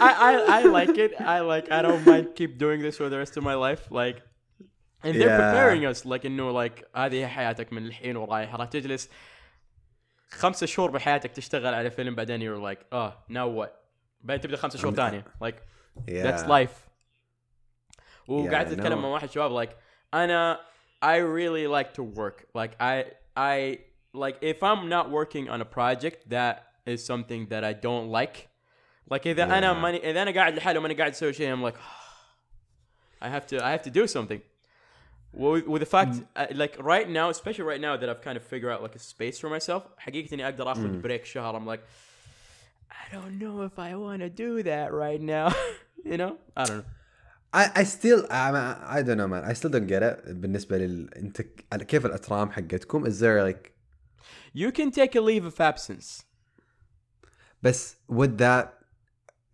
I, 0.09 0.11
I 0.31 0.33
I 0.59 0.61
like 0.79 0.97
it 1.05 1.13
I 1.37 1.39
like 1.53 1.67
I 1.77 1.81
don't 1.87 2.05
mind 2.11 2.27
keep 2.39 2.53
doing 2.65 2.79
this 2.87 2.97
for 3.01 3.09
the 3.13 3.19
rest 3.23 3.35
of 3.39 3.43
my 3.51 3.57
life 3.67 3.83
like 4.01 4.19
and 5.05 5.13
they're 5.19 5.29
Yeah. 5.37 5.43
preparing 5.45 5.83
us 5.91 5.99
like 6.13 6.25
انه 6.27 6.53
like 6.53 6.85
هذه 6.97 7.27
حياتك 7.27 7.73
من 7.73 7.87
الحين 7.87 8.17
ورايح 8.17 8.55
راح 8.55 8.69
تجلس 8.69 9.09
خمسة 10.31 10.67
شهور 10.67 10.91
بحياتك 10.91 11.31
تشتغل 11.31 11.75
على 11.75 11.91
فيلم 11.91 12.15
بعدين 12.15 12.41
you're 12.41 12.61
like 12.75 12.79
اه 12.93 13.25
now 13.31 13.49
what 13.63 13.71
بعدين 14.21 14.41
تبدا 14.41 14.57
خمسة 14.57 14.79
شهور 14.79 14.93
I'm- 14.93 14.97
ثانية 14.97 15.25
like 15.45 15.55
yeah 16.09 16.23
that's 16.27 16.47
life 16.49 16.89
وقاعد 18.29 18.67
Yeah, 18.67 18.71
I 18.71 18.73
اتكلم 18.73 18.99
know. 18.99 19.03
مع 19.03 19.09
واحد 19.09 19.31
شباب 19.31 19.67
like 19.67 19.71
انا 20.15 20.61
I 21.05 21.17
really 21.19 21.67
like 21.67 21.93
to 21.95 22.03
work 22.03 22.45
like 22.59 22.73
I 22.81 23.05
I 23.37 23.79
like 24.15 24.37
if 24.43 24.63
I'm 24.63 24.89
not 24.89 25.07
working 25.11 25.49
on 25.51 25.61
a 25.61 25.69
project 25.79 26.19
that 26.31 26.57
is 26.87 27.05
something 27.13 27.43
that 27.53 27.63
I 27.65 27.73
don't 27.87 28.09
like 28.21 28.37
like 29.15 29.27
اذا 29.27 29.45
انا 29.45 29.73
Yeah. 29.73 29.77
ماني 29.77 30.11
اذا 30.11 30.23
انا 30.23 30.31
قاعد 30.31 30.55
لحالي 30.55 30.79
وماني 30.79 30.95
قاعد 30.95 31.11
اسوي 31.11 31.33
شيء 31.33 31.57
I'm 31.57 31.73
like 31.73 31.77
I 33.25 33.29
have 33.29 33.47
to 33.47 33.57
I 33.65 33.71
have 33.77 33.83
to 33.83 33.91
do 34.01 34.07
something 34.07 34.41
with, 35.33 35.67
with 35.73 35.81
the 35.85 35.91
fact 35.97 36.15
uh, 36.37 36.47
like 36.63 36.75
right 36.95 37.09
now 37.19 37.27
especially 37.37 37.65
right 37.73 37.81
now 37.89 37.95
that 38.01 38.09
I've 38.13 38.23
kind 38.29 38.37
of 38.41 38.45
figured 38.53 38.73
out 38.75 38.83
like 38.87 38.95
a 38.95 39.05
space 39.15 39.39
for 39.39 39.49
myself 39.59 39.83
حقيقة 39.99 40.35
اني 40.35 40.45
اقدر 40.45 40.73
اخذ 40.73 41.01
بريك 41.01 41.25
شهر 41.25 41.61
I'm 41.61 41.67
like 41.67 41.81
I 42.91 43.15
don't 43.15 43.39
know 43.43 43.57
if 43.69 43.79
I 43.79 43.95
want 43.95 44.21
to 44.27 44.31
do 44.45 44.63
that 44.63 44.89
right 44.93 45.21
now 45.21 45.49
you 46.11 46.17
know 46.23 46.33
I 46.57 46.65
don't 46.65 46.79
know 46.79 46.85
I, 47.61 47.65
I 47.81 47.85
still 47.85 48.21
I, 48.31 48.49
I 48.99 49.03
don't 49.07 49.19
know 49.21 49.29
man 49.35 49.45
I 49.45 49.53
still 49.53 49.71
don't 49.71 49.87
get 49.87 50.03
it 50.03 50.29
بالنسبة 50.29 50.79
لل 50.79 51.15
انت 51.15 51.43
كيف 51.83 52.07
الاترام 52.07 52.51
حقتكم 52.51 53.07
is 53.07 53.19
there 53.21 53.43
like 53.53 53.71
You 54.63 54.71
can 54.79 54.91
take 55.01 55.15
a 55.17 55.21
leave 55.31 55.45
of 55.53 55.61
absence. 55.61 56.23
بس 57.63 57.97
would 58.13 58.39
that 58.39 58.67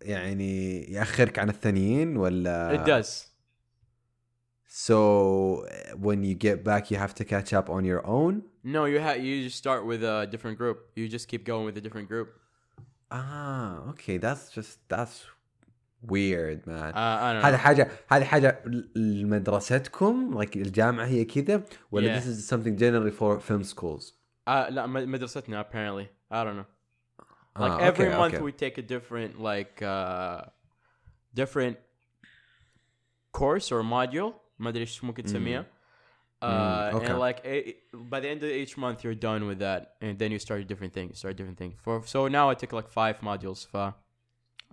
يعني 0.05 0.83
يأخرك 0.91 1.39
عن 1.39 1.49
الثانيين 1.49 2.17
ولا 2.17 2.75
It 2.83 2.87
does. 2.87 3.25
so 4.67 5.65
when 5.99 6.23
you 6.23 6.33
get 6.33 6.63
back 6.63 6.91
you 6.91 6.97
have 6.97 7.13
to 7.15 7.25
catch 7.25 7.53
up 7.53 7.69
on 7.69 7.83
your 7.85 8.05
own 8.05 8.41
No, 8.63 8.85
you 8.85 8.99
have 8.99 9.17
you 9.25 9.33
just 9.47 9.57
start 9.57 9.81
with 9.91 10.01
a 10.03 10.27
different 10.33 10.57
group. 10.61 10.77
You 10.95 11.07
just 11.17 11.27
keep 11.31 11.43
going 11.51 11.65
with 11.67 11.75
a 11.77 11.83
different 11.87 12.07
group. 12.13 12.27
ah 13.19 13.71
okay 13.91 14.15
that's 14.25 14.43
just 14.57 14.71
that's 14.93 15.15
weird 16.13 16.59
man 16.73 16.91
Uh, 16.93 17.17
I 17.25 17.33
don't 17.33 17.43
هذه 17.45 17.51
know. 17.51 17.57
حاجة 17.57 17.91
هذه 18.11 18.23
حاجة 18.23 18.63
لمدرستكم 18.95 20.41
like 20.43 20.55
الجامعة 20.55 21.05
هي 21.05 21.25
كذا 21.25 21.63
ولا 21.91 22.07
Yeah. 22.07 22.19
this 22.23 22.27
is 22.27 22.47
something 22.53 22.75
generally 22.77 23.11
for 23.11 23.39
film 23.39 23.63
schools 23.63 24.13
Uh, 24.49 24.69
لا 24.69 24.87
م- 24.87 25.11
مدرستنا 25.11 25.61
apparently 25.63 26.05
I 26.33 26.43
don't 26.43 26.55
know 26.57 26.65
like 27.63 27.71
Ah, 27.79 27.89
every 27.89 28.07
okay, 28.07 28.17
month 28.21 28.33
okay. 28.35 28.43
we 28.47 28.51
take 28.65 28.75
a 28.83 28.85
different 28.93 29.31
like 29.51 29.75
uh 29.81 30.41
different 31.41 31.75
course 33.39 33.67
or 33.71 33.81
module 33.83 34.31
ما 34.59 34.69
ادري 34.69 34.81
ايش 34.81 35.03
ممكن 35.03 35.23
تسميها 35.23 35.61
uh, 35.61 35.67
Mm, 36.43 36.95
okay. 36.97 37.05
and 37.05 37.19
like 37.27 37.39
a- 37.53 37.75
by 38.13 38.19
the 38.23 38.29
end 38.33 38.41
of 38.43 38.49
each 38.61 38.73
month 38.83 38.97
you're 39.03 39.19
done 39.29 39.41
with 39.49 39.59
that 39.65 39.81
and 40.05 40.13
then 40.21 40.29
you 40.33 40.39
start 40.47 40.59
a 40.65 40.67
different 40.71 40.93
thing 40.97 41.07
you 41.11 41.15
start 41.21 41.33
a 41.35 41.37
different 41.39 41.59
thing 41.61 41.73
for 41.83 41.93
so 42.13 42.19
now 42.39 42.45
I 42.53 42.55
took 42.61 42.71
like 42.79 42.89
five 43.01 43.15
modules 43.29 43.61
ف 43.71 43.73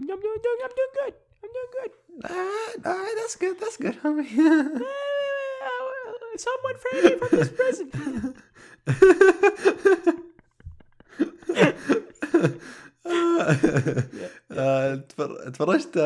I'm 0.00 0.06
doing, 0.24 0.40
doing, 0.46 0.60
I'm 0.66 0.74
doing 0.80 0.92
good 1.00 1.14
I'm 1.42 1.50
doing 1.56 1.72
good 1.78 1.92
Ah, 2.36 2.90
ah, 2.90 3.08
that's 3.18 3.36
good 3.42 3.56
that's 3.62 3.76
good 3.84 3.96
homie 4.04 4.28
someone 6.46 6.76
frame 6.82 7.00
me 7.06 7.12
from 7.20 7.30
this 7.38 7.50
prison 7.58 7.86
آه، 11.56 11.70
تفر- 11.70 12.11
آه، 14.51 14.95
تفرجت 15.53 15.99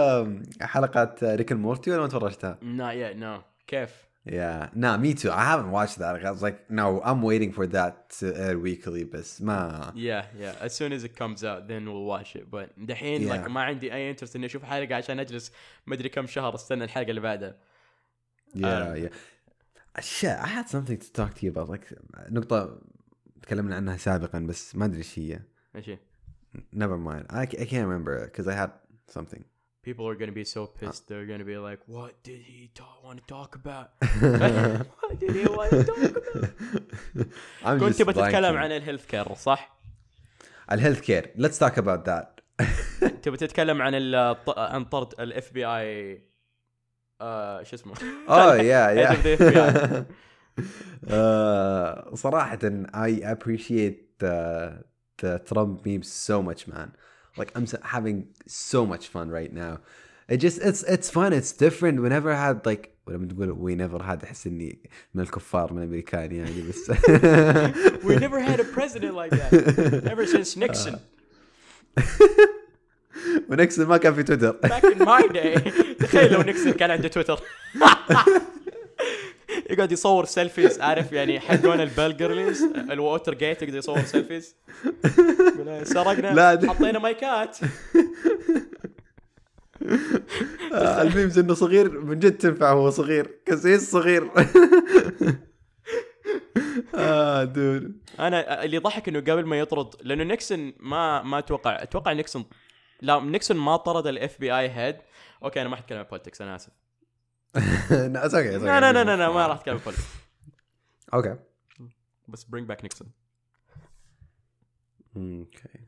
حلقات 0.61 1.23
ريك 1.23 1.53
مورتي 1.53 1.91
ولا 1.91 2.01
ما 2.01 2.07
تفرجتها؟ 2.07 2.59
نا 2.61 2.91
يا 2.93 3.13
نو 3.13 3.41
كيف؟ 3.67 4.07
يا 4.25 4.71
نا 4.75 4.97
مي 4.97 5.13
تو 5.13 5.29
اي 5.29 5.33
هافنت 5.33 5.73
واتش 5.73 5.99
ذات 5.99 6.15
اي 6.15 6.29
واز 6.29 6.43
لايك 6.43 6.57
نو 6.69 6.99
ام 6.99 7.23
ويتنج 7.23 7.53
فور 7.53 7.65
ذات 7.65 8.13
ويكلي 8.51 9.03
بس 9.03 9.41
ما 9.41 9.91
يا 9.95 10.31
يا 10.39 10.65
از 10.65 10.71
سون 10.71 10.93
از 10.93 11.05
ات 11.05 11.11
كمز 11.11 11.45
اوت 11.45 11.63
ذن 11.63 11.88
ويل 11.88 11.97
واتش 11.97 12.38
ات 12.38 12.43
بس 12.43 12.67
دحين 12.77 13.27
لايك 13.27 13.47
ما 13.47 13.61
عندي 13.61 13.93
أي 13.93 14.09
انترست 14.09 14.35
إني 14.35 14.45
أشوف 14.45 14.63
حلقة 14.63 14.95
عشان 14.95 15.19
أجلس 15.19 15.51
ما 15.88 15.95
أدري 15.95 16.09
كم 16.09 16.27
شهر 16.27 16.55
أستنى 16.55 16.83
الحلقة 16.83 17.09
اللي 17.09 17.21
بعدها 17.21 17.57
يا 18.55 18.95
يا 18.95 19.09
um, 19.09 19.11
Shit, 19.99 20.25
اي 20.25 20.53
هاد 20.53 20.65
something 20.65 20.97
to 20.97 21.11
talk 21.11 21.33
to 21.33 21.41
you 21.45 21.51
about. 21.51 21.69
Like, 21.69 21.93
نقطة 22.29 22.81
تكلمنا 23.41 23.75
عنها 23.75 23.97
سابقا 23.97 24.39
بس 24.39 24.75
ما 24.75 24.85
أدري 24.85 24.97
إيش 24.97 25.19
هي. 25.19 25.39
إيش 25.75 25.89
هي؟ 25.89 25.97
Never 26.72 26.96
mind. 26.98 27.24
I, 27.30 27.42
I 27.42 27.64
can't 27.70 27.86
remember 27.88 28.14
because 28.26 28.46
I 28.46 28.54
had 28.62 28.70
something. 29.08 29.44
People 29.88 30.04
are 30.10 30.14
gonna 30.20 30.38
be 30.42 30.44
so 30.44 30.62
pissed. 30.78 31.02
They're 31.08 31.26
gonna 31.32 31.48
be 31.54 31.58
like, 31.68 31.80
"What 31.96 32.12
did 32.28 32.40
he 32.50 32.60
ta- 32.78 32.98
want 33.04 33.16
to 33.20 33.24
talk 33.36 33.50
about? 33.62 33.86
what 35.00 35.14
did 35.22 35.32
he 35.40 35.44
want 35.58 35.70
to 35.70 35.82
talk 35.92 36.12
about?" 36.20 36.50
I'm 37.64 37.78
كنت 37.80 37.92
just 37.92 37.98
تبغى 37.98 38.12
تتكلم 38.14 38.54
blanking. 38.54 38.56
عن 38.58 38.72
الهيلث 38.72 39.06
كير 39.06 39.34
صح؟ 39.34 39.78
الهيلث 40.72 41.00
كير. 41.00 41.30
Let's 41.38 41.58
talk 41.58 41.76
about 41.76 42.04
that. 42.04 42.40
تبغى 43.22 43.36
تتكلم 43.36 43.82
عن 43.82 43.92
الط- 43.94 44.58
عن 44.58 44.84
طرد 44.84 45.20
الاف 45.20 45.52
بي 45.52 45.66
اي 45.66 46.22
شو 47.64 47.74
اسمه؟ 47.76 47.94
Oh 48.28 48.54
yeah, 48.60 48.88
Head 48.94 49.16
of 49.16 49.22
the 49.22 50.04
yeah. 50.58 51.12
uh, 51.12 52.14
صراحة 52.14 52.58
I 52.94 53.08
appreciate 53.24 54.18
the 54.18 54.72
the 55.22 55.38
Trump 55.48 55.84
memes 55.86 56.08
so 56.28 56.42
much, 56.42 56.66
man. 56.68 56.88
Like 57.36 57.50
I'm 57.56 57.62
s- 57.70 57.82
having 57.96 58.16
so 58.46 58.80
much 58.92 59.04
fun 59.14 59.26
right 59.38 59.52
now. 59.64 59.74
It 60.28 60.38
just 60.46 60.58
it's 60.68 60.82
it's 60.94 61.08
fun. 61.10 61.32
It's 61.32 61.52
different. 61.64 61.94
We 62.02 62.08
never 62.08 62.34
had 62.34 62.56
like 62.70 62.84
ولما 63.06 63.26
تقول 63.28 63.56
we 63.56 63.74
never 63.76 64.02
had 64.02 64.24
احس 64.24 64.46
اني 64.46 64.78
من 65.14 65.22
الكفار 65.22 65.72
من 65.72 65.78
الامريكان 65.78 66.32
يعني 66.32 66.62
بس 66.68 66.90
We 68.04 68.14
never 68.16 68.40
had 68.40 68.60
a 68.60 68.64
president 68.78 69.14
like 69.14 69.30
that 69.30 69.52
ever 70.12 70.26
since 70.26 70.56
Nixon. 70.56 70.98
ونكسن 73.50 73.86
ما 73.86 73.96
كان 73.96 74.14
في 74.14 74.22
تويتر 74.22 74.52
back 74.66 74.82
in 74.82 74.98
my 74.98 75.22
day 75.32 75.70
تخيل 76.00 76.32
لو 76.32 76.42
نيكسون 76.42 76.72
كان 76.72 76.90
عنده 76.90 77.08
تويتر 77.08 77.40
يقعد 79.69 79.91
يصور 79.91 80.25
سيلفيز 80.25 80.81
عارف 80.81 81.11
يعني 81.11 81.39
حقون 81.39 81.81
البلجرليز 81.81 82.63
الووتر 82.91 83.33
جيت 83.33 83.61
يقعد 83.61 83.75
يصور 83.75 84.01
سيلفيز 84.01 84.55
سرقنا 85.83 86.69
حطينا 86.69 86.99
مايكات. 86.99 87.57
آه، 90.73 91.01
الميمز 91.01 91.39
إنه 91.39 91.53
صغير 91.53 91.99
من 92.01 92.19
جد 92.19 92.37
تنفع 92.37 92.71
هو 92.71 92.89
صغير 92.89 93.39
كسيس 93.45 93.91
صغير. 93.91 94.31
آه 96.95 97.43
دود. 97.43 98.01
أنا 98.19 98.63
اللي 98.63 98.77
ضحك 98.77 99.07
إنه 99.07 99.19
قبل 99.19 99.45
ما 99.45 99.59
يطرد 99.59 99.95
لأنه 100.01 100.23
نيكسون 100.23 100.73
ما 100.79 101.21
ما 101.23 101.39
أتوقع 101.39 101.83
أتوقع 101.83 102.13
نيكسون 102.13 102.45
لا 103.01 103.19
نيكسون 103.19 103.57
ما 103.57 103.77
طرد 103.77 104.07
الاف 104.07 104.39
بي 104.39 104.57
اي 104.59 104.69
هيد 104.69 104.95
أوكي 105.43 105.61
أنا 105.61 105.69
ما 105.69 105.75
حتكلم 105.75 105.97
عن 105.97 106.03
بوليتكس 106.03 106.41
أنا 106.41 106.55
آسف. 106.55 106.86
لا 107.54 108.28
it's 108.28 108.34
okay, 108.34 108.54
it's 108.54 108.62
okay. 108.62 108.64
لا 108.64 108.80
لا 108.80 108.92
لا 108.92 109.04
لا, 109.04 109.16
لا 109.16 109.32
ما 109.32 109.46
راح 109.46 109.56
اتكلم 109.58 109.76
عن 109.76 109.82
بوليتكس 109.84 110.04
اوكي 111.14 111.36
بس 112.28 112.44
برينج 112.44 112.68
باك 112.68 112.82
نيكسون 112.82 113.10
اوكي 115.16 115.80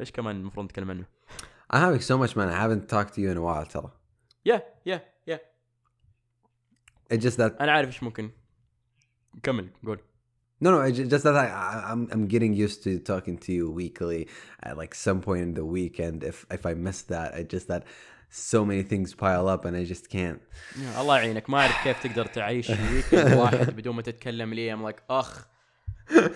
ايش 0.00 0.12
كمان 0.12 0.36
المفروض 0.36 0.66
نتكلم 0.66 0.90
عنه؟ 0.90 1.04
I'm 1.72 1.76
having 1.76 2.00
so 2.00 2.16
much 2.18 2.36
man 2.36 2.48
I 2.48 2.58
haven't 2.64 2.88
talked 2.88 3.14
to 3.14 3.20
you 3.20 3.30
in 3.30 3.36
a 3.36 3.42
while 3.42 3.72
ترى 3.72 3.92
يا 4.46 4.62
يا 4.86 5.02
يا 5.26 5.40
It's 7.12 7.22
just 7.22 7.36
that 7.36 7.60
انا 7.60 7.72
عارف 7.72 7.88
ايش 7.88 8.02
ممكن 8.02 8.30
كمل 9.42 9.70
قول 9.86 10.00
no 10.64 10.70
no 10.70 10.80
it's 10.80 10.98
just 10.98 11.22
that 11.22 11.36
I, 11.36 11.46
I 11.46 11.92
I'm 11.92 12.08
I'm 12.12 12.26
getting 12.26 12.52
used 12.52 12.82
to 12.84 12.98
talking 12.98 13.38
to 13.38 13.52
you 13.52 13.70
weekly 13.70 14.28
at 14.62 14.76
like 14.76 14.94
some 14.94 15.20
point 15.20 15.42
in 15.42 15.54
the 15.54 15.64
week 15.64 15.98
and 15.98 16.24
if 16.24 16.46
if 16.50 16.66
I 16.66 16.74
miss 16.74 17.02
that 17.02 17.34
I 17.34 17.42
just 17.54 17.68
that 17.68 17.82
so 18.32 18.64
many 18.64 18.82
things 18.82 19.14
pile 19.14 19.48
up 19.48 19.64
and 19.64 19.76
I 19.76 19.84
just 19.84 20.08
can't 20.08 20.40
يا 20.82 21.00
الله 21.00 21.16
يعينك 21.16 21.50
ما 21.50 21.58
اعرف 21.60 21.84
كيف 21.84 22.02
تقدر 22.02 22.26
تعيش 22.26 22.70
ويكند 22.70 23.32
واحد 23.36 23.76
بدون 23.76 23.94
ما 23.96 24.02
تتكلم 24.02 24.54
لي 24.54 24.76
I'm 24.76 24.80
like 24.92 25.00
اخ 25.10 25.46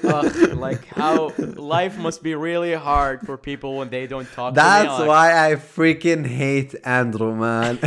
اخ 0.05 0.25
like 0.67 0.85
how 1.03 1.31
life 1.57 1.97
must 2.07 2.23
be 2.23 2.35
really 2.35 2.75
hard 2.75 3.21
for 3.27 3.37
people 3.37 3.71
when 3.79 3.89
they 3.91 4.07
don't 4.07 4.31
talk 4.37 4.55
That's 4.55 4.97
to 4.97 5.03
me. 5.03 5.09
why 5.09 5.27
I 5.49 5.55
freaking 5.57 6.25
hate 6.27 6.75
Andrew 6.85 7.35
man 7.35 7.79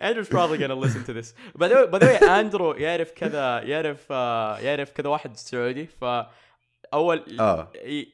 Andrew's 0.00 0.28
probably 0.28 0.58
gonna 0.58 0.74
listen 0.74 1.02
to 1.04 1.12
this. 1.12 1.28
By 1.60 1.68
the 1.68 1.74
way, 1.76 1.86
by 1.86 1.98
the 1.98 2.06
way 2.06 2.18
Andrew 2.40 2.74
يعرف 2.78 3.10
كذا 3.12 3.62
يعرف 3.62 4.06
آه، 4.10 4.58
يعرف 4.58 4.90
كذا 4.90 5.08
واحد 5.08 5.36
سعودي 5.36 5.86
ف 5.86 6.04
أول 6.93 7.23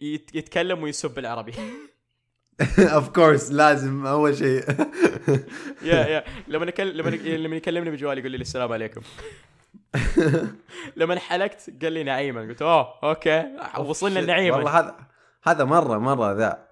يت- 0.01 0.35
يتكلم 0.35 0.83
ويسب 0.83 1.13
بالعربي. 1.13 1.53
Of 2.99 3.13
course 3.17 3.51
لازم 3.51 4.05
أول 4.05 4.37
شيء. 4.37 4.63
يا 5.89 6.07
يا 6.07 6.23
لما 6.47 6.65
لما 6.77 7.09
لما 7.09 7.55
يكلمني 7.55 7.91
بجوالي 7.91 8.19
يقول 8.19 8.31
لي 8.31 8.37
السلام 8.37 8.71
عليكم. 8.71 9.01
لما 10.97 11.19
حلقت 11.19 11.69
قال 11.81 11.93
لي 11.93 12.03
نعيما. 12.03 12.41
قلت 12.41 12.61
أوه 12.61 12.99
أوكي. 13.03 13.45
وصلنا 13.77 14.19
والله 14.19 14.19
النعيمه 14.19 14.69
هذا 14.69 14.97
هذا 15.43 15.63
مرة 15.63 15.97
مرة 15.97 16.33
ذا. 16.33 16.67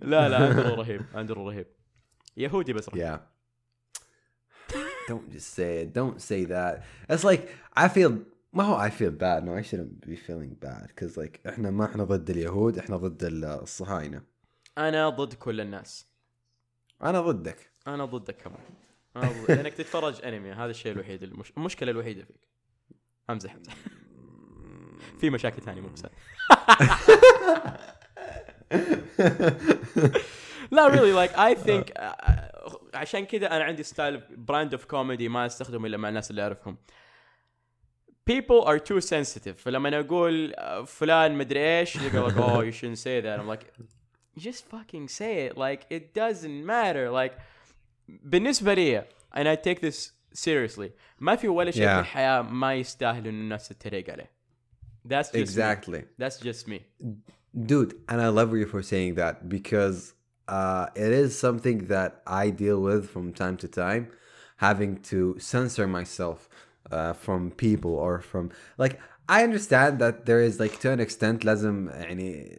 لا 0.00 0.28
لا 0.28 0.50
اندرو 0.50 0.74
رهيب 0.74 1.02
اندرو 1.16 1.48
رهيب. 1.48 1.66
يهودي 2.36 2.72
بس 2.72 2.88
رهيب. 2.88 3.18
Yeah. 3.18 3.18
Don't 5.08 5.30
just 5.30 5.54
say 5.54 5.82
it. 5.82 5.92
Don't 5.94 6.20
say 6.20 6.44
that. 6.44 6.82
It's 7.10 7.24
like 7.24 7.42
I 7.76 7.88
feel 7.88 8.12
ما 8.56 8.64
هو 8.64 8.88
I 8.88 8.90
feel 8.90 9.10
bad. 9.10 9.44
No 9.44 9.52
I 9.54 9.62
shouldn't 9.70 10.06
be 10.06 10.16
feeling 10.16 10.54
bad. 10.66 10.86
Because 10.88 11.16
like 11.16 11.48
إحنا 11.48 11.70
ما 11.70 11.84
إحنا 11.84 12.04
ضد 12.04 12.30
اليهود 12.30 12.78
إحنا 12.78 12.96
ضد 12.96 13.24
الصهاينة. 13.44 14.22
أنا 14.78 15.08
ضد 15.08 15.34
كل 15.34 15.60
الناس. 15.60 16.06
أنا 17.02 17.20
ضدك. 17.20 17.70
أنا 17.86 18.04
ضدك 18.04 18.36
كمان. 18.36 18.60
أنا 19.16 19.28
ضد... 19.28 19.50
لأنك 19.50 19.74
تتفرج 19.74 20.24
انمي 20.24 20.52
هذا 20.52 20.70
الشيء 20.70 20.92
الوحيد 20.92 21.22
المش... 21.22 21.52
المشكلة 21.56 21.90
الوحيدة 21.90 22.24
فيك. 22.24 22.48
امزح 23.30 23.54
امزح 23.54 23.74
في 25.20 25.30
مشاكل 25.30 25.62
ثانية 25.62 25.80
مو 25.80 25.88
بس. 25.88 26.02
لا 30.70 30.88
really 30.88 31.28
like 31.28 31.34
I 31.36 31.54
think 31.66 31.98
uh, 31.98 32.94
عشان 32.94 33.24
كذا 33.24 33.56
أنا 33.56 33.64
عندي 33.64 33.82
ستايل 33.82 34.20
براند 34.36 34.74
اوف 34.74 34.84
كوميدي 34.84 35.28
ما 35.28 35.46
أستخدمه 35.46 35.86
إلا 35.86 35.96
مع 35.96 36.08
الناس 36.08 36.30
اللي 36.30 36.42
أعرفهم. 36.42 36.76
people 38.25 38.65
are 38.65 38.79
too 38.79 39.01
sensitive 39.01 39.57
فلما 39.57 39.89
انا 39.89 39.99
اقول 39.99 40.53
uh, 40.57 40.83
فلان 40.85 41.35
مدري 41.37 41.79
ايش 41.79 41.95
يقول 41.95 42.31
like 42.31 42.35
oh 42.35 42.73
you 42.73 42.77
shouldn't 42.79 42.99
say 42.99 43.21
that 43.21 43.39
I'm 43.39 43.47
like 43.47 43.65
just 44.39 44.63
fucking 44.71 45.07
say 45.07 45.45
it 45.47 45.57
like 45.57 45.81
it 45.89 46.13
doesn't 46.19 46.65
matter 46.65 47.09
like 47.11 47.33
بالنسبه 48.09 48.73
لي 48.73 49.03
and 49.35 49.47
I 49.47 49.55
take 49.55 49.79
this 49.81 50.11
seriously 50.33 50.89
ما 51.19 51.35
في 51.35 51.47
ولا 51.47 51.71
شيء 51.71 51.83
Yeah. 51.85 51.93
في 51.95 51.99
الحياه 51.99 52.41
ما 52.41 52.73
يستاهل 52.75 53.27
انه 53.27 53.41
الناس 53.41 53.67
تتريق 53.67 54.09
عليه 54.09 54.31
that's 55.07 55.27
just 55.31 55.35
exactly 55.35 55.97
me. 55.99 56.23
that's 56.23 56.39
just 56.39 56.67
me 56.67 56.79
dude 57.65 57.93
and 58.09 58.21
i 58.21 58.29
love 58.39 58.51
you 58.61 58.65
for 58.73 58.81
saying 58.83 59.15
that 59.15 59.49
because 59.49 60.13
uh, 60.47 60.85
it 61.05 61.11
is 61.23 61.29
something 61.45 61.77
that 61.93 62.11
i 62.27 62.45
deal 62.63 62.79
with 62.89 63.03
from 63.13 63.25
time 63.43 63.57
to 63.63 63.67
time 63.67 64.03
having 64.67 64.91
to 65.11 65.19
censor 65.53 65.85
myself 65.99 66.39
uh, 66.91 67.13
from 67.25 67.41
people 67.65 67.93
or 68.05 68.13
from 68.31 68.45
like 68.83 68.93
i 69.29 69.39
understand 69.47 69.93
that 70.03 70.15
there 70.29 70.41
is 70.49 70.53
like 70.63 70.75
to 70.83 70.89
an 70.91 70.99
extent 70.99 71.45
لازم 71.45 71.89
يعني 71.89 72.57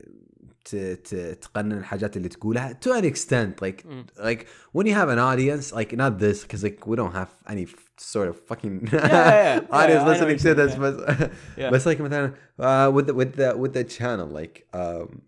ت- 0.64 0.76
ت- 0.76 1.38
تقنن 1.42 1.72
الحاجات 1.78 2.16
اللي 2.16 2.28
تقولها 2.28 2.78
to 2.84 2.88
an 3.00 3.04
extent 3.04 3.60
like 3.66 3.82
Mm. 3.84 4.24
like 4.28 4.46
when 4.76 4.86
you 4.86 4.94
have 4.94 5.08
an 5.08 5.18
audience 5.18 5.72
like 5.78 5.92
not 6.02 6.12
this 6.18 6.42
because 6.44 6.62
like 6.68 6.86
we 6.86 6.96
don't 6.96 7.14
have 7.20 7.30
any 7.54 7.62
f- 7.64 7.90
sort 8.14 8.28
of 8.28 8.36
fucking 8.50 8.76
yeah, 8.92 9.00
yeah. 9.02 9.78
audience 9.80 10.02
I 10.02 10.04
know 10.04 10.10
listening 10.10 10.36
what 10.36 10.42
to 10.42 10.48
you're 10.48 10.60
this 10.62 10.72
saying, 10.72 10.82
but 10.84 11.30
Yeah. 11.56 11.70
بس 11.70 11.86
like 11.88 12.00
مثلا 12.00 12.32
uh, 12.60 12.90
with 12.96 13.06
the 13.08 13.14
with 13.20 13.32
the 13.40 13.48
with 13.62 13.72
the 13.78 13.84
channel 13.98 14.28
like 14.40 14.56
um 14.74 15.20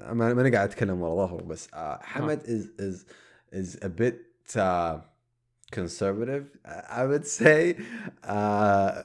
ما 0.00 0.34
ماني 0.34 0.50
قاعد 0.56 0.68
اتكلم 0.68 1.00
ورا 1.02 1.26
ظهره 1.26 1.42
بس 1.42 1.66
uh, 1.68 1.74
حمد 2.00 2.40
is 2.42 2.82
is 2.82 3.04
is 3.60 3.76
a 3.84 3.88
bit 3.88 4.16
uh, 4.56 4.98
conservative 5.72 6.44
I 7.00 7.04
would 7.10 7.26
say 7.26 7.76
uh, 8.24 9.02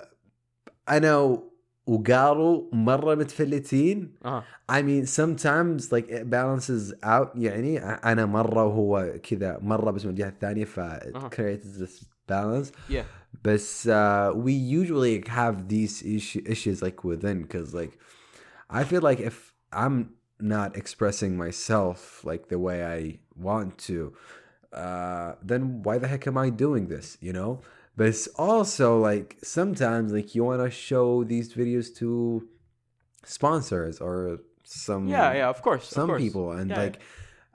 انا 0.90 1.40
وقارو 1.88 2.70
مره 2.74 3.16
متفلتين 3.16 4.12
Uh-huh. 4.26 4.42
I 4.72 4.82
mean 4.82 5.06
sometimes 5.06 5.92
like 5.92 6.08
it 6.10 6.30
balances 6.30 6.94
out 7.04 7.32
يعني 7.36 7.80
انا 7.84 8.26
مره 8.26 8.64
وهو 8.64 9.20
كذا 9.24 9.60
مره 9.62 9.92
بس 9.92 10.06
من 10.06 10.12
الجهه 10.12 10.30
الثانيه 10.30 10.66
ف 10.66 10.80
it 10.80 11.16
أها. 11.16 11.30
creates 11.30 11.80
this 11.82 12.06
balance 12.32 12.72
Yeah. 12.90 13.04
بس 13.44 13.88
uh, 13.90 14.32
we 14.36 14.52
usually 14.54 15.24
have 15.28 15.68
these 15.68 16.02
issue, 16.04 16.42
issues 16.46 16.82
like 16.82 17.04
within 17.04 17.42
because 17.42 17.74
like 17.74 17.94
I 18.70 18.84
feel 18.84 19.02
like 19.02 19.20
if 19.20 19.54
I'm 19.74 19.98
not 20.56 20.70
expressing 20.82 21.32
myself 21.46 22.24
like 22.30 22.44
the 22.54 22.60
way 22.68 22.78
I 22.98 23.20
want 23.48 23.72
to 23.90 23.98
uh, 24.84 25.30
then 25.50 25.62
why 25.86 25.96
the 26.02 26.08
heck 26.08 26.24
am 26.32 26.38
I 26.38 26.50
doing 26.66 26.88
this 26.88 27.08
you 27.28 27.34
know 27.38 27.52
but 27.98 28.06
it's 28.08 28.28
also 28.50 28.88
like 29.10 29.38
sometimes 29.58 30.08
like 30.18 30.30
you 30.36 30.44
want 30.50 30.62
to 30.68 30.72
show 30.90 31.24
these 31.24 31.48
videos 31.54 31.88
to 32.00 32.10
sponsors 33.24 34.00
or 34.00 34.40
some 34.64 35.08
Yeah, 35.08 35.34
yeah, 35.34 35.50
of 35.50 35.62
course. 35.62 35.86
of 35.92 35.94
some 36.00 36.08
course. 36.10 36.22
people 36.24 36.52
and 36.60 36.70
Yeah, 36.72 36.82
like 36.84 36.96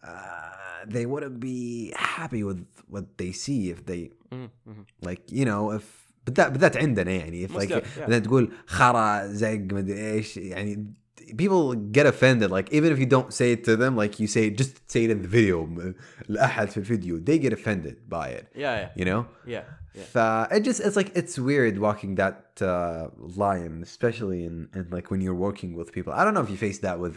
uh, 0.02 0.84
they 0.86 1.04
wouldn't 1.06 1.40
be 1.40 1.92
happy 1.96 2.42
with 2.48 2.64
what 2.88 3.18
they 3.20 3.32
see 3.32 3.70
if 3.70 3.84
they 3.90 4.02
Mhm, 4.30 4.48
mhm. 4.70 4.84
like 5.08 5.22
you 5.32 5.44
know 5.44 5.62
if 5.78 5.84
بالذات 6.26 6.52
بالذات 6.52 6.76
عندنا 6.76 7.10
يعني 7.10 7.46
if 7.48 7.50
Most 7.50 7.56
like 7.58 7.68
def- 7.70 7.96
yeah. 7.98 8.02
مثلا 8.08 8.18
تقول 8.18 8.52
خرا 8.66 9.26
زق 9.26 9.48
مدري 9.72 10.10
ايش 10.12 10.36
يعني 10.36 10.92
people 11.36 11.74
get 11.74 12.06
offended 12.06 12.50
like 12.50 12.68
even 12.72 12.88
if 12.92 12.98
you 12.98 13.06
don't 13.16 13.32
say 13.40 13.48
it 13.52 13.62
to 13.64 13.76
them 13.76 13.92
like 14.02 14.18
you 14.20 14.26
say 14.26 14.42
just 14.50 14.72
say 14.92 15.00
it 15.04 15.10
in 15.10 15.20
the 15.22 15.28
video 15.28 15.66
م- 15.66 15.94
لأحد 16.28 16.68
في 16.70 16.76
الفيديو 16.76 17.18
they 17.24 17.38
get 17.38 17.52
offended 17.52 17.96
by 18.08 18.28
it 18.28 18.46
Yeah, 18.54 18.76
yeah, 18.80 18.88
you 18.96 19.04
know 19.04 19.26
yeah, 19.46 19.64
yeah. 19.94 20.02
ف 20.12 20.18
it 20.56 20.62
just 20.68 20.80
it's 20.80 20.96
like 20.96 21.10
it's 21.20 21.38
weird 21.38 21.78
walking 21.78 22.14
that 22.22 22.38
uh, 22.62 23.08
line 23.44 23.82
especially 23.82 24.40
in, 24.48 24.68
in 24.74 24.84
like 24.96 25.10
when 25.10 25.20
you're 25.20 25.40
working 25.48 25.70
with 25.78 25.92
people 25.96 26.12
I 26.12 26.24
don't 26.24 26.34
know 26.36 26.44
if 26.48 26.50
you 26.54 26.60
face 26.68 26.78
that 26.86 26.98
with 27.04 27.16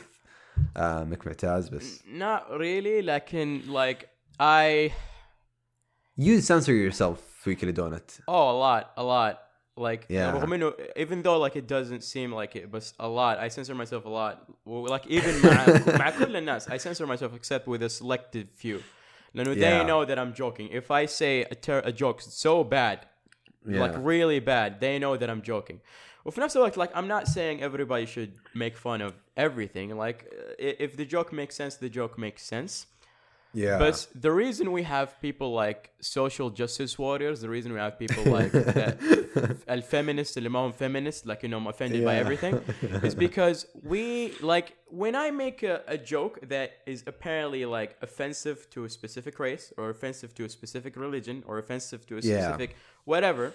uh, 0.75 1.03
مكمعتاز 1.05 1.69
بس 1.69 2.03
Not 2.19 2.49
really. 2.59 3.01
لكن 3.01 3.61
like 3.67 4.05
I 4.39 4.91
you 6.17 6.41
censor 6.41 6.73
yourself 6.73 7.17
في 7.43 7.55
كل 7.55 7.73
دونت 7.73 8.11
oh 8.11 8.21
a 8.31 8.57
lot, 8.59 8.85
a 8.97 9.03
lot. 9.03 9.37
Like 9.77 10.05
Yeah. 10.09 10.31
رغم 10.33 10.53
إنه 10.53 10.73
even 10.97 11.21
though 11.23 11.39
like 11.39 11.55
it 11.55 11.67
doesn't 11.67 12.03
seem 12.03 12.31
like 12.33 12.55
it, 12.55 12.69
but 12.71 12.91
a 12.99 13.07
lot. 13.07 13.37
I 13.39 13.47
censor 13.47 13.73
myself 13.73 14.05
a 14.05 14.09
lot. 14.09 14.35
Well, 14.65 14.85
Like 14.89 15.07
even 15.07 15.33
مع 15.41 15.65
مع 15.97 16.09
كل 16.19 16.35
الناس, 16.35 16.69
I 16.69 16.77
censor 16.77 17.07
myself 17.07 17.33
except 17.33 17.67
with 17.67 17.81
a 17.81 17.89
selective 17.89 18.47
few. 18.53 18.79
لأنه 19.35 19.55
Yeah. 19.55 19.59
they 19.59 19.83
know 19.85 20.03
that 20.05 20.19
I'm 20.19 20.33
joking. 20.33 20.67
If 20.71 20.91
I 20.91 21.05
say 21.05 21.43
a, 21.43 21.55
ter- 21.55 21.83
a 21.85 21.91
joke 21.91 22.21
so 22.21 22.63
bad, 22.63 23.05
like 23.65 23.93
Yeah. 23.93 23.99
really 24.11 24.39
bad, 24.39 24.79
they 24.81 24.99
know 24.99 25.15
that 25.17 25.29
I'm 25.29 25.41
joking. 25.41 25.79
وفي 26.25 26.41
نفس 26.41 26.57
الوقت 26.57 26.77
like 26.77 26.91
I'm 26.93 27.07
not 27.07 27.27
saying 27.27 27.63
everybody 27.63 28.05
should 28.05 28.33
make 28.53 28.75
fun 28.77 29.01
of 29.01 29.13
everything. 29.37 29.87
Like 29.97 30.19
uh, 30.31 30.65
i- 30.67 30.75
if 30.85 30.97
the 30.97 31.05
joke 31.05 31.31
makes 31.33 31.55
sense, 31.55 31.75
the 31.77 31.89
joke 31.89 32.17
makes 32.17 32.43
sense. 32.43 32.85
yeah 33.55 33.77
But 33.77 34.07
the 34.15 34.31
reason 34.43 34.71
we 34.71 34.83
have 34.83 35.07
people 35.27 35.49
like 35.63 35.81
social 35.99 36.49
justice 36.61 36.93
warriors, 36.97 37.37
the 37.41 37.49
reason 37.57 37.69
we 37.77 37.79
have 37.79 37.95
people 38.03 38.23
like 38.37 38.51
that, 38.53 39.83
feminists, 39.93 40.37
اللي 40.37 40.49
ما 40.49 40.59
هم 40.59 40.71
feminists, 40.71 41.25
like 41.25 41.43
you 41.43 41.49
know, 41.49 41.57
I'm 41.57 41.67
offended 41.67 42.05
by 42.05 42.13
Yeah. 42.15 42.21
everything, 42.25 42.55
is 43.07 43.15
because 43.15 43.65
we 43.93 44.05
like 44.53 44.67
when 45.03 45.15
I 45.15 45.27
make 45.31 45.63
a, 45.63 45.75
a 45.87 45.97
joke 46.13 46.35
that 46.53 46.69
is 46.85 46.99
apparently 47.13 47.65
like 47.65 47.91
offensive 48.01 48.57
to 48.73 48.85
a 48.85 48.89
specific 48.89 49.35
race 49.39 49.65
or 49.77 49.89
offensive 49.89 50.33
to 50.35 50.45
a 50.45 50.49
specific 50.59 50.93
religion 51.05 51.37
or 51.47 51.53
offensive 51.63 52.01
to 52.09 52.13
a 52.19 52.21
Yeah. 52.21 52.31
specific 52.33 52.69
whatever, 53.11 53.45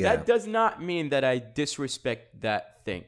yeah 0.00 0.04
that 0.08 0.18
does 0.32 0.44
not 0.58 0.72
mean 0.90 1.04
that 1.14 1.24
I 1.32 1.34
disrespect 1.62 2.24
that 2.46 2.64
thing. 2.86 3.02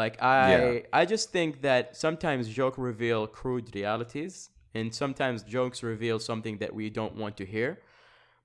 Like 0.00 0.14
I 0.22 0.38
Yeah. 0.52 1.00
I 1.00 1.04
just 1.14 1.26
think 1.36 1.50
that 1.68 1.84
sometimes 2.04 2.42
joke 2.60 2.76
reveal 2.90 3.20
crude 3.38 3.66
realities 3.80 4.34
and 4.74 4.94
sometimes 4.94 5.42
jokes 5.42 5.82
reveal 5.82 6.18
something 6.18 6.58
that 6.58 6.72
we 6.74 6.90
don't 6.90 7.14
want 7.22 7.36
to 7.36 7.44
hear. 7.44 7.78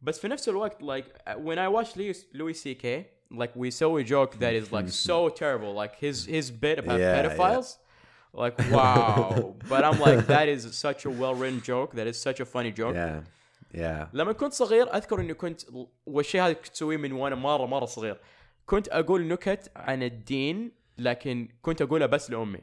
But 0.02 0.16
في 0.16 0.28
نفس 0.28 0.50
الوقت 0.50 0.82
like 0.82 1.06
uh, 1.28 1.34
when 1.40 1.58
I 1.58 1.68
watch 1.68 1.96
Louis, 1.96 2.26
Louis 2.34 2.54
CK 2.54 2.86
like 3.32 3.54
we 3.56 3.72
saw 3.72 3.98
a 3.98 4.04
joke 4.04 4.40
that 4.40 4.54
is 4.54 4.72
like 4.72 4.90
so 4.90 5.30
terrible 5.30 5.74
like 5.74 5.96
his 5.96 6.26
his 6.26 6.52
bit 6.52 6.78
about 6.80 7.00
Yeah, 7.00 7.16
pedophiles 7.16 7.78
like 8.34 8.56
wow 8.72 9.56
but 9.72 9.82
I'm 9.88 10.00
like 10.08 10.28
that 10.28 10.48
is 10.48 10.62
such 10.86 11.06
a 11.06 11.10
well 11.22 11.36
written 11.40 11.62
joke 11.72 11.90
that 11.98 12.08
is 12.12 12.18
such 12.28 12.40
a 12.40 12.46
funny 12.46 12.72
joke 12.72 12.96
yeah 12.96 13.22
yeah 13.74 14.08
لما 14.14 14.32
كنت 14.34 14.54
صغير 14.54 14.88
اذكر 14.98 15.20
اني 15.20 15.34
كنت 15.34 15.62
والشيء 16.06 16.42
هذا 16.42 16.54
كنت 16.54 16.74
اسويه 16.74 16.98
من 16.98 17.12
وانا 17.12 17.36
مره 17.36 17.66
مره 17.66 17.86
صغير 17.86 18.18
كنت 18.66 18.88
اقول 18.88 19.28
نكت 19.28 19.72
عن 19.76 20.04
الدين 20.04 20.72
لكن 20.98 21.50
كنت 21.62 21.82
اقولها 21.82 22.08
بس 22.08 22.32
لامي 22.32 22.60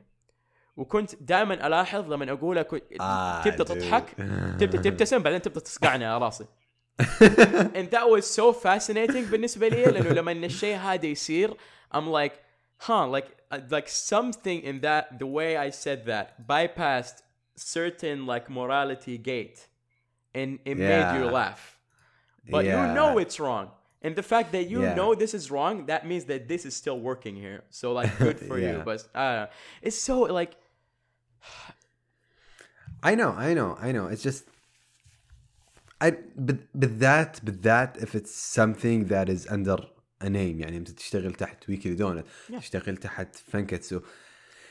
وكنت 0.78 1.14
دائما 1.22 1.66
الاحظ 1.66 2.12
لما 2.12 2.32
اقولها 2.32 2.62
كنت 2.62 2.82
Ah, 2.92 3.44
تبدا 3.44 3.64
dude. 3.64 3.68
تضحك 3.68 4.11
تبدا 4.61 4.78
تبتسم 4.90 5.18
بعدين 5.18 5.42
تبدا 5.42 5.61
تصقعني 5.61 6.05
على 6.05 6.24
راسي 6.24 6.44
and 7.74 7.90
that 7.90 8.09
was 8.09 8.24
so 8.26 8.52
fascinating 8.52 9.30
بالنسبه 9.30 9.68
لي 9.68 9.84
لانه 9.84 10.09
لما 10.11 10.32
إن 10.32 10.44
الشيء 10.44 10.76
هذا 10.76 11.07
يصير 11.07 11.57
I'm 11.94 12.07
like 12.09 12.32
huh 12.88 13.07
like 13.16 13.28
uh, 13.52 13.59
like 13.70 13.88
something 13.88 14.62
in 14.62 14.80
that 14.80 15.18
the 15.18 15.26
way 15.26 15.57
I 15.57 15.70
said 15.70 16.07
that 16.07 16.26
bypassed 16.48 17.22
certain 17.57 18.26
like 18.26 18.50
morality 18.50 19.16
gate 19.18 19.61
and 20.34 20.59
it 20.70 20.76
made 20.92 21.09
you 21.18 21.24
Yeah. 21.26 21.38
laugh 21.40 21.62
but 22.55 22.64
Yeah. 22.64 22.72
you 22.80 22.94
know 22.98 23.11
it's 23.22 23.38
wrong 23.44 23.66
and 24.05 24.12
the 24.20 24.26
fact 24.32 24.48
that 24.57 24.64
you 24.72 24.80
Yeah. 24.82 24.94
know 24.98 25.11
this 25.22 25.32
is 25.38 25.44
wrong 25.55 25.74
that 25.92 26.02
means 26.11 26.24
that 26.30 26.40
this 26.52 26.62
is 26.68 26.74
still 26.82 26.98
working 27.11 27.34
here 27.46 27.61
so 27.80 27.86
like 27.98 28.11
good 28.24 28.38
for 28.48 28.57
you 28.66 28.74
Yeah. 28.76 28.88
but 28.88 28.98
I 29.14 29.22
don't 29.28 29.38
know. 29.42 29.48
it's 29.86 30.00
so 30.11 30.14
like 30.40 30.52
I 33.02 33.14
know, 33.14 33.32
I 33.32 33.52
know, 33.55 33.76
I 33.80 33.92
know. 33.92 34.07
It's 34.07 34.22
just 34.22 34.44
I 36.00 36.11
but 36.36 36.59
but 36.74 36.98
that 37.00 37.40
but 37.44 37.62
that 37.62 37.96
if 38.00 38.14
it's 38.14 38.34
something 38.34 39.07
that 39.07 39.28
is 39.28 39.46
under 39.57 39.76
a 40.20 40.30
name 40.30 40.61
يعني 40.61 40.76
انت 40.76 40.90
تشتغل 40.90 41.34
تحت 41.34 41.68
ويكلي 41.68 41.94
دونت 41.94 42.26
Yeah. 42.50 42.59
تشتغل 42.59 42.96
تحت 42.96 43.36
فانكتسو 43.36 44.00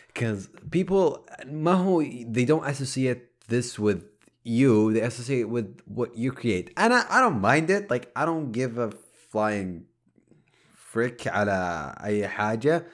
because 0.08 0.48
people 0.76 1.20
ما 1.46 1.74
هو 1.74 2.04
they 2.04 2.46
don't 2.46 2.66
associate 2.66 3.22
this 3.50 3.80
with 3.80 4.04
you 4.44 4.94
they 4.94 5.02
associate 5.02 5.50
with 5.50 5.82
what 5.88 6.18
you 6.18 6.32
create 6.32 6.70
and 6.78 6.94
I, 6.94 7.06
I 7.10 7.22
don't 7.22 7.42
mind 7.42 7.70
it 7.70 7.90
like 7.90 8.12
I 8.16 8.26
don't 8.26 8.52
give 8.52 8.78
a 8.78 8.90
flying 9.32 9.86
frick 10.76 11.28
على 11.28 11.96
اي 12.04 12.28
حاجه 12.28 12.88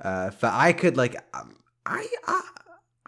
uh, 0.00 0.04
ف 0.30 0.46
I 0.46 0.72
could 0.72 0.96
like 0.96 1.16
um, 1.34 1.48
I, 1.86 2.06
I 2.26 2.59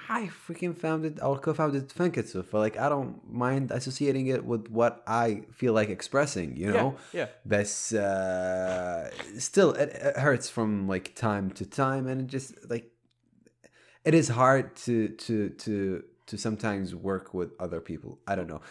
I 0.10 0.30
freaking 0.47 0.76
founded 0.78 1.20
or 1.22 1.38
co-founded 1.39 1.89
Fanketsu 1.89 2.45
for 2.45 2.60
like 2.60 2.78
I 2.78 2.89
don't 2.89 3.22
mind 3.32 3.72
associating 3.72 4.28
it 4.28 4.43
with 4.45 4.68
what 4.70 5.04
I 5.08 5.43
feel 5.54 5.74
like 5.74 5.89
expressing, 5.89 6.56
you 6.58 6.72
know. 6.72 6.95
yeah 7.14 7.20
yeah 7.20 7.28
But 7.45 7.97
uh, 7.97 9.10
still, 9.39 9.72
it, 9.74 9.89
it 9.89 10.18
hurts 10.18 10.49
from 10.49 10.88
like 10.88 11.16
time 11.16 11.51
to 11.51 11.66
time, 11.66 12.08
and 12.08 12.22
it 12.22 12.28
just 12.28 12.54
like 12.70 12.91
it 14.06 14.14
is 14.14 14.28
hard 14.30 14.76
to 14.86 15.10
to 15.10 15.49
to 15.49 16.04
to 16.28 16.38
sometimes 16.38 16.95
work 16.95 17.34
with 17.34 17.51
other 17.60 17.80
people. 17.82 18.20
I 18.28 18.36
don't 18.36 18.47
know. 18.47 18.62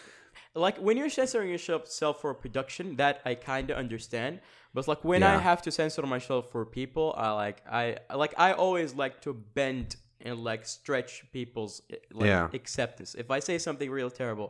like 0.55 0.77
when 0.77 0.97
you're 0.97 1.09
censoring 1.09 1.49
yourself 1.49 2.21
for 2.21 2.31
production 2.33 2.95
that 2.97 3.15
i 3.25 3.33
kind 3.33 3.67
of 3.71 3.75
understand 3.77 4.39
but 4.73 4.87
like 4.87 5.03
when 5.03 5.23
i 5.23 5.35
have 5.49 5.61
to 5.65 5.71
censor 5.71 6.05
myself 6.15 6.43
for 6.51 6.63
people 6.65 7.05
i 7.17 7.29
like 7.31 7.57
i 7.81 7.97
like 8.23 8.33
i 8.37 8.49
always 8.53 8.93
like 9.03 9.15
to 9.25 9.33
bend 9.33 9.95
and 10.25 10.35
like 10.49 10.65
stretch 10.77 11.13
people's 11.37 11.73
eh, 11.91 11.95
like 12.19 12.27
Yeah. 12.33 12.47
acceptance. 12.59 13.09
If 13.23 13.27
i 13.37 13.39
say 13.49 13.57
something 13.67 13.89
real 13.99 14.11
terrible 14.21 14.49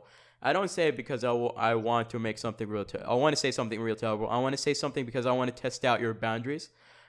i 0.49 0.51
don't 0.55 0.71
say 0.77 0.83
it 0.91 0.95
because 1.03 1.21
I 1.23 1.33
I 1.71 1.71
want 1.89 2.05
to 2.13 2.17
make 2.27 2.37
something 2.45 2.67
real 2.75 2.85
ter- 2.91 3.05
i 3.13 3.15
want 3.23 3.33
to 3.37 3.41
say 3.45 3.51
something 3.59 3.79
real 3.87 3.95
terrible. 4.03 4.27
I 4.35 4.37
want 4.45 4.53
to 4.57 4.61
say 4.67 4.73
something 4.83 5.03
because 5.09 5.25
i 5.31 5.33
want 5.39 5.47
to 5.53 5.57
test 5.65 5.81
out 5.89 5.97
your 6.05 6.13
boundaries. 6.27 6.65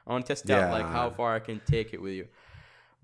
I 0.06 0.08
want 0.12 0.22
to 0.26 0.30
test 0.34 0.44
out 0.56 0.66
like 0.76 0.88
how 0.98 1.06
far 1.18 1.30
i 1.38 1.40
can 1.48 1.58
take 1.74 1.88
it 1.96 2.00
with 2.06 2.14
you. 2.20 2.26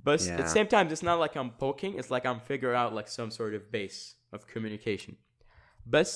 But 0.07 0.17
s- 0.23 0.29
at 0.29 0.39
the 0.47 0.53
same 0.59 0.69
time 0.75 0.85
it's 0.95 1.07
not 1.11 1.19
like 1.25 1.35
i'm 1.41 1.51
poking 1.65 1.93
it's 2.01 2.11
like 2.15 2.25
i'm 2.31 2.41
figuring 2.53 2.77
out 2.83 2.91
like 2.99 3.09
some 3.19 3.31
sort 3.41 3.53
of 3.59 3.63
base 3.79 3.99
of 4.35 4.41
communication. 4.55 5.13
بس 5.93 6.09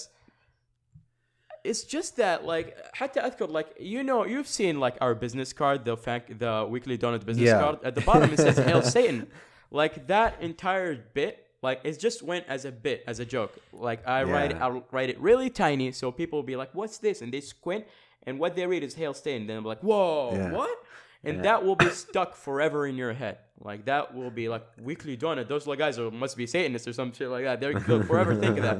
it's 1.64 1.84
just 1.84 2.16
that 2.18 2.46
like 2.46 2.76
حتى 2.96 3.20
اذكر 3.20 3.50
like 3.50 3.68
you 3.80 4.02
know 4.04 4.26
you've 4.26 4.48
seen 4.48 4.80
like 4.80 4.96
our 5.02 5.14
business 5.14 5.52
card 5.54 5.84
the 5.86 5.98
fact 5.98 6.40
the 6.40 6.66
weekly 6.70 6.98
donut 6.98 7.26
business 7.26 7.48
Yeah. 7.48 7.60
card 7.62 7.80
at 7.84 7.96
the 7.96 8.02
bottom 8.02 8.32
it 8.34 8.38
says 8.40 8.58
hail 8.58 8.82
satan 8.82 9.28
like 9.72 10.08
that 10.08 10.32
entire 10.42 10.96
bit 11.14 11.46
like 11.62 11.80
it 11.84 12.00
just 12.00 12.24
went 12.24 12.46
as 12.48 12.64
a 12.64 12.72
bit 12.72 13.04
as 13.12 13.20
a 13.20 13.26
joke 13.26 13.54
like 13.74 14.02
i 14.08 14.24
write 14.24 14.52
it 14.52 14.58
Yeah. 14.58 14.66
i'll 14.68 14.84
write 14.92 15.10
it 15.14 15.20
really 15.20 15.50
tiny 15.50 15.92
so 15.92 16.12
people 16.12 16.36
will 16.40 16.50
be 16.54 16.56
like 16.56 16.72
what's 16.74 16.98
this 17.00 17.22
and 17.22 17.30
they 17.34 17.42
squint 17.42 17.84
and 18.26 18.40
what 18.40 18.56
they 18.56 18.66
read 18.66 18.84
is 18.88 18.94
hail 19.02 19.14
stain 19.14 19.46
then 19.48 19.58
i'm 19.60 19.66
like 19.74 19.82
whoa 19.82 20.32
Yeah. 20.34 20.52
what 20.60 20.76
and 21.28 21.36
Yeah. 21.38 21.42
that 21.48 21.60
will 21.66 21.76
be 21.76 21.90
stuck 22.06 22.32
forever 22.48 22.88
in 22.88 22.96
your 23.04 23.12
head 23.22 23.36
like 23.70 23.82
that 23.92 24.16
will 24.16 24.32
be 24.42 24.48
like 24.56 24.66
weekly 24.90 25.16
donut 25.18 25.50
those 25.50 25.64
little 25.68 25.80
guys 25.86 26.00
are, 26.00 26.10
must 26.26 26.36
be 26.42 26.48
satanists 26.48 26.88
or 26.88 26.94
some 26.94 27.12
shit 27.12 27.28
like 27.36 27.44
that 27.44 27.60
They're, 27.62 27.74
they'll 27.88 28.04
forever 28.12 28.34
think 28.44 28.56
of 28.60 28.64
that 28.70 28.80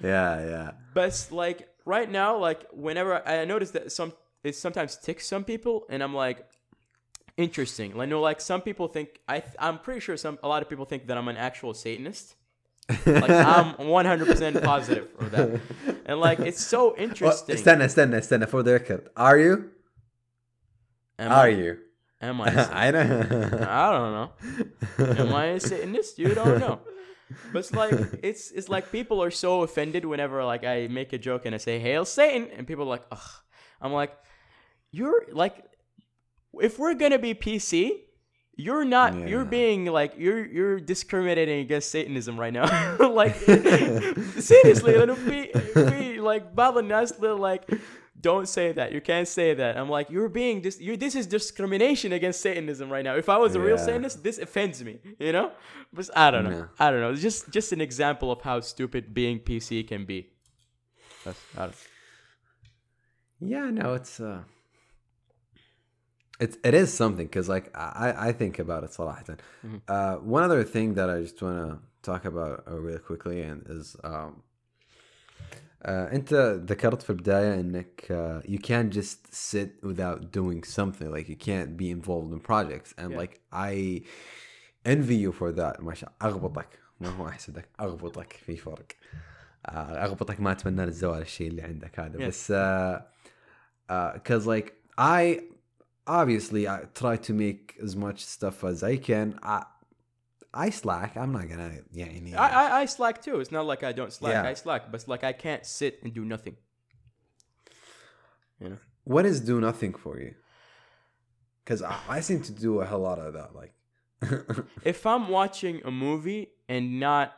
yeah, 0.00 0.32
yeah. 0.52 0.70
but 0.94 1.04
it's 1.10 1.32
like 1.32 1.58
right 1.85 2.09
now, 2.09 2.37
like 2.37 2.65
whenever 2.71 3.27
I 3.27 3.45
notice 3.45 3.71
that 3.71 3.91
some 3.91 4.13
it 4.43 4.55
sometimes 4.55 4.97
ticks 4.97 5.27
some 5.27 5.43
people, 5.43 5.85
and 5.89 6.01
I'm 6.01 6.13
like, 6.13 6.45
interesting. 7.37 7.99
I 7.99 8.05
know 8.05 8.21
like 8.21 8.41
some 8.41 8.61
people 8.61 8.87
think 8.87 9.19
I 9.27 9.43
I'm 9.59 9.79
pretty 9.79 9.99
sure 9.99 10.17
some 10.17 10.39
a 10.43 10.47
lot 10.47 10.61
of 10.61 10.69
people 10.69 10.85
think 10.85 11.07
that 11.07 11.17
I'm 11.17 11.27
an 11.27 11.37
actual 11.37 11.73
Satanist. 11.73 12.35
like 13.05 13.29
I'm 13.29 13.75
100% 13.75 14.63
positive 14.63 15.09
for 15.17 15.25
that, 15.25 15.61
and 16.05 16.19
like 16.19 16.39
it's 16.39 16.63
so 16.63 16.91
oh, 16.91 16.95
interesting. 16.97 17.55
Well, 17.55 17.63
stand, 17.63 17.91
stand, 17.91 18.23
stand 18.23 18.49
for 18.49 18.63
the 18.63 18.73
record. 18.73 19.09
Are 19.15 19.37
you? 19.37 19.71
Am 21.19 21.31
Are 21.31 21.45
I, 21.45 21.47
you? 21.49 21.77
Am 22.21 22.41
I? 22.41 22.47
I 22.87 22.91
don't. 22.91 23.23
I 23.63 23.91
don't 23.91 24.11
know. 24.11 24.31
Am 25.23 25.33
I 25.33 25.45
a 25.45 25.59
Satanist? 25.59 26.17
You 26.19 26.33
don't 26.33 26.59
know. 26.59 26.79
but 27.51 27.59
it's 27.59 27.73
like 27.73 27.93
it's 28.23 28.51
it's 28.51 28.69
like 28.69 28.91
people 28.91 29.21
are 29.23 29.31
so 29.31 29.63
offended 29.63 30.05
whenever 30.05 30.43
like 30.43 30.63
I 30.63 30.87
make 30.87 31.13
a 31.13 31.17
joke 31.17 31.45
and 31.45 31.55
I 31.55 31.57
say 31.57 31.79
"Hail 31.79 32.05
Satan" 32.05 32.49
and 32.55 32.67
people 32.67 32.85
are 32.85 32.93
like, 32.97 33.05
"Ugh," 33.11 33.31
I'm 33.81 33.93
like, 33.93 34.17
"You're 34.91 35.25
like, 35.31 35.63
if 36.61 36.79
we're 36.79 36.95
gonna 36.95 37.19
be 37.19 37.33
PC, 37.33 38.01
you're 38.55 38.85
not 38.85 39.17
yeah. 39.17 39.25
you're 39.27 39.45
being 39.45 39.85
like 39.85 40.13
you're 40.17 40.45
you're 40.45 40.79
discriminating 40.79 41.59
against 41.59 41.89
satanism 41.89 42.39
right 42.39 42.53
now 42.53 42.65
like 43.09 43.35
seriously 44.39 44.93
it'll 44.93 45.15
be, 45.15 45.49
it'll 45.53 45.89
be 45.89 46.19
like 46.19 46.53
baba 46.53 46.81
nasla 46.81 47.37
like 47.37 47.69
don't 48.21 48.47
say 48.47 48.71
that. 48.71 48.91
You 48.91 49.01
can't 49.01 49.27
say 49.27 49.53
that. 49.53 49.77
I'm 49.77 49.89
like, 49.89 50.09
you're 50.09 50.29
being 50.29 50.61
this. 50.61 50.79
you 50.79 50.97
this 50.97 51.15
is 51.15 51.27
discrimination 51.27 52.13
against 52.13 52.41
Satanism 52.41 52.89
right 52.89 53.03
now. 53.03 53.15
If 53.15 53.29
I 53.29 53.37
was 53.37 53.55
a 53.55 53.59
yeah. 53.59 53.65
real 53.65 53.77
Satanist, 53.77 54.23
this 54.23 54.37
offends 54.37 54.83
me, 54.83 54.99
you 55.19 55.31
know? 55.31 55.51
But 55.93 56.09
I 56.15 56.31
don't 56.31 56.45
know. 56.45 56.51
Yeah. 56.51 56.65
I 56.79 56.91
don't 56.91 57.01
know. 57.01 57.11
It's 57.11 57.21
just 57.21 57.49
just 57.51 57.71
an 57.73 57.81
example 57.81 58.31
of 58.31 58.41
how 58.41 58.59
stupid 58.59 59.13
being 59.13 59.39
PC 59.39 59.87
can 59.87 60.05
be. 60.05 60.29
That's 61.25 61.39
Yeah, 63.39 63.69
no, 63.71 63.93
it's 63.95 64.19
uh 64.19 64.43
it's 66.39 66.57
it 66.63 66.73
is 66.73 66.91
something 66.93 67.27
because 67.27 67.47
like 67.47 67.71
I, 67.75 68.29
I 68.29 68.31
think 68.31 68.59
about 68.59 68.83
it 68.83 68.97
a 68.97 69.03
lot. 69.03 69.25
Mm-hmm. 69.25 69.77
Uh, 69.87 70.15
one 70.15 70.43
other 70.43 70.63
thing 70.63 70.95
that 70.95 71.09
I 71.09 71.21
just 71.21 71.41
want 71.41 71.57
to 71.69 71.79
talk 72.01 72.25
about 72.25 72.63
uh, 72.67 72.79
real 72.79 72.97
quickly 72.97 73.41
and 73.41 73.63
is 73.69 73.95
um, 74.03 74.41
انت 75.88 76.34
ذكرت 76.68 77.02
في 77.02 77.10
البداية 77.10 77.60
انك 77.60 78.00
uh, 78.08 78.48
you 78.50 78.58
can't 78.58 78.96
just 78.98 79.34
sit 79.50 79.86
without 79.88 80.20
doing 80.32 80.64
something 80.76 81.10
like 81.16 81.28
you 81.28 81.36
can't 81.46 81.76
be 81.76 81.90
involved 81.90 82.32
in 82.32 82.40
projects 82.40 82.92
and 82.98 83.10
Yeah. 83.12 83.20
like 83.22 83.40
I 83.52 84.02
envy 84.86 85.16
you 85.26 85.32
for 85.32 85.52
that 85.52 85.80
ما 85.82 85.94
شاء 85.94 86.12
اغبطك 86.22 86.68
ما 87.00 87.08
هو 87.08 87.28
احسدك 87.28 87.68
اغبطك 87.80 88.32
في 88.32 88.56
فرق 88.56 88.86
آه، 89.66 90.04
اغبطك 90.04 90.40
ما 90.40 90.52
اتمنى 90.52 90.84
لك 90.86 90.92
زوال 90.92 91.22
الشيء 91.22 91.48
اللي 91.48 91.62
عندك 91.62 92.00
هذا 92.00 92.18
Yeah. 92.18 92.22
بس 92.28 92.52
uh, 92.52 94.14
because 94.14 94.46
like 94.46 94.72
I 94.98 95.40
obviously 96.06 96.66
I 96.68 96.78
try 97.02 97.16
to 97.28 97.32
make 97.34 97.74
as 97.86 97.96
much 97.96 98.20
stuff 98.36 98.64
as 98.64 98.82
I 98.82 98.96
can. 98.96 99.28
I 99.42 99.62
I 100.53 100.69
slack. 100.69 101.15
I'm 101.15 101.31
not 101.31 101.47
gonna 101.49 101.79
yeah. 101.91 102.05
Any, 102.05 102.35
I, 102.35 102.47
I 102.47 102.81
I 102.81 102.85
slack 102.85 103.21
too. 103.21 103.39
It's 103.39 103.51
not 103.51 103.65
like 103.65 103.83
I 103.83 103.91
don't 103.91 104.11
slack. 104.11 104.33
Yeah. 104.33 104.49
I 104.49 104.53
slack, 104.53 104.91
but 104.91 104.95
it's 104.99 105.07
like 105.07 105.23
I 105.23 105.33
can't 105.33 105.65
sit 105.65 105.99
and 106.03 106.13
do 106.13 106.25
nothing. 106.25 106.57
You 108.59 108.69
know 108.69 108.77
what 109.03 109.25
is 109.25 109.41
do 109.41 109.59
nothing 109.59 109.93
for 109.93 110.19
you? 110.19 110.33
Because 111.63 111.81
I, 111.81 111.97
I 112.09 112.19
seem 112.19 112.41
to 112.43 112.51
do 112.51 112.81
a 112.81 112.85
hell 112.85 112.99
lot 112.99 113.19
of 113.19 113.33
that. 113.33 113.55
Like 113.55 113.73
if 114.83 115.05
I'm 115.05 115.29
watching 115.29 115.81
a 115.85 115.91
movie 115.91 116.49
and 116.67 116.99
not 116.99 117.33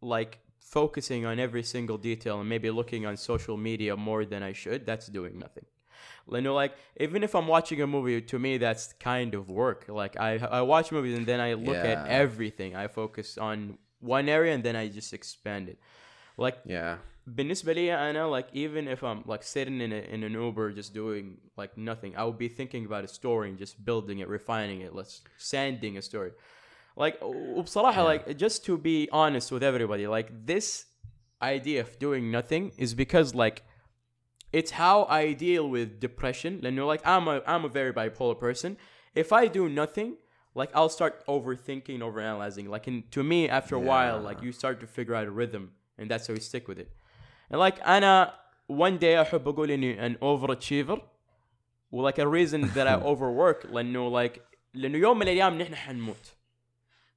like 0.00 0.38
focusing 0.60 1.26
on 1.26 1.38
every 1.38 1.62
single 1.62 1.98
detail 1.98 2.40
and 2.40 2.48
maybe 2.48 2.70
looking 2.70 3.06
on 3.06 3.16
social 3.16 3.56
media 3.56 3.96
more 3.96 4.24
than 4.24 4.42
I 4.42 4.52
should, 4.52 4.86
that's 4.86 5.06
doing 5.08 5.38
nothing. 5.38 5.64
You 6.31 6.41
know, 6.41 6.53
like 6.53 6.73
even 6.99 7.23
if 7.23 7.35
I'm 7.35 7.47
watching 7.47 7.81
a 7.81 7.87
movie, 7.87 8.21
to 8.21 8.37
me 8.39 8.57
that's 8.57 8.93
kind 8.93 9.33
of 9.33 9.49
work. 9.49 9.85
Like 9.87 10.19
I 10.19 10.31
I 10.59 10.61
watch 10.61 10.91
movies 10.91 11.17
and 11.17 11.25
then 11.25 11.39
I 11.39 11.53
look 11.53 11.77
at 11.93 11.99
Yeah. 11.99 12.21
everything. 12.23 12.75
I 12.75 12.87
focus 12.87 13.37
on 13.37 13.77
one 13.99 14.27
area 14.29 14.53
and 14.53 14.63
then 14.63 14.75
I 14.75 14.87
just 14.89 15.13
expand 15.13 15.69
it. 15.69 15.79
Like 16.37 16.57
yeah, 16.65 16.97
بالنسبة 17.27 17.73
لي 17.73 17.93
أنا 17.95 18.29
like 18.29 18.47
even 18.53 18.87
if 18.87 19.03
I'm 19.03 19.23
like 19.25 19.43
sitting 19.43 19.81
in 19.81 19.91
a, 19.91 20.01
in 20.13 20.23
an 20.23 20.33
Uber 20.33 20.71
just 20.71 20.93
doing 20.93 21.37
like 21.57 21.77
nothing 21.77 22.15
I 22.15 22.23
would 22.25 22.37
be 22.37 22.47
thinking 22.49 22.85
about 22.85 23.03
a 23.03 23.07
story 23.07 23.49
and 23.49 23.57
just 23.57 23.83
building 23.83 24.19
it 24.19 24.27
refining 24.27 24.81
it 24.81 24.93
let's 24.95 25.21
sanding 25.37 25.97
a 25.97 26.01
story 26.01 26.31
like 26.95 27.19
وبصراحة 27.21 28.03
like 28.03 28.37
just 28.37 28.65
to 28.65 28.77
be 28.77 29.09
honest 29.11 29.51
with 29.51 29.63
everybody 29.63 30.07
like 30.07 30.29
this 30.45 30.85
idea 31.41 31.81
of 31.81 31.99
doing 31.99 32.31
nothing 32.31 32.71
is 32.77 32.93
because 32.93 33.35
like 33.35 33.63
it's 34.53 34.71
how 34.71 35.03
I 35.05 35.33
deal 35.33 35.69
with 35.69 35.99
depression 35.99 36.61
لأنه 36.61 36.85
like 36.87 37.01
I'm 37.05 37.27
a 37.27 37.41
I'm 37.45 37.65
a 37.65 37.69
very 37.69 37.93
bipolar 37.93 38.37
person 38.39 38.77
if 39.15 39.31
I 39.33 39.47
do 39.47 39.67
nothing 39.69 40.15
like 40.55 40.71
I'll 40.73 40.89
start 40.89 41.25
overthinking 41.27 41.99
overanalyzing 41.99 42.67
like 42.67 42.87
in, 42.87 43.03
to 43.11 43.23
me 43.23 43.49
after 43.49 43.75
a 43.75 43.79
while 43.79 44.17
Yeah. 44.17 44.27
like 44.29 44.41
you 44.41 44.51
start 44.51 44.79
to 44.81 44.87
figure 44.87 45.15
out 45.15 45.27
a 45.27 45.31
rhythm 45.31 45.71
and 45.97 46.09
that's 46.11 46.27
how 46.27 46.33
you 46.33 46.39
stick 46.39 46.67
with 46.67 46.79
it 46.79 46.89
and 47.49 47.59
like 47.59 47.79
أنا 47.83 48.33
one 48.67 48.97
day 48.97 49.15
أحب 49.21 49.47
أقول 49.47 49.71
إني 49.71 49.97
an 49.99 50.15
overachiever 50.21 50.99
و 51.91 52.01
like 52.09 52.19
a 52.19 52.27
reason 52.27 52.61
that 52.75 52.87
I 52.87 52.95
overwork 52.95 53.65
لأنه 53.71 54.09
like 54.11 54.41
لأنه 54.73 54.97
يوم 54.97 55.17
من 55.19 55.23
الأيام 55.27 55.57
نحن 55.57 55.75
حنموت 55.75 56.33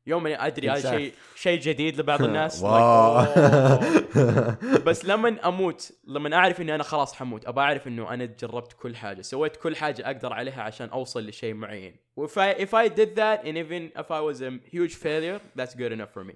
يوم 0.07 0.23
من 0.23 0.31
أدري 0.31 0.69
هذا 0.69 0.97
شيء 0.97 1.13
شيء 1.35 1.59
جديد 1.59 1.99
لبعض 1.99 2.21
الناس. 2.23 2.61
"Oh." 2.61 2.65
بس 4.87 5.05
لما 5.05 5.47
أموت 5.47 5.91
لما 6.07 6.35
اعرف 6.35 6.61
اني 6.61 6.75
أنا 6.75 6.83
خلاص 6.83 7.13
حموت 7.13 7.45
ابى 7.47 7.61
اعرف 7.61 7.87
انه 7.87 8.13
أنا 8.13 8.25
جربت 8.25 8.73
كل 8.73 8.95
حاجة 8.95 9.21
سويت 9.21 9.55
كل 9.55 9.75
حاجة 9.75 10.05
أقدر 10.05 10.33
عليها 10.33 10.61
عشان 10.61 10.89
اوصل 10.89 11.27
لشيء 11.27 11.53
معين 11.53 11.95
if 12.19 12.31
I 12.37 12.59
if 12.59 12.73
I 12.73 12.87
did 12.87 13.15
that 13.15 13.43
and 13.45 13.57
even 13.57 13.99
if 14.01 14.11
I 14.11 14.21
was 14.21 14.41
a 14.41 14.51
huge 14.75 14.95
failure 14.95 15.39
that's 15.59 15.75
good 15.75 15.91
enough 15.91 16.11
for 16.13 16.23
me 16.23 16.35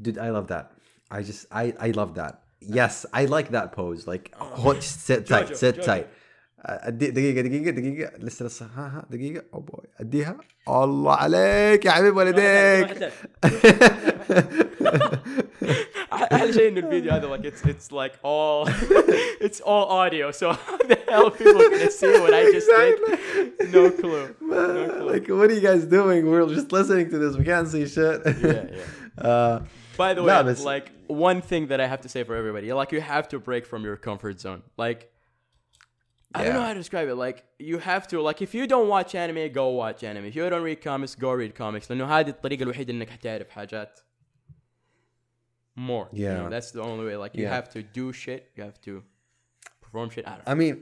dude, 0.00 0.18
I 0.18 0.30
love 0.30 0.46
that. 0.54 0.66
I 1.10 1.22
just 1.22 1.42
I 1.62 1.64
I 1.86 1.90
love 2.00 2.14
that. 2.20 2.34
Yes, 2.60 2.94
I 3.20 3.22
like 3.36 3.48
that 3.56 3.72
pose. 3.72 4.00
Like, 4.12 4.26
hold, 4.62 4.82
sit 4.82 5.26
tight, 5.26 5.56
sit 5.56 5.76
tight. 5.90 6.06
أدي 6.65 7.11
دقيقة 7.11 7.41
دقيقة 7.41 7.71
دقيقة 7.71 8.11
لسه 8.17 8.45
لسه 8.45 8.65
ها 8.65 8.87
ها 8.87 9.05
دقيقة 9.09 9.43
أو 9.53 9.59
بوي 9.59 9.83
أديها 9.99 10.37
الله 10.67 11.15
عليك 11.15 11.85
يا 11.85 11.91
حبيب 11.91 12.15
والديك 12.17 13.11
احلى 16.13 16.53
شيء 16.53 16.67
انه 16.67 16.79
الفيديو 16.79 17.11
هذا 17.11 17.37
like 17.37 17.45
it's 17.45 17.61
it's 17.65 17.91
like 17.91 18.13
all 18.23 18.67
it's 19.47 19.61
all 19.61 19.85
audio 20.01 20.31
so 20.31 20.51
how 20.53 20.77
the 20.77 20.97
hell 21.09 21.25
are 21.27 21.31
people 21.31 21.53
gonna 21.69 21.91
see 21.91 22.13
what 22.23 22.33
I 22.33 22.43
just 22.55 22.69
did 22.77 23.73
no 23.73 23.89
clue 23.99 24.25
no 24.41 24.89
clue 24.89 25.11
like, 25.11 25.27
what 25.27 25.49
are 25.51 25.55
you 25.59 25.61
guys 25.69 25.83
doing? 25.85 26.19
We're 26.29 26.47
just 26.59 26.71
listening 26.71 27.09
to 27.13 27.17
this. 27.23 27.33
We 27.39 27.45
can't 27.51 27.67
see 27.73 27.85
shit. 27.95 28.17
yeah 28.25 28.65
yeah 28.77 29.27
Uh, 29.31 29.55
By 30.03 30.09
the 30.17 30.21
No, 30.21 30.27
way, 30.27 30.43
but- 30.49 30.59
like 30.73 30.85
one 31.27 31.39
thing 31.49 31.63
that 31.71 31.79
I 31.85 31.87
have 31.93 32.01
to 32.05 32.09
say 32.13 32.21
for 32.27 32.35
everybody, 32.41 32.65
like 32.81 32.91
you 32.95 33.01
have 33.15 33.25
to 33.33 33.37
break 33.49 33.63
from 33.71 33.81
your 33.89 33.97
comfort 34.07 34.35
zone. 34.45 34.61
Like 34.85 34.99
I 36.35 36.43
don't 36.43 36.53
know 36.53 36.59
Yeah. 36.61 36.67
how 36.67 36.73
to 36.73 36.79
describe 36.79 37.07
it. 37.09 37.15
Like 37.15 37.43
you 37.59 37.77
have 37.77 38.07
to 38.07 38.21
like 38.21 38.41
if 38.41 38.55
you 38.55 38.65
don't 38.67 38.87
watch 38.87 39.13
anime, 39.15 39.51
go 39.51 39.65
watch 39.69 40.03
anime. 40.03 40.25
If 40.25 40.35
you 40.35 40.49
don't 40.49 40.63
read 40.63 40.81
comics, 40.81 41.13
go 41.15 41.31
read 41.31 41.53
comics. 41.55 41.89
لأنه 41.89 42.05
هذه 42.19 42.29
الطريقة 42.29 42.63
الوحيدة 42.63 42.93
إنك 42.93 43.09
حتعرف 43.09 43.49
حاجات 43.49 43.99
more. 45.77 46.07
You 46.11 46.25
Yeah. 46.25 46.37
know, 46.37 46.49
that's 46.49 46.71
the 46.71 46.81
only 46.81 47.05
way. 47.05 47.15
Like 47.17 47.35
you 47.35 47.43
Yeah. 47.43 47.53
have 47.55 47.69
to 47.75 47.81
do 47.83 48.11
shit. 48.13 48.51
You 48.55 48.63
have 48.63 48.79
to 48.81 49.03
perform 49.81 50.09
shit. 50.09 50.27
I 50.27 50.31
don't 50.35 50.45
know. 50.45 50.51
I 50.51 50.55
mean, 50.55 50.75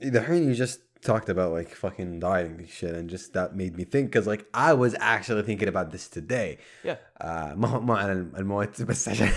the 0.00 0.20
thing 0.20 0.44
you 0.48 0.54
just 0.54 0.80
talked 1.02 1.28
about 1.28 1.50
like 1.52 1.70
fucking 1.74 2.20
dieting 2.20 2.58
and 2.58 2.68
shit, 2.68 2.94
and 2.94 3.10
just 3.10 3.32
that 3.32 3.56
made 3.56 3.76
me 3.76 3.84
think 3.84 4.04
because 4.10 4.26
like 4.26 4.46
I 4.54 4.72
was 4.72 4.94
actually 5.00 5.42
thinking 5.42 5.68
about 5.68 5.90
this 5.90 6.08
today. 6.08 6.58
Yeah. 6.84 6.96
آه 7.18 7.54
ما 7.54 7.68
هو 7.68 7.80
ما 7.80 7.98
عن 7.98 8.32
الموت 8.36 8.82
بس 8.82 9.08
عشان 9.08 9.28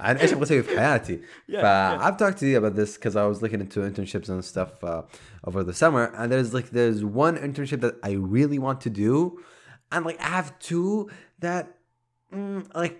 عن 0.00 0.16
ايش 0.16 0.32
ابغى 0.32 0.42
اسوي 0.42 0.62
في 0.62 0.78
حياتي. 0.78 1.20
Yeah, 1.50 1.60
ف 1.60 2.02
I've 2.02 2.16
talked 2.16 2.38
to 2.38 2.46
you 2.46 2.58
about 2.58 2.74
this 2.76 2.96
because 2.96 3.16
I 3.16 3.26
was 3.26 3.42
looking 3.42 3.60
into 3.60 3.80
internships 3.80 4.28
and 4.28 4.44
stuff 4.44 4.84
uh, 4.84 5.02
over 5.44 5.62
the 5.62 5.74
summer, 5.74 6.04
and 6.16 6.32
there's 6.32 6.54
like 6.54 6.70
there's 6.70 7.04
one 7.04 7.36
internship 7.36 7.80
that 7.80 7.94
I 8.02 8.12
really 8.12 8.58
want 8.58 8.80
to 8.86 8.90
do, 8.90 9.38
and 9.92 10.04
like 10.06 10.20
I 10.20 10.30
have 10.38 10.58
two 10.58 11.10
that 11.40 11.64
mm, 12.34 12.60
like 12.74 12.94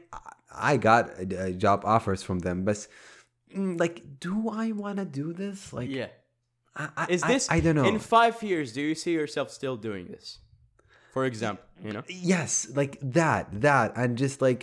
I 0.70 0.76
got 0.76 1.04
uh, 1.18 1.50
job 1.64 1.78
offers 1.84 2.22
from 2.22 2.38
them, 2.40 2.64
but 2.64 2.86
mm, 3.56 3.80
like 3.80 3.96
do 4.20 4.34
I 4.64 4.72
want 4.72 4.96
to 5.02 5.06
do 5.22 5.32
this? 5.32 5.72
Like 5.72 5.90
yeah. 5.90 6.10
I, 6.76 6.88
I, 6.96 7.06
Is 7.10 7.22
I- 7.22 7.28
this 7.32 7.50
I, 7.50 7.60
don't 7.60 7.76
know. 7.76 7.84
in 7.84 7.98
five 7.98 8.42
years? 8.42 8.72
Do 8.72 8.80
you 8.80 8.94
see 8.94 9.12
yourself 9.12 9.50
still 9.50 9.76
doing 9.76 10.06
this 10.08 10.38
for 11.12 11.24
example 11.26 11.62
you 11.84 11.92
know 11.92 12.02
yes 12.08 12.52
like 12.74 12.94
that 13.02 13.44
that 13.66 13.88
and 14.00 14.16
just 14.16 14.40
like 14.40 14.62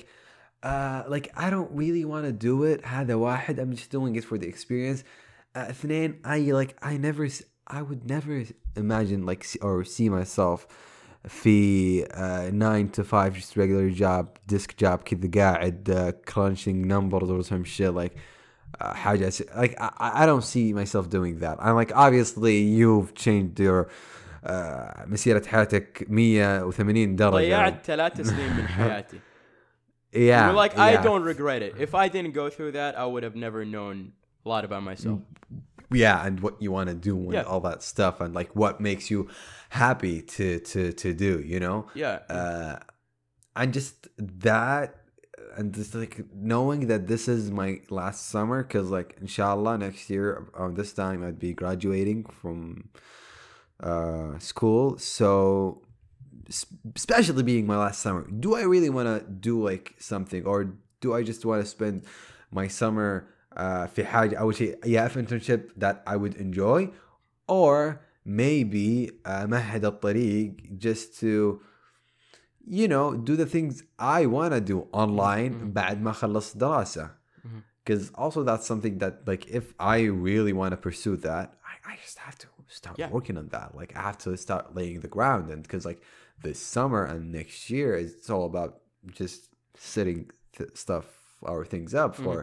uh 0.64 1.04
like 1.08 1.26
I 1.46 1.48
don't 1.52 1.72
really 1.72 2.04
want 2.06 2.26
to 2.26 2.32
do 2.32 2.64
it 2.64 2.82
هذا 2.84 3.14
واحد 3.16 3.60
I'm 3.60 3.72
just 3.76 3.92
doing 3.92 4.16
it 4.16 4.24
for 4.26 4.38
the 4.40 4.48
experience 4.48 5.04
uh, 5.56 5.60
اثنين 5.70 6.20
I 6.26 6.40
like 6.52 6.76
I 6.82 6.98
never 6.98 7.26
s- 7.26 7.44
I 7.68 7.82
would 7.84 8.04
never 8.10 8.44
imagine 8.76 9.26
like 9.28 9.44
see, 9.44 9.60
or 9.62 9.84
see 9.84 10.10
myself 10.10 10.66
في 11.28 12.04
uh, 12.06 12.50
9 12.52 12.90
to 12.90 13.04
5 13.04 13.34
just 13.36 13.56
regular 13.58 13.90
job 13.92 14.40
desk 14.48 14.76
job 14.78 15.04
كذا 15.06 15.30
قاعد 15.36 15.90
uh, 15.92 16.32
crunching 16.32 16.88
numbers 16.88 17.30
or 17.30 17.44
some 17.44 17.64
shit 17.64 17.94
like 17.94 18.16
uh, 18.82 18.94
حاجة 18.94 19.30
س- 19.30 19.42
like 19.56 19.76
I, 19.80 20.24
I 20.24 20.26
don't 20.26 20.44
see 20.44 20.74
myself 20.74 21.10
doing 21.10 21.40
that 21.40 21.58
I'm 21.60 21.76
like 21.76 21.92
obviously 21.96 22.58
you've 22.80 23.14
changed 23.16 23.60
your 23.60 23.90
uh, 24.44 25.06
مسيرة 25.08 25.46
حياتك 25.48 26.06
180 26.10 27.16
درجة 27.16 27.32
ضيعت 27.36 27.86
ثلاث 27.86 28.22
سنين 28.22 28.58
من 28.58 28.68
حياتي 28.68 29.20
yeah 30.14 30.48
Well, 30.48 30.56
like 30.56 30.78
I 30.78 30.92
yeah. 30.94 31.02
don't 31.04 31.24
regret 31.24 31.62
it 31.62 31.74
if 31.78 31.94
I 31.94 32.08
didn't 32.10 32.34
go 32.34 32.50
through 32.50 32.72
that 32.74 32.98
I 32.98 33.06
would 33.06 33.24
have 33.24 33.36
never 33.36 33.64
known 33.66 34.14
a 34.46 34.50
lot 34.50 34.64
about 34.66 34.84
myself 34.92 35.20
yeah 35.92 36.26
and 36.26 36.40
what 36.46 36.56
you 36.64 36.72
want 36.78 36.88
to 36.94 36.96
do 37.12 37.16
and 37.30 37.34
Yeah. 37.34 37.52
all 37.52 37.62
that 37.70 37.80
stuff 37.92 38.16
and 38.24 38.32
like 38.40 38.52
what 38.62 38.74
makes 38.90 39.06
you 39.14 39.20
happy 39.84 40.16
to 40.36 40.48
to 40.72 40.82
to 41.04 41.10
do 41.26 41.32
you 41.54 41.60
know 41.66 41.78
yeah 42.04 42.16
uh 42.38 42.76
and 43.60 43.68
just 43.80 43.96
that 44.44 44.88
and 45.58 45.74
just 45.74 45.96
like 45.96 46.22
knowing 46.34 46.88
that 46.88 47.08
this 47.08 47.28
is 47.28 47.52
my 47.52 47.80
last 47.90 48.28
summer 48.30 48.64
because 48.64 48.90
like 48.90 49.18
inshallah 49.22 49.78
next 49.78 50.10
year 50.10 50.48
on 50.54 50.74
this 50.76 50.94
time 50.94 51.24
i'd 51.24 51.40
be 51.40 51.54
graduating 51.54 52.24
from 52.26 52.90
uh 53.82 54.38
school 54.40 54.98
so 54.98 55.82
s- 56.48 56.66
especially 56.96 57.44
being 57.44 57.66
my 57.66 57.78
last 57.78 58.02
summer 58.02 58.28
do 58.40 58.56
i 58.56 58.62
really 58.64 58.90
want 58.90 59.08
to 59.08 59.26
do 59.30 59.64
like 59.64 59.96
something 60.00 60.46
or 60.46 60.74
do 61.02 61.14
i 61.14 61.24
just 61.24 61.46
want 61.46 61.62
to 61.62 61.66
spend 61.66 62.04
my 62.52 62.68
summer 62.68 63.28
uh 63.56 63.88
في 63.88 64.04
حاجة 64.06 64.36
أول 64.40 64.56
شيء 64.56 64.80
yeah 64.86 65.08
في 65.08 65.26
internship 65.26 65.72
that 65.78 66.04
I 66.06 66.16
would 66.18 66.36
enjoy 66.36 66.90
or 67.48 68.02
maybe 68.26 69.12
uh, 69.26 69.46
مهد 69.48 69.86
الطريق 69.86 70.52
just 70.78 71.20
to 71.20 71.62
you 72.68 72.88
know 72.88 73.06
do 73.16 73.36
the 73.36 73.46
things 73.56 73.84
I 74.00 74.26
want 74.26 74.52
to 74.54 74.62
do 74.62 74.88
online 74.94 75.74
بعد 75.74 76.02
ما 76.02 76.12
خلص 76.12 76.58
دراسة 76.58 77.10
because 77.86 78.12
also 78.16 78.44
that's 78.44 78.66
something 78.68 78.98
that 79.00 79.14
like 79.28 79.48
if 79.60 79.74
I 79.80 80.00
really 80.28 80.54
want 80.54 80.72
to 80.72 80.78
pursue 80.78 81.16
that 81.18 81.48
I, 81.72 81.92
I 81.92 81.96
just 82.06 82.18
have 82.20 82.38
to 82.44 82.48
start 82.80 82.96
Yeah. 83.00 83.10
working 83.18 83.38
on 83.42 83.48
that 83.56 83.70
like 83.80 83.92
I 84.00 84.02
have 84.10 84.20
to 84.26 84.32
start 84.46 84.64
laying 84.80 85.00
the 85.06 85.12
ground 85.18 85.46
and 85.54 85.60
because 85.66 85.84
like 85.92 86.02
this 86.46 86.60
summer 86.76 87.02
and 87.12 87.22
next 87.40 87.58
year 87.76 87.90
it's 88.04 88.30
all 88.34 88.46
about 88.54 88.72
just 89.22 89.40
setting 89.92 90.20
th- 90.58 90.76
stuff 90.86 91.08
or 91.50 91.58
things 91.74 91.92
up 92.04 92.12
for 92.26 92.38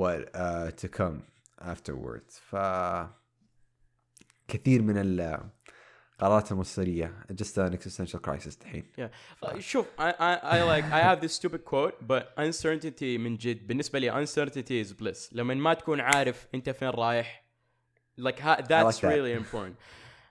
what 0.00 0.20
uh, 0.44 0.70
to 0.82 0.86
come 1.00 1.16
afterwards 1.72 2.32
ف 2.50 2.54
كثير 4.48 4.82
من 4.82 4.98
القرارات 6.20 6.52
المصيرية 6.52 7.12
just 7.42 7.58
an 7.58 7.74
existential 7.78 8.18
crisis 8.28 8.56
الحين 8.62 8.84
Yeah. 8.98 9.46
Uh, 9.48 9.58
شوف 9.58 9.86
I, 9.98 10.02
I, 10.02 10.36
I 10.42 10.62
like 10.62 10.84
I 10.92 11.00
have 11.00 11.20
this 11.20 11.32
stupid 11.40 11.64
quote 11.64 11.94
but 12.08 12.42
uncertainty 12.44 13.18
من 13.18 13.36
جد 13.36 13.66
بالنسبة 13.66 13.98
لي 13.98 14.26
uncertainty 14.26 14.86
is 14.88 14.92
bliss 15.02 15.28
لما 15.32 15.54
ما 15.54 15.74
تكون 15.74 16.00
عارف 16.00 16.46
انت 16.54 16.70
فين 16.70 16.88
رايح 16.88 17.44
like 18.20 18.38
ha, 18.40 18.56
that's 18.62 18.98
that. 19.00 19.02
really 19.04 19.34
important 19.44 19.74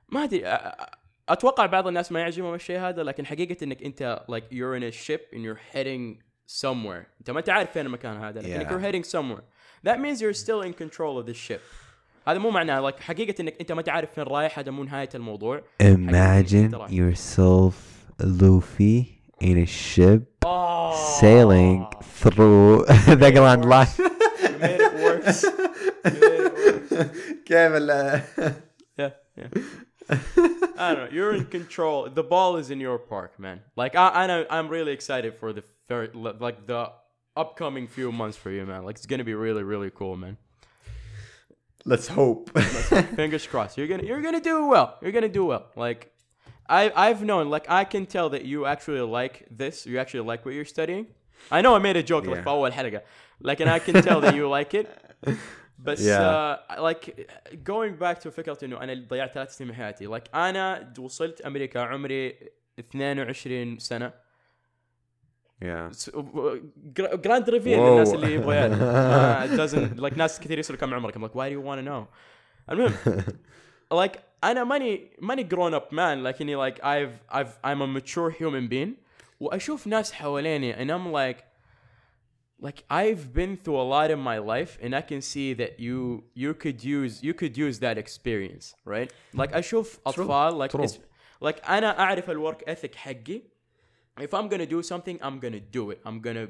ما 0.09 0.23
ادري 0.23 0.41
أ- 0.57 0.59
أ- 0.59 0.85
اتوقع 1.29 1.65
بعض 1.65 1.87
الناس 1.87 2.11
ما 2.11 2.19
يعجبهم 2.19 2.53
الشيء 2.53 2.79
هذا 2.79 3.03
لكن 3.03 3.25
حقيقة 3.25 3.63
انك 3.63 3.83
انت 3.83 4.25
like 4.31 4.53
you're 4.53 4.79
in 4.79 4.83
a 4.93 4.95
ship 5.07 5.35
and 5.35 5.39
you're 5.39 5.75
heading 5.75 6.23
somewhere 6.61 7.05
انت 7.19 7.29
ما 7.31 7.39
انت 7.39 7.49
عارف 7.49 7.71
فين 7.71 7.85
المكان 7.85 8.17
هذا 8.23 8.41
لكنك 8.41 8.67
Yeah. 8.67 8.71
you're 8.71 8.85
heading 8.85 9.11
somewhere 9.11 9.43
that 9.87 9.97
means 9.99 10.19
you're 10.21 10.39
still 10.45 10.61
in 10.67 10.73
control 10.83 11.19
of 11.21 11.25
the 11.31 11.33
ship 11.49 11.61
هذا 12.29 12.37
مو 12.37 12.49
معناه 12.49 12.91
like 12.91 12.99
حقيقة 12.99 13.41
انك 13.41 13.55
انت 13.61 13.71
ما 13.71 13.81
تعرف 13.81 14.13
فين 14.13 14.23
رايح 14.23 14.59
هذا 14.59 14.71
مو 14.71 14.83
نهاية 14.83 15.09
الموضوع 15.15 15.61
Imagine 15.83 16.75
حقيقة 16.75 16.87
yourself 16.87 17.73
Luffy 18.23 19.05
in 19.41 19.57
a 19.57 19.65
ship 19.65 20.45
oh, 20.45 20.93
sailing 21.21 21.85
through 22.21 22.85
the 23.21 23.31
Grand 23.35 23.65
Line 23.65 23.87
you 23.97 24.57
made 24.59 24.81
it 24.87 24.93
worse 25.05 25.43
you 25.43 26.19
made 26.21 26.45
it 26.47 26.53
worse 26.53 27.15
كيف 27.45 27.71
ال- 27.71 28.21
Yeah, 28.97 29.11
yeah. 29.37 29.49
I 30.77 30.93
don't 30.93 31.01
know. 31.03 31.09
You're 31.11 31.33
in 31.33 31.45
control. 31.45 32.09
The 32.09 32.23
ball 32.23 32.51
is 32.61 32.69
in 32.73 32.79
your 32.79 32.97
park, 32.97 33.31
man. 33.39 33.57
Like 33.75 33.93
I, 33.95 34.07
I 34.21 34.27
know, 34.27 34.45
I'm 34.49 34.67
really 34.69 34.93
excited 34.99 35.31
for 35.41 35.51
the 35.51 35.63
very, 35.89 36.09
like 36.13 36.67
the 36.67 36.91
upcoming 37.35 37.87
few 37.87 38.11
months 38.11 38.37
for 38.37 38.51
you, 38.51 38.65
man. 38.65 38.81
Like 38.85 38.95
it's 38.99 39.05
gonna 39.05 39.23
be 39.23 39.33
really, 39.33 39.63
really 39.63 39.91
cool, 39.99 40.15
man. 40.15 40.37
Let's 41.89 42.07
hope 42.07 42.49
Fingers 43.15 43.45
crossed. 43.45 43.77
You're 43.77 43.87
gonna, 43.87 44.03
you're 44.09 44.21
gonna 44.21 44.41
do 44.41 44.65
well. 44.73 44.97
You're 45.01 45.11
gonna 45.11 45.29
do 45.39 45.45
well. 45.45 45.63
Like 45.75 46.11
I, 46.67 46.91
I've 46.95 47.21
known, 47.23 47.49
like 47.49 47.65
I 47.69 47.83
can 47.83 48.05
tell 48.15 48.27
that 48.31 48.43
you 48.45 48.65
actually 48.65 49.01
like 49.01 49.35
this. 49.51 49.85
You 49.85 49.99
actually 49.99 50.25
like 50.31 50.41
what 50.45 50.53
you're 50.55 50.65
studying. 50.65 51.05
I 51.51 51.61
know 51.61 51.75
I 51.75 51.79
made 51.79 51.95
a 51.95 52.03
joke 52.11 52.25
like 52.25 52.37
Yeah. 52.37 52.43
في 52.43 52.49
أول 52.49 52.73
حلقة. 52.73 53.01
Like, 53.43 53.59
and 53.59 53.69
I 53.69 53.79
can 53.79 54.01
tell 54.01 54.19
that 54.21 54.33
you 54.35 54.47
like 54.49 54.73
it. 54.73 54.87
بس 55.79 55.99
Yeah. 56.07 56.57
uh, 56.77 56.81
like 56.81 57.29
going 57.63 57.95
back 57.99 58.19
to 58.21 58.29
فكرة 58.29 58.57
انه 58.65 58.81
انا 58.83 59.05
ضيعت 59.09 59.33
ثلاث 59.33 59.57
سنين 59.57 59.67
من 59.69 59.75
حياتي 59.75 60.07
like 60.07 60.35
انا 60.35 60.93
وصلت 60.99 61.41
امريكا 61.41 61.79
عمري 61.79 62.35
22 62.79 63.79
سنة 63.79 64.09
yeah 64.09 64.13
جراند 67.23 67.49
ريفيل 67.49 67.77
Whoa. 67.77 67.81
للناس 67.81 68.13
اللي 68.13 68.33
يبغوا 68.33 68.53
يعرف 68.53 68.79
uh, 68.79 69.51
it 69.51 69.57
doesn't 69.57 69.99
like 69.99 70.17
ناس 70.17 70.39
كثير 70.39 70.59
يسألوا 70.59 70.79
كم 70.79 70.93
عمرك 70.93 71.17
I'm 71.17 71.21
like 71.21 71.35
why 71.35 71.49
do 71.49 71.53
you 71.53 71.61
want 71.61 71.79
to 71.79 71.89
know 71.89 72.05
المهم 72.71 72.93
like 74.03 74.19
انا 74.43 74.63
ماني 74.63 75.11
ماني 75.19 75.49
grown 75.49 75.73
up 75.73 75.91
man 75.91 76.17
لكني 76.23 76.69
like 76.69 76.75
I've 76.75 77.35
I've 77.37 77.59
I'm 77.63 77.81
a 77.81 77.87
mature 77.87 78.31
human 78.31 78.67
being 78.69 78.89
واشوف 79.39 79.87
ناس 79.87 80.13
حواليني 80.13 80.73
and 80.73 80.89
I'm 80.91 81.11
like 81.11 81.43
like 82.61 82.83
I've 82.89 83.33
been 83.33 83.57
through 83.57 83.79
a 83.79 83.87
lot 83.93 84.09
in 84.11 84.19
my 84.19 84.37
life 84.37 84.77
and 84.81 84.95
I 84.95 85.01
can 85.01 85.21
see 85.21 85.53
that 85.53 85.79
you 85.79 86.23
you 86.33 86.53
could 86.53 86.83
use 86.83 87.23
you 87.23 87.33
could 87.33 87.57
use 87.57 87.79
that 87.79 87.97
experience 87.97 88.75
right 88.85 89.11
like 89.33 89.55
اشوف 89.55 89.99
اطفال 90.05 90.59
like 90.59 90.71
true. 90.71 90.83
it's, 90.83 90.97
like 91.41 91.69
انا 91.69 91.99
اعرف 91.99 92.29
الورك 92.29 92.69
ethic 92.69 92.95
حقي 92.95 93.41
if 94.27 94.31
I'm 94.37 94.47
gonna 94.51 94.65
do 94.75 94.81
something 94.91 95.15
I'm 95.21 95.37
gonna 95.43 95.59
do 95.79 95.83
it 95.91 95.99
I'm 96.07 96.19
gonna 96.27 96.47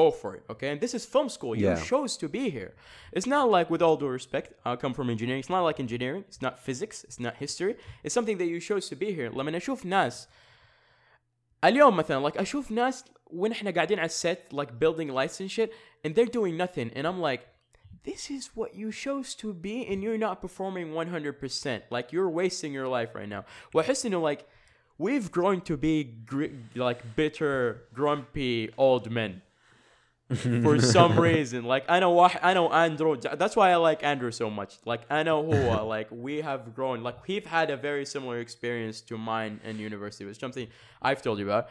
go 0.00 0.06
for 0.20 0.30
it 0.36 0.42
okay 0.52 0.68
and 0.72 0.78
this 0.84 0.92
is 0.98 1.02
film 1.14 1.28
school 1.36 1.52
you 1.56 1.66
Yeah. 1.68 1.82
chose 1.92 2.12
to 2.22 2.26
be 2.28 2.44
here 2.50 2.72
it's 3.16 3.26
not 3.34 3.44
like 3.56 3.68
with 3.72 3.82
all 3.86 3.96
due 4.02 4.12
respect 4.20 4.48
I 4.64 4.76
come 4.76 4.94
from 4.98 5.06
engineering 5.14 5.40
it's 5.40 5.48
not 5.56 5.62
like 5.68 5.78
engineering 5.86 6.22
it's 6.30 6.42
not 6.46 6.54
physics 6.66 6.96
it's 7.08 7.20
not 7.26 7.34
history 7.44 7.74
it's 8.04 8.14
something 8.18 8.36
that 8.40 8.48
you 8.52 8.58
chose 8.70 8.84
to 8.92 8.96
be 9.04 9.08
here 9.18 9.30
لما 9.30 9.56
اشوف 9.56 9.86
ناس 9.86 10.28
اليوم 11.64 11.96
مثلا 11.96 12.30
like 12.30 12.36
اشوف 12.40 12.70
ناس 12.70 13.04
وين 13.26 13.52
احنا 13.52 13.70
قاعدين 13.70 13.98
على 13.98 14.06
السيت 14.06 14.38
like 14.54 14.68
building 14.84 15.08
lights 15.08 15.40
and 15.40 15.50
shit 15.50 15.70
and 16.06 16.14
they're 16.14 16.32
doing 16.38 16.56
nothing 16.56 16.90
and 16.96 17.06
I'm 17.06 17.20
like 17.20 17.40
this 18.04 18.30
is 18.30 18.50
what 18.54 18.70
you 18.74 18.90
chose 19.04 19.34
to 19.42 19.52
be 19.52 19.76
and 19.90 20.02
you're 20.02 20.22
not 20.26 20.40
performing 20.40 20.86
100% 20.94 21.82
like 21.90 22.06
you're 22.14 22.30
wasting 22.30 22.72
your 22.72 22.88
life 22.88 23.14
right 23.14 23.28
now 23.28 23.44
واحس 23.74 24.06
انه 24.06 24.20
like 24.34 24.40
we've 24.97 25.31
grown 25.31 25.61
to 25.61 25.77
be 25.77 26.03
gr- 26.03 26.55
like 26.75 27.15
bitter 27.15 27.83
grumpy 27.93 28.69
old 28.77 29.09
men. 29.11 29.41
For 30.33 30.79
some 30.79 31.19
reason. 31.19 31.65
Like 31.65 31.85
I 31.87 31.99
know 31.99 32.09
why 32.09 32.39
I 32.41 32.55
know 32.55 32.71
Andrew 32.71 33.15
that's 33.15 33.55
why 33.55 33.69
I 33.71 33.75
like 33.75 34.03
Andrew 34.03 34.31
so 34.31 34.49
much. 34.49 34.77
Like 34.83 35.01
I 35.09 35.21
know 35.21 35.45
who 35.45 35.69
uh, 35.69 35.83
like 35.95 36.07
we 36.09 36.41
have 36.41 36.73
grown. 36.73 37.03
Like 37.03 37.27
we've 37.27 37.45
had 37.45 37.69
a 37.69 37.77
very 37.77 38.05
similar 38.05 38.39
experience 38.39 39.01
to 39.01 39.19
mine 39.19 39.59
in 39.63 39.77
university 39.77 40.25
which 40.25 40.37
is 40.37 40.39
something 40.39 40.67
I've 40.99 41.21
told 41.21 41.37
you 41.37 41.45
about. 41.45 41.69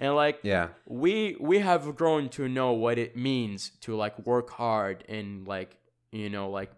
And 0.00 0.16
like 0.16 0.40
yeah. 0.42 0.68
we 0.84 1.36
we 1.38 1.60
have 1.60 1.94
grown 1.94 2.28
to 2.30 2.48
know 2.48 2.72
what 2.72 2.98
it 2.98 3.16
means 3.16 3.70
to 3.82 3.94
like 3.94 4.18
work 4.26 4.50
hard 4.50 5.04
and 5.08 5.46
like 5.46 5.76
you 6.10 6.28
know 6.28 6.50
like 6.50 6.72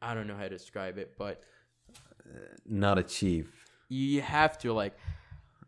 I 0.00 0.14
don't 0.14 0.26
know 0.26 0.36
how 0.36 0.44
to 0.44 0.48
describe 0.48 0.96
it 0.96 1.12
but 1.18 1.42
not 2.66 2.98
achieve. 2.98 3.52
You 3.90 4.22
have 4.22 4.56
to 4.60 4.72
like 4.72 4.96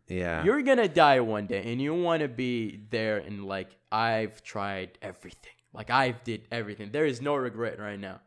yeah 0.08 0.44
you're 0.44 0.62
gonna 0.70 0.88
die 0.88 1.20
one 1.36 1.46
day 1.46 1.62
and 1.72 1.80
you 1.86 1.92
want 2.08 2.20
to 2.26 2.28
be 2.28 2.52
there 2.96 3.18
and 3.26 3.36
like 3.54 3.70
i've 3.92 4.42
tried 4.52 4.90
everything 5.10 5.56
like 5.78 5.88
i've 5.90 6.18
did 6.30 6.40
everything 6.58 6.86
there 6.96 7.06
is 7.12 7.18
no 7.30 7.34
regret 7.48 7.76
right 7.88 8.00
now 8.08 8.18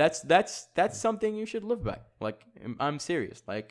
that's 0.00 0.20
that's 0.32 0.54
that's 0.78 0.98
something 1.06 1.34
you 1.40 1.46
should 1.52 1.64
live 1.72 1.82
by 1.90 1.98
like 2.26 2.40
I'm- 2.64 2.76
i'm 2.84 2.98
serious 2.98 3.42
like 3.54 3.68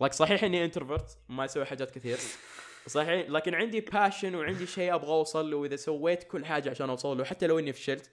like 0.00 0.12
صحيح 0.12 0.44
اني 0.44 0.64
انتروفرت 0.64 1.18
ما 1.28 1.44
اسوي 1.44 1.64
حاجات 1.64 1.90
كثير 1.90 2.18
صحيح 2.86 3.30
لكن 3.30 3.54
عندي 3.54 3.80
باشن 3.80 4.34
وعندي 4.34 4.66
شيء 4.66 4.94
ابغى 4.94 5.10
اوصل 5.10 5.50
له 5.50 5.56
واذا 5.56 5.76
سويت 5.76 6.22
كل 6.22 6.44
حاجه 6.44 6.70
عشان 6.70 6.90
اوصل 6.90 7.18
له 7.18 7.24
حتى 7.24 7.46
لو 7.46 7.58
اني 7.58 7.72
فشلت 7.72 8.10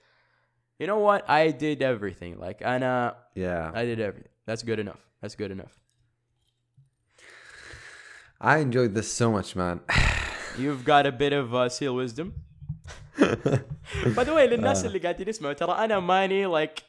you 0.82 0.86
know 0.86 0.98
what 1.08 1.22
I 1.28 1.50
did 1.52 1.80
everything 1.82 2.40
like 2.44 2.62
انا 2.66 3.16
yeah 3.38 3.72
I 3.74 3.84
did 3.96 4.00
everything 4.00 4.30
that's 4.50 4.62
good 4.62 4.78
enough 4.86 5.00
that's 5.24 5.34
good 5.36 5.50
enough 5.60 5.79
I 8.40 8.58
enjoyed 8.58 8.94
this 8.94 9.10
so 9.20 9.30
much 9.30 9.56
man 9.56 9.80
You've 10.58 10.84
got 10.84 11.06
a 11.06 11.12
bit 11.12 11.32
of 11.34 11.54
uh, 11.54 11.68
seal 11.68 11.94
wisdom. 11.94 12.32
By 14.16 14.24
the 14.24 14.34
way 14.34 14.46
للناس 14.46 14.84
اللي 14.84 14.98
قاعدين 14.98 15.28
يسمعوا 15.28 15.54
ترى 15.54 15.72
انا 15.84 16.00
ماني 16.00 16.46
like 16.46 16.82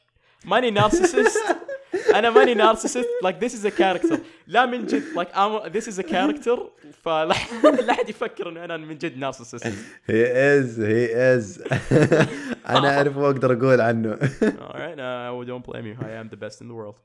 ماني 0.46 0.72
نارسيسست 0.72 1.38
انا 2.16 2.30
ماني 2.30 2.54
نارسيسست 2.54 3.08
like 3.26 3.40
this 3.40 3.54
is 3.54 3.66
a 3.66 3.72
character 3.72 4.20
لا 4.48 4.66
من 4.66 4.86
جد 4.86 5.04
like 5.16 5.32
I'm, 5.34 5.72
this 5.72 5.88
is 5.88 6.00
a 6.00 6.04
character 6.04 6.60
فلا 7.04 7.34
لا 7.64 7.92
احد 7.92 8.10
يفكر 8.10 8.50
انه 8.50 8.66
انا 8.66 8.78
من 8.78 8.98
جد 8.98 9.18
نارسيسست 9.18 9.68
he 10.08 10.26
is 10.56 10.78
he 10.78 11.10
is 11.12 11.74
انا 12.70 12.98
اعرف 12.98 13.18
واقدر 13.18 13.54
اقول 13.54 13.82
عنه 13.82 14.16
alright 14.16 14.98
uh, 14.98 15.50
don't 15.50 15.72
blame 15.72 15.86
you 15.86 15.96
I 16.02 16.12
am 16.22 16.30
the 16.30 16.40
best 16.46 16.62
in 16.62 16.68
the 16.68 16.76
world 16.76 16.96